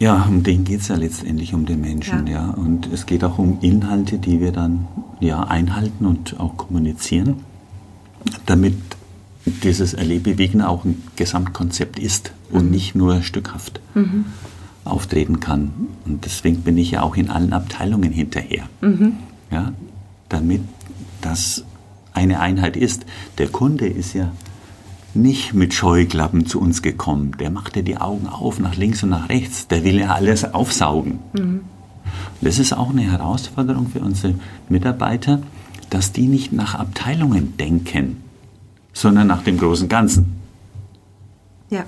Ja, 0.00 0.26
um 0.28 0.44
den 0.44 0.64
geht 0.64 0.80
es 0.80 0.88
ja 0.88 0.96
letztendlich, 0.96 1.54
um 1.54 1.66
den 1.66 1.80
Menschen, 1.80 2.26
ja. 2.26 2.46
ja. 2.46 2.50
Und 2.50 2.92
es 2.92 3.06
geht 3.06 3.24
auch 3.24 3.38
um 3.38 3.58
Inhalte, 3.60 4.18
die 4.18 4.40
wir 4.40 4.52
dann 4.52 4.86
ja 5.20 5.42
einhalten 5.42 6.06
und 6.06 6.38
auch 6.38 6.56
kommunizieren, 6.56 7.44
damit 8.46 8.76
dieses 9.64 9.94
Erlebewegen 9.94 10.62
auch 10.62 10.84
ein 10.84 11.02
Gesamtkonzept 11.16 11.98
ist 11.98 12.32
und 12.50 12.66
mhm. 12.66 12.70
nicht 12.70 12.94
nur 12.94 13.22
stückhaft 13.22 13.80
mhm. 13.94 14.26
auftreten 14.84 15.40
kann. 15.40 15.72
Und 16.04 16.24
deswegen 16.24 16.62
bin 16.62 16.78
ich 16.78 16.92
ja 16.92 17.02
auch 17.02 17.16
in 17.16 17.30
allen 17.30 17.52
Abteilungen 17.52 18.12
hinterher, 18.12 18.68
mhm. 18.80 19.14
ja, 19.50 19.72
damit 20.28 20.62
das 21.22 21.64
eine 22.12 22.40
Einheit 22.40 22.76
ist. 22.76 23.04
Der 23.38 23.48
Kunde 23.48 23.86
ist 23.86 24.12
ja 24.14 24.32
nicht 25.22 25.54
mit 25.54 25.74
Scheuklappen 25.74 26.46
zu 26.46 26.60
uns 26.60 26.82
gekommen. 26.82 27.36
Der 27.38 27.50
machte 27.50 27.82
die 27.82 27.96
Augen 27.96 28.26
auf 28.26 28.58
nach 28.58 28.76
links 28.76 29.02
und 29.02 29.10
nach 29.10 29.28
rechts. 29.28 29.68
Der 29.68 29.84
will 29.84 29.98
ja 29.98 30.14
alles 30.14 30.54
aufsaugen. 30.54 31.18
Mhm. 31.32 31.60
Das 32.40 32.58
ist 32.58 32.72
auch 32.72 32.90
eine 32.90 33.02
Herausforderung 33.02 33.88
für 33.88 34.00
unsere 34.00 34.34
Mitarbeiter, 34.68 35.40
dass 35.90 36.12
die 36.12 36.26
nicht 36.26 36.52
nach 36.52 36.74
Abteilungen 36.74 37.56
denken, 37.56 38.22
sondern 38.92 39.26
nach 39.26 39.42
dem 39.42 39.58
großen 39.58 39.88
Ganzen. 39.88 40.40
Ja. 41.70 41.84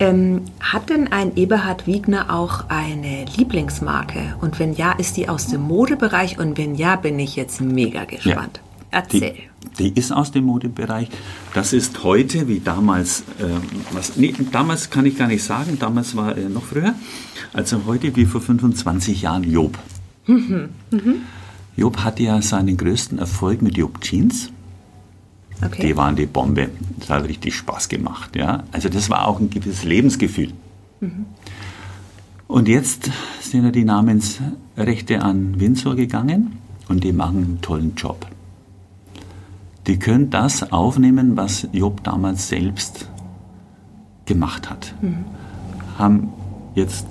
Ähm, 0.00 0.42
hat 0.60 0.90
denn 0.90 1.12
ein 1.12 1.36
Eberhard 1.36 1.86
Wiegner 1.86 2.32
auch 2.32 2.68
eine 2.68 3.24
Lieblingsmarke? 3.36 4.36
Und 4.40 4.58
wenn 4.58 4.74
ja, 4.74 4.92
ist 4.92 5.16
die 5.16 5.28
aus 5.28 5.48
dem 5.48 5.62
Modebereich? 5.62 6.38
Und 6.38 6.56
wenn 6.56 6.76
ja, 6.76 6.96
bin 6.96 7.18
ich 7.18 7.34
jetzt 7.34 7.60
mega 7.60 8.04
gespannt. 8.04 8.60
Ja. 8.62 8.67
Erzähl. 8.90 9.34
Die, 9.78 9.92
die 9.92 9.98
ist 9.98 10.12
aus 10.12 10.32
dem 10.32 10.44
Modebereich. 10.44 11.08
Das 11.54 11.72
ist 11.72 12.02
heute 12.04 12.48
wie 12.48 12.60
damals, 12.60 13.20
äh, 13.38 13.44
was, 13.92 14.16
nee, 14.16 14.34
damals 14.50 14.90
kann 14.90 15.04
ich 15.06 15.18
gar 15.18 15.28
nicht 15.28 15.42
sagen, 15.42 15.78
damals 15.78 16.16
war 16.16 16.36
er 16.36 16.48
noch 16.48 16.64
früher, 16.64 16.94
also 17.52 17.82
heute 17.86 18.14
wie 18.16 18.24
vor 18.24 18.40
25 18.40 19.22
Jahren 19.22 19.44
Job. 19.44 19.78
Mhm. 20.26 20.70
Mhm. 20.90 21.14
Job 21.76 21.98
hatte 21.98 22.22
ja 22.22 22.40
seinen 22.42 22.76
größten 22.76 23.18
Erfolg 23.18 23.62
mit 23.62 23.76
Job 23.76 24.00
Jeans. 24.00 24.50
Okay. 25.64 25.88
Die 25.88 25.96
waren 25.96 26.16
die 26.16 26.26
Bombe. 26.26 26.70
Das 27.00 27.10
hat 27.10 27.24
richtig 27.28 27.56
Spaß 27.56 27.88
gemacht. 27.88 28.36
Ja? 28.36 28.64
Also 28.72 28.88
das 28.88 29.10
war 29.10 29.26
auch 29.26 29.40
ein 29.40 29.50
gewisses 29.50 29.84
Lebensgefühl. 29.84 30.52
Mhm. 31.00 31.26
Und 32.46 32.68
jetzt 32.68 33.10
sind 33.40 33.64
ja 33.64 33.70
die 33.70 33.84
Namensrechte 33.84 35.20
an 35.20 35.60
Windsor 35.60 35.96
gegangen 35.96 36.58
und 36.88 37.04
die 37.04 37.12
machen 37.12 37.44
einen 37.44 37.60
tollen 37.60 37.94
Job 37.94 38.26
die 39.88 39.98
können 39.98 40.28
das 40.28 40.70
aufnehmen, 40.70 41.36
was 41.36 41.66
Job 41.72 42.04
damals 42.04 42.48
selbst 42.48 43.08
gemacht 44.26 44.68
hat. 44.68 44.94
Mhm. 45.00 45.24
Haben 45.98 46.28
jetzt 46.74 47.06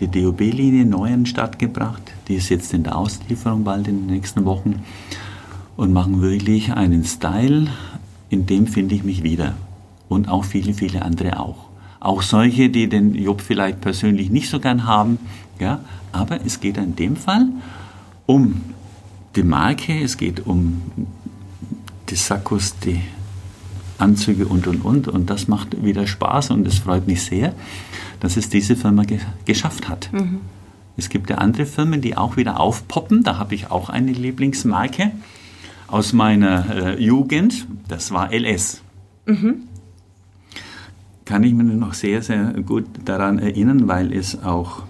die 0.00 0.08
DOB-Linie 0.08 0.84
neu 0.84 1.12
in 1.12 1.24
Stadt 1.24 1.58
gebracht, 1.58 2.02
die 2.28 2.34
ist 2.34 2.50
jetzt 2.50 2.74
in 2.74 2.82
der 2.84 2.96
Auslieferung 2.96 3.64
bald 3.64 3.88
in 3.88 4.00
den 4.02 4.06
nächsten 4.06 4.44
Wochen 4.44 4.82
und 5.76 5.92
machen 5.92 6.20
wirklich 6.20 6.72
einen 6.72 7.04
Style, 7.04 7.68
in 8.28 8.44
dem 8.46 8.66
finde 8.66 8.94
ich 8.94 9.02
mich 9.02 9.22
wieder. 9.22 9.54
Und 10.08 10.28
auch 10.28 10.44
viele, 10.44 10.74
viele 10.74 11.02
andere 11.02 11.40
auch. 11.40 11.68
Auch 12.00 12.20
solche, 12.20 12.68
die 12.68 12.88
den 12.88 13.14
Job 13.14 13.40
vielleicht 13.40 13.80
persönlich 13.80 14.28
nicht 14.28 14.50
so 14.50 14.60
gern 14.60 14.84
haben, 14.84 15.18
ja, 15.58 15.80
aber 16.12 16.44
es 16.44 16.60
geht 16.60 16.76
in 16.76 16.96
dem 16.96 17.16
Fall 17.16 17.48
um 18.26 18.60
die 19.36 19.42
Marke, 19.42 19.98
es 20.02 20.18
geht 20.18 20.46
um 20.46 20.82
die 22.08 22.16
Sakkos, 22.16 22.76
die 22.84 23.00
Anzüge 23.98 24.46
und 24.46 24.66
und 24.66 24.84
und. 24.84 25.08
Und 25.08 25.30
das 25.30 25.48
macht 25.48 25.84
wieder 25.84 26.06
Spaß 26.06 26.50
und 26.50 26.66
es 26.66 26.78
freut 26.78 27.06
mich 27.06 27.22
sehr, 27.22 27.54
dass 28.20 28.36
es 28.36 28.48
diese 28.48 28.76
Firma 28.76 29.04
ge 29.04 29.20
geschafft 29.44 29.88
hat. 29.88 30.10
Mhm. 30.12 30.40
Es 30.96 31.08
gibt 31.08 31.30
ja 31.30 31.38
andere 31.38 31.66
Firmen, 31.66 32.00
die 32.00 32.16
auch 32.16 32.36
wieder 32.36 32.60
aufpoppen. 32.60 33.22
Da 33.22 33.38
habe 33.38 33.54
ich 33.54 33.70
auch 33.70 33.88
eine 33.88 34.12
Lieblingsmarke 34.12 35.10
aus 35.88 36.12
meiner 36.12 36.96
äh, 36.98 37.02
Jugend. 37.02 37.66
Das 37.88 38.12
war 38.12 38.32
LS. 38.32 38.82
Mhm. 39.26 39.62
Kann 41.24 41.42
ich 41.42 41.54
mich 41.54 41.66
noch 41.66 41.94
sehr, 41.94 42.22
sehr 42.22 42.52
gut 42.62 42.84
daran 43.04 43.38
erinnern, 43.38 43.88
weil 43.88 44.12
es 44.12 44.42
auch 44.42 44.82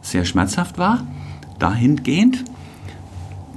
sehr 0.00 0.24
schmerzhaft 0.24 0.78
war, 0.78 1.06
dahingehend, 1.58 2.44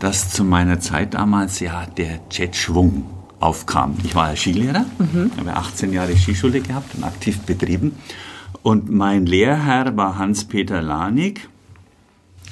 dass 0.04 0.30
zu 0.30 0.43
meiner 0.43 0.82
Zeit 0.82 1.14
damals 1.14 1.62
ja 1.62 1.86
der 1.86 2.20
Jetschwung 2.30 3.06
aufkam. 3.39 3.95
Ich 4.04 4.14
war 4.14 4.32
ja 4.32 4.36
Skilehrer, 4.36 4.86
mhm. 4.99 5.32
habe 5.38 5.56
18 5.56 5.93
Jahre 5.93 6.14
Skischule 6.18 6.60
gehabt 6.60 6.93
und 6.95 7.06
aktiv 7.06 7.39
betrieben. 7.39 7.95
Und 8.64 8.91
mein 8.91 9.26
Lehrherr 9.26 9.95
war 9.95 10.18
Hans-Peter 10.18 10.82
Lanig 10.82 11.47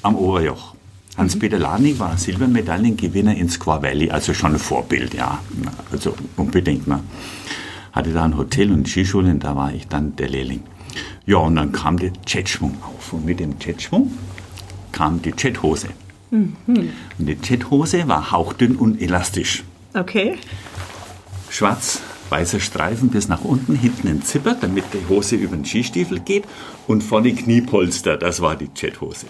am 0.01 0.15
Oberjoch. 0.15 0.75
Hans-Peter 1.17 1.57
mhm. 1.57 1.63
Lanig 1.63 1.99
war 1.99 2.17
Silbermedaillengewinner 2.17 3.35
in 3.35 3.49
Squaw 3.49 3.83
Valley, 3.83 4.09
also 4.09 4.33
schon 4.33 4.53
ein 4.53 4.59
Vorbild, 4.59 5.13
ja. 5.13 5.39
Also 5.91 6.15
unbedingt. 6.37 6.87
Ne? 6.87 7.01
Hatte 7.91 8.13
da 8.13 8.23
ein 8.23 8.37
Hotel 8.37 8.71
und 8.71 8.87
Skischule 8.87 9.29
und 9.29 9.43
da 9.43 9.57
war 9.57 9.73
ich 9.73 9.89
dann 9.89 10.15
der 10.15 10.29
Lehrling. 10.29 10.63
Ja, 11.25 11.39
und 11.39 11.57
dann 11.57 11.73
kam 11.73 11.99
der 11.99 12.13
Jetschwung 12.25 12.77
auf. 12.81 13.11
Und 13.11 13.25
mit 13.25 13.41
dem 13.41 13.55
Jetschwung 13.59 14.09
kam 14.93 15.21
die 15.21 15.33
Jethose. 15.37 15.89
Mhm. 16.31 16.55
Und 16.65 17.25
die 17.25 17.37
Jethose 17.43 18.07
war 18.07 18.31
hauchdünn 18.31 18.77
und 18.77 19.01
elastisch. 19.01 19.63
Okay. 19.93 20.37
Schwarz, 21.49 22.01
weißer 22.29 22.61
Streifen 22.61 23.09
bis 23.09 23.27
nach 23.27 23.43
unten, 23.43 23.75
hinten 23.75 24.07
ein 24.07 24.23
Zipper, 24.23 24.55
damit 24.59 24.85
die 24.93 25.07
Hose 25.09 25.35
über 25.35 25.55
den 25.55 25.65
Skistiefel 25.65 26.19
geht 26.21 26.45
und 26.87 27.03
vorne 27.03 27.33
Kniepolster. 27.33 28.17
Das 28.17 28.41
war 28.41 28.55
die 28.55 28.69
Jethose. 28.75 29.27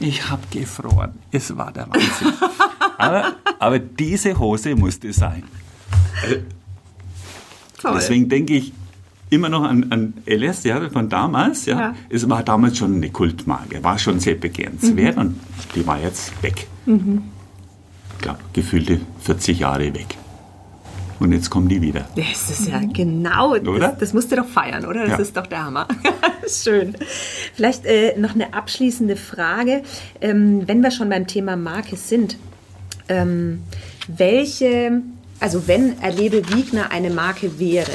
Ich 0.00 0.28
habe 0.28 0.42
gefroren. 0.50 1.14
Es 1.30 1.56
war 1.56 1.72
der 1.72 1.88
Wahnsinn. 1.88 2.32
aber, 2.98 3.36
aber 3.60 3.78
diese 3.78 4.36
Hose 4.36 4.74
musste 4.74 5.12
sein. 5.12 5.44
Toll. 7.80 7.94
Deswegen 7.94 8.28
denke 8.28 8.54
ich 8.54 8.72
immer 9.32 9.48
noch 9.48 9.64
an, 9.64 9.86
an 9.90 10.14
LS, 10.26 10.64
ja, 10.64 10.88
von 10.90 11.08
damals. 11.08 11.66
Ja. 11.66 11.80
ja. 11.80 11.94
Es 12.08 12.28
war 12.28 12.42
damals 12.42 12.78
schon 12.78 12.96
eine 12.96 13.10
Kultmarke, 13.10 13.82
war 13.82 13.98
schon 13.98 14.20
sehr 14.20 14.34
begehrenswert 14.34 15.16
mhm. 15.16 15.22
und 15.22 15.40
die 15.74 15.86
war 15.86 16.00
jetzt 16.00 16.42
weg. 16.42 16.66
Mhm. 16.86 17.22
Ich 18.12 18.18
glaube, 18.22 18.40
gefühlte 18.52 19.00
40 19.20 19.58
Jahre 19.58 19.94
weg. 19.94 20.16
Und 21.18 21.32
jetzt 21.32 21.50
kommen 21.50 21.68
die 21.68 21.80
wieder. 21.80 22.04
Das 22.16 22.50
ist 22.50 22.68
ja 22.68 22.80
genau, 22.80 23.52
oder? 23.54 23.78
Das, 23.78 23.98
das 23.98 24.12
musst 24.12 24.32
du 24.32 24.36
doch 24.36 24.46
feiern, 24.46 24.84
oder? 24.84 25.02
Das 25.02 25.10
ja. 25.10 25.18
ist 25.18 25.36
doch 25.36 25.46
der 25.46 25.64
Hammer. 25.64 25.86
Schön. 26.48 26.96
Vielleicht 27.54 27.86
äh, 27.86 28.18
noch 28.18 28.34
eine 28.34 28.54
abschließende 28.54 29.14
Frage. 29.14 29.82
Ähm, 30.20 30.66
wenn 30.66 30.80
wir 30.80 30.90
schon 30.90 31.08
beim 31.08 31.28
Thema 31.28 31.56
Marke 31.56 31.94
sind, 31.94 32.36
ähm, 33.08 33.62
welche, 34.08 35.00
also 35.38 35.68
wenn 35.68 36.00
Erlebe 36.00 36.42
Wiegner 36.48 36.90
eine 36.90 37.10
Marke 37.10 37.60
wäre, 37.60 37.92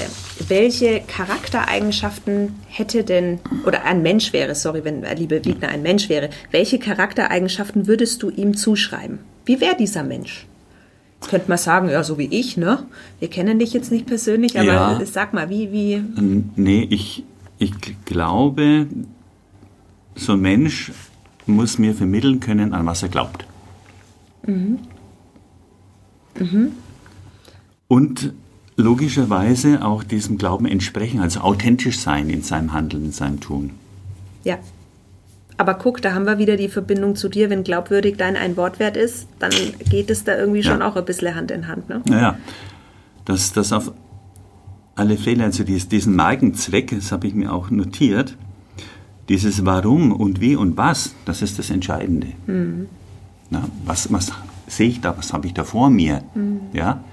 welche 0.48 1.02
Charaktereigenschaften 1.02 2.56
hätte 2.68 3.04
denn, 3.04 3.40
oder 3.66 3.84
ein 3.86 4.02
Mensch 4.02 4.34
wäre, 4.34 4.56
sorry, 4.56 4.84
wenn 4.84 5.04
Erlebe 5.04 5.44
Wiegner 5.46 5.70
ein 5.70 5.82
Mensch 5.82 6.10
wäre, 6.10 6.30
welche 6.52 6.80
Charaktereigenschaften 6.80 7.88
würdest 7.88 8.24
du 8.24 8.30
ihm 8.30 8.56
zuschreiben? 8.56 9.20
Wie 9.46 9.60
wäre 9.62 9.76
dieser 9.76 10.04
Mensch? 10.04 10.46
Jetzt 11.20 11.30
könnte 11.30 11.50
man 11.50 11.58
sagen, 11.58 11.90
ja, 11.90 12.04
so 12.04 12.18
wie 12.18 12.28
ich, 12.28 12.58
ne? 12.58 12.86
Wir 13.20 13.30
kennen 13.30 13.58
dich 13.58 13.74
jetzt 13.74 13.92
nicht 13.92 14.06
persönlich, 14.06 14.60
aber 14.60 14.68
ja. 14.68 15.02
sag 15.06 15.34
mal, 15.34 15.50
wie, 15.50 15.72
wie. 15.72 16.04
Nee, 16.56 16.88
ich, 16.90 17.24
ich 17.58 17.72
glaube, 18.06 18.88
so 20.16 20.34
ein 20.34 20.42
Mensch 20.42 20.92
muss 21.48 21.80
mir 21.80 21.96
vermitteln 21.96 22.40
können, 22.40 22.74
an 22.74 22.86
was 22.86 23.02
er 23.02 23.10
glaubt. 23.10 23.46
Mhm. 24.46 24.80
Mhm. 26.40 26.72
Und 27.88 28.34
logischerweise 28.78 29.84
auch 29.84 30.04
diesem 30.04 30.38
Glauben 30.38 30.66
entsprechen, 30.66 31.20
also 31.20 31.42
authentisch 31.42 32.00
sein 32.00 32.30
in 32.30 32.44
seinem 32.44 32.74
Handeln, 32.74 33.06
in 33.06 33.12
seinem 33.12 33.40
Tun. 33.40 33.72
Ja, 34.44 34.60
aber 35.58 35.74
guck, 35.74 36.02
da 36.02 36.14
haben 36.14 36.26
wir 36.26 36.38
wieder 36.38 36.56
die 36.56 36.70
Verbindung 36.70 37.16
zu 37.16 37.30
dir. 37.30 37.50
Wenn 37.50 37.64
glaubwürdig 37.64 38.16
dein 38.18 38.38
ein 38.38 38.56
Wort 38.56 38.78
wert 38.80 38.96
ist, 38.96 39.28
dann 39.40 39.52
geht 39.90 40.12
es 40.12 40.24
da 40.24 40.38
irgendwie 40.38 40.62
schon 40.62 40.84
auch 40.84 40.96
ein 40.96 41.06
bisschen 41.06 41.34
Hand 41.36 41.50
in 41.50 41.68
Hand. 41.68 41.90
Ne? 41.90 42.02
Naja, 42.06 42.38
das, 43.26 43.54
das 43.54 43.74
auf 43.74 43.92
alle 44.96 45.18
Fälle, 45.18 45.44
also 45.44 45.64
diesen 45.64 46.16
Markenzweck, 46.16 46.92
das 46.92 47.12
habe 47.12 47.28
ich 47.28 47.34
mir 47.34 47.52
auch 47.52 47.72
notiert, 47.72 48.38
dieses 49.30 49.66
Warum 49.66 50.12
und 50.12 50.40
wie 50.40 50.56
und 50.56 50.78
was, 50.78 51.16
das 51.26 51.42
ist 51.42 51.58
das 51.60 51.72
Entscheidende. 51.72 52.28
Mhm. 52.46 52.88
Na, 53.50 53.68
was, 53.86 54.12
was 54.14 54.32
sehe 54.68 54.90
ich 54.90 55.02
da, 55.02 55.18
was 55.18 55.34
habe 55.34 55.48
ich 55.48 55.54
da 55.54 55.64
vor 55.64 55.90
mir? 55.90 56.24
Mhm. 56.36 56.60
Ja? 56.74 57.04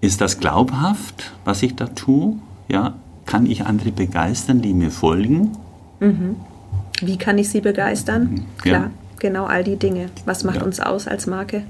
Ist 0.00 0.20
das 0.20 0.38
glaubhaft, 0.38 1.32
was 1.44 1.62
ich 1.62 1.74
da 1.74 1.86
tue? 1.86 2.36
Ja? 2.68 2.94
Kann 3.24 3.46
ich 3.46 3.64
andere 3.64 3.90
begeistern, 3.90 4.62
die 4.62 4.72
mir 4.72 4.90
folgen? 4.90 5.52
Mhm. 6.00 6.36
Wie 7.00 7.16
kann 7.16 7.38
ich 7.38 7.48
sie 7.48 7.60
begeistern? 7.60 8.22
Mhm. 8.22 8.44
Klar, 8.58 8.82
ja. 8.82 8.90
genau 9.18 9.46
all 9.46 9.64
die 9.64 9.76
Dinge. 9.76 10.06
Was 10.24 10.44
macht 10.44 10.56
ja. 10.56 10.62
uns 10.62 10.80
aus 10.80 11.08
als 11.08 11.26
Marke? 11.26 11.64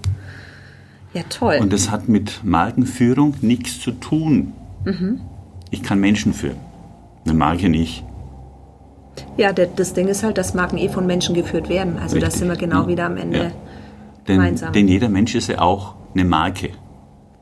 Ja, 1.14 1.22
toll. 1.28 1.58
Und 1.60 1.72
das 1.72 1.90
hat 1.90 2.08
mit 2.08 2.44
Markenführung 2.44 3.34
nichts 3.40 3.80
zu 3.80 3.92
tun. 3.92 4.52
Mhm. 4.84 5.20
Ich 5.70 5.82
kann 5.82 5.98
Menschen 5.98 6.34
führen, 6.34 6.58
eine 7.24 7.34
Marke 7.34 7.68
nicht. 7.68 8.04
Ja, 9.38 9.52
das 9.52 9.94
Ding 9.94 10.08
ist 10.08 10.22
halt, 10.22 10.36
dass 10.36 10.52
Marken 10.54 10.76
eh 10.76 10.88
von 10.88 11.06
Menschen 11.06 11.34
geführt 11.34 11.68
werden. 11.68 11.98
Also 11.98 12.18
da 12.18 12.30
sind 12.30 12.48
wir 12.48 12.56
genau 12.56 12.82
ja. 12.82 12.88
wieder 12.88 13.06
am 13.06 13.16
Ende 13.16 13.38
ja. 13.38 13.44
denn, 14.28 14.36
gemeinsam. 14.36 14.72
Denn 14.72 14.88
jeder 14.88 15.08
Mensch 15.08 15.34
ist 15.34 15.48
ja 15.48 15.60
auch 15.60 15.94
eine 16.14 16.24
Marke. 16.24 16.70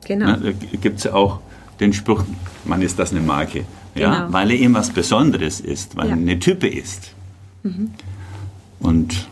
Genau. 0.04 0.26
Na, 0.26 0.36
da 0.36 0.52
gibt 0.52 0.98
es 0.98 1.04
ja 1.04 1.14
auch 1.14 1.40
den 1.80 1.92
Spruch, 1.92 2.24
man 2.64 2.82
ist 2.82 2.98
das 2.98 3.12
eine 3.12 3.20
Marke. 3.20 3.64
Ja, 3.94 4.14
genau. 4.14 4.32
Weil 4.32 4.50
er 4.50 4.58
eben 4.58 4.74
was 4.74 4.90
Besonderes 4.90 5.60
ist, 5.60 5.96
weil 5.96 6.08
er 6.08 6.14
eine 6.14 6.38
Type 6.38 6.66
ist. 6.66 7.12
Mhm. 7.62 7.90
Und 8.80 9.28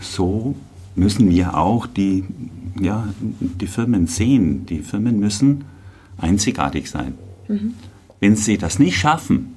so 0.00 0.54
müssen 0.94 1.30
wir 1.30 1.56
auch 1.56 1.86
die, 1.86 2.24
ja, 2.80 3.08
die 3.20 3.66
Firmen 3.66 4.06
sehen. 4.06 4.66
Die 4.66 4.80
Firmen 4.80 5.18
müssen 5.18 5.64
einzigartig 6.18 6.90
sein. 6.90 7.14
Mhm. 7.48 7.74
Wenn 8.20 8.36
sie 8.36 8.58
das 8.58 8.78
nicht 8.78 8.98
schaffen, 8.98 9.54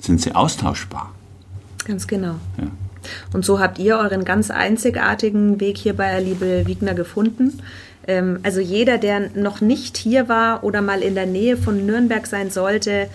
sind 0.00 0.20
sie 0.20 0.34
austauschbar. 0.34 1.12
Ganz 1.84 2.06
genau. 2.06 2.36
Ja. 2.58 2.68
Und 3.32 3.44
so 3.44 3.60
habt 3.60 3.78
ihr 3.78 3.98
euren 3.98 4.24
ganz 4.24 4.50
einzigartigen 4.50 5.60
Weg 5.60 5.78
hier 5.78 5.94
bei 5.94 6.20
Liebe 6.20 6.66
Wiegner 6.66 6.94
gefunden. 6.94 7.60
Ähm, 8.06 8.40
also 8.42 8.60
jeder, 8.60 8.98
der 8.98 9.30
noch 9.34 9.60
nicht 9.60 9.96
hier 9.96 10.28
war 10.28 10.64
oder 10.64 10.82
mal 10.82 11.02
in 11.02 11.14
der 11.14 11.26
Nähe 11.26 11.56
von 11.56 11.86
Nürnberg 11.86 12.26
sein 12.26 12.50
sollte, 12.50 13.08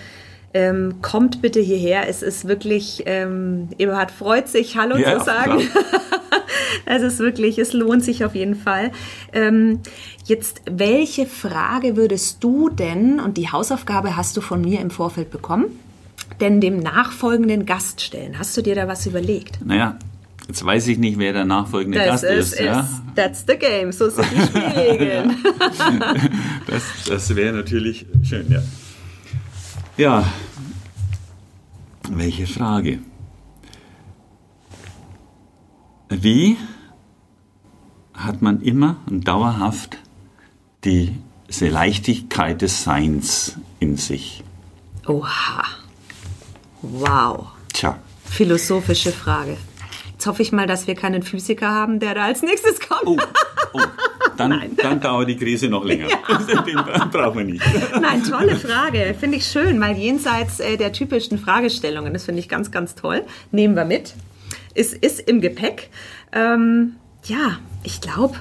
ähm, 0.53 0.95
kommt 1.01 1.41
bitte 1.41 1.59
hierher. 1.59 2.09
Es 2.09 2.21
ist 2.21 2.47
wirklich, 2.47 3.03
ähm, 3.05 3.69
Eberhard 3.77 4.11
freut 4.11 4.47
sich, 4.47 4.75
Hallo 4.77 4.97
ja, 4.97 5.17
zu 5.17 5.25
sagen. 5.25 5.61
es 6.85 7.01
ist 7.01 7.19
wirklich, 7.19 7.57
es 7.57 7.73
lohnt 7.73 8.03
sich 8.03 8.25
auf 8.25 8.35
jeden 8.35 8.55
Fall. 8.55 8.91
Ähm, 9.33 9.79
jetzt, 10.25 10.61
welche 10.69 11.25
Frage 11.25 11.95
würdest 11.95 12.43
du 12.43 12.69
denn, 12.69 13.19
und 13.19 13.37
die 13.37 13.49
Hausaufgabe 13.49 14.17
hast 14.17 14.35
du 14.35 14.41
von 14.41 14.61
mir 14.61 14.81
im 14.81 14.91
Vorfeld 14.91 15.31
bekommen, 15.31 15.79
denn 16.41 16.59
dem 16.59 16.79
nachfolgenden 16.79 17.65
Gast 17.65 18.01
stellen? 18.01 18.37
Hast 18.37 18.55
du 18.57 18.61
dir 18.61 18.75
da 18.75 18.87
was 18.87 19.05
überlegt? 19.05 19.65
Naja, 19.65 19.97
Jetzt 20.51 20.65
weiß 20.65 20.87
ich 20.87 20.97
nicht, 20.97 21.17
wer 21.17 21.31
der 21.31 21.45
nachfolgende 21.45 21.97
das 21.97 22.23
Gast 22.23 22.23
ist. 22.25 22.53
ist 22.55 22.59
ja? 22.59 22.85
That's 23.15 23.45
the 23.47 23.55
game, 23.55 23.93
so 23.93 24.09
sind 24.09 24.27
die 24.33 24.41
Spielregeln. 24.41 25.37
das 26.67 26.83
das 27.07 27.33
wäre 27.37 27.55
natürlich 27.55 28.05
schön, 28.21 28.51
ja. 28.51 28.61
Ja, 29.95 30.25
welche 32.09 32.47
Frage? 32.47 32.99
Wie 36.09 36.57
hat 38.13 38.41
man 38.41 38.61
immer 38.61 38.97
und 39.09 39.25
dauerhaft 39.25 39.99
diese 40.83 41.69
Leichtigkeit 41.69 42.61
des 42.61 42.83
Seins 42.83 43.55
in 43.79 43.95
sich? 43.95 44.43
Oha. 45.07 45.63
Wow. 46.81 47.47
Tja. 47.71 47.97
Philosophische 48.25 49.13
Frage. 49.13 49.55
Jetzt 50.21 50.27
hoffe 50.27 50.43
ich 50.43 50.51
mal, 50.51 50.67
dass 50.67 50.85
wir 50.85 50.93
keinen 50.93 51.23
Physiker 51.23 51.67
haben, 51.67 51.99
der 51.99 52.13
da 52.13 52.25
als 52.25 52.43
nächstes 52.43 52.79
kommt. 52.79 53.07
Oh, 53.07 53.17
oh. 53.73 53.81
Dann, 54.37 54.61
dann 54.77 54.99
dauert 55.01 55.27
die 55.27 55.35
Krise 55.35 55.67
noch 55.67 55.83
länger. 55.83 56.07
Ja. 56.09 56.17
Den 56.61 56.77
brauchen 57.11 57.37
wir 57.39 57.43
nicht. 57.43 57.63
Nein, 57.99 58.23
tolle 58.23 58.55
Frage. 58.55 59.15
Finde 59.19 59.37
ich 59.37 59.45
schön, 59.45 59.77
mal 59.77 59.95
jenseits 59.97 60.59
äh, 60.59 60.77
der 60.77 60.93
typischen 60.93 61.37
Fragestellungen. 61.37 62.13
Das 62.13 62.25
finde 62.25 62.39
ich 62.39 62.49
ganz, 62.49 62.71
ganz 62.71 62.95
toll. 62.95 63.23
Nehmen 63.51 63.75
wir 63.75 63.85
mit. 63.85 64.13
Es 64.73 64.93
ist 64.93 65.19
im 65.19 65.41
Gepäck. 65.41 65.89
Ähm, 66.31 66.95
ja, 67.25 67.57
ich 67.83 67.99
glaube, 68.01 68.35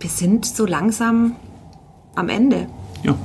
wir 0.00 0.10
sind 0.10 0.46
so 0.46 0.66
langsam 0.66 1.36
am 2.14 2.28
Ende. 2.28 2.68
Ja. 3.02 3.16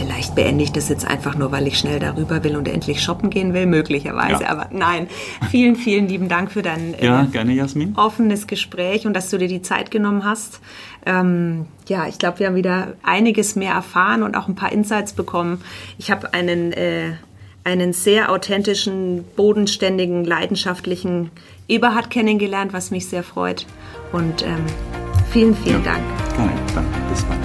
Vielleicht 0.00 0.34
beende 0.34 0.64
ich 0.64 0.72
das 0.72 0.88
jetzt 0.88 1.06
einfach 1.06 1.36
nur, 1.36 1.52
weil 1.52 1.66
ich 1.66 1.78
schnell 1.78 1.98
darüber 1.98 2.42
will 2.42 2.56
und 2.56 2.66
endlich 2.66 3.02
shoppen 3.02 3.28
gehen 3.28 3.52
will, 3.52 3.66
möglicherweise. 3.66 4.44
Ja. 4.44 4.48
Aber 4.48 4.68
nein, 4.72 5.08
vielen, 5.50 5.76
vielen 5.76 6.08
lieben 6.08 6.30
Dank 6.30 6.50
für 6.50 6.62
dein 6.62 6.94
ja, 6.98 7.24
äh, 7.24 7.26
gerne, 7.26 7.52
Jasmin. 7.52 7.92
offenes 7.96 8.46
Gespräch 8.46 9.06
und 9.06 9.12
dass 9.12 9.28
du 9.28 9.36
dir 9.36 9.46
die 9.46 9.60
Zeit 9.60 9.90
genommen 9.90 10.24
hast. 10.24 10.60
Ähm, 11.04 11.66
ja, 11.86 12.06
ich 12.08 12.18
glaube, 12.18 12.38
wir 12.38 12.46
haben 12.46 12.54
wieder 12.54 12.94
einiges 13.02 13.56
mehr 13.56 13.74
erfahren 13.74 14.22
und 14.22 14.38
auch 14.38 14.48
ein 14.48 14.54
paar 14.54 14.72
Insights 14.72 15.12
bekommen. 15.12 15.60
Ich 15.98 16.10
habe 16.10 16.32
einen, 16.32 16.72
äh, 16.72 17.12
einen 17.64 17.92
sehr 17.92 18.32
authentischen, 18.32 19.22
bodenständigen, 19.36 20.24
leidenschaftlichen 20.24 21.30
Eberhard 21.68 22.08
kennengelernt, 22.08 22.72
was 22.72 22.90
mich 22.90 23.06
sehr 23.06 23.22
freut. 23.22 23.66
Und 24.12 24.46
ähm, 24.46 24.64
vielen, 25.30 25.54
vielen 25.54 25.84
ja. 25.84 25.92
Dank. 25.92 26.02
Gerne, 26.36 26.52
danke. 26.56 26.60
Bis 26.64 26.74
bald. 26.74 27.10
Bis 27.10 27.24
bald. 27.24 27.39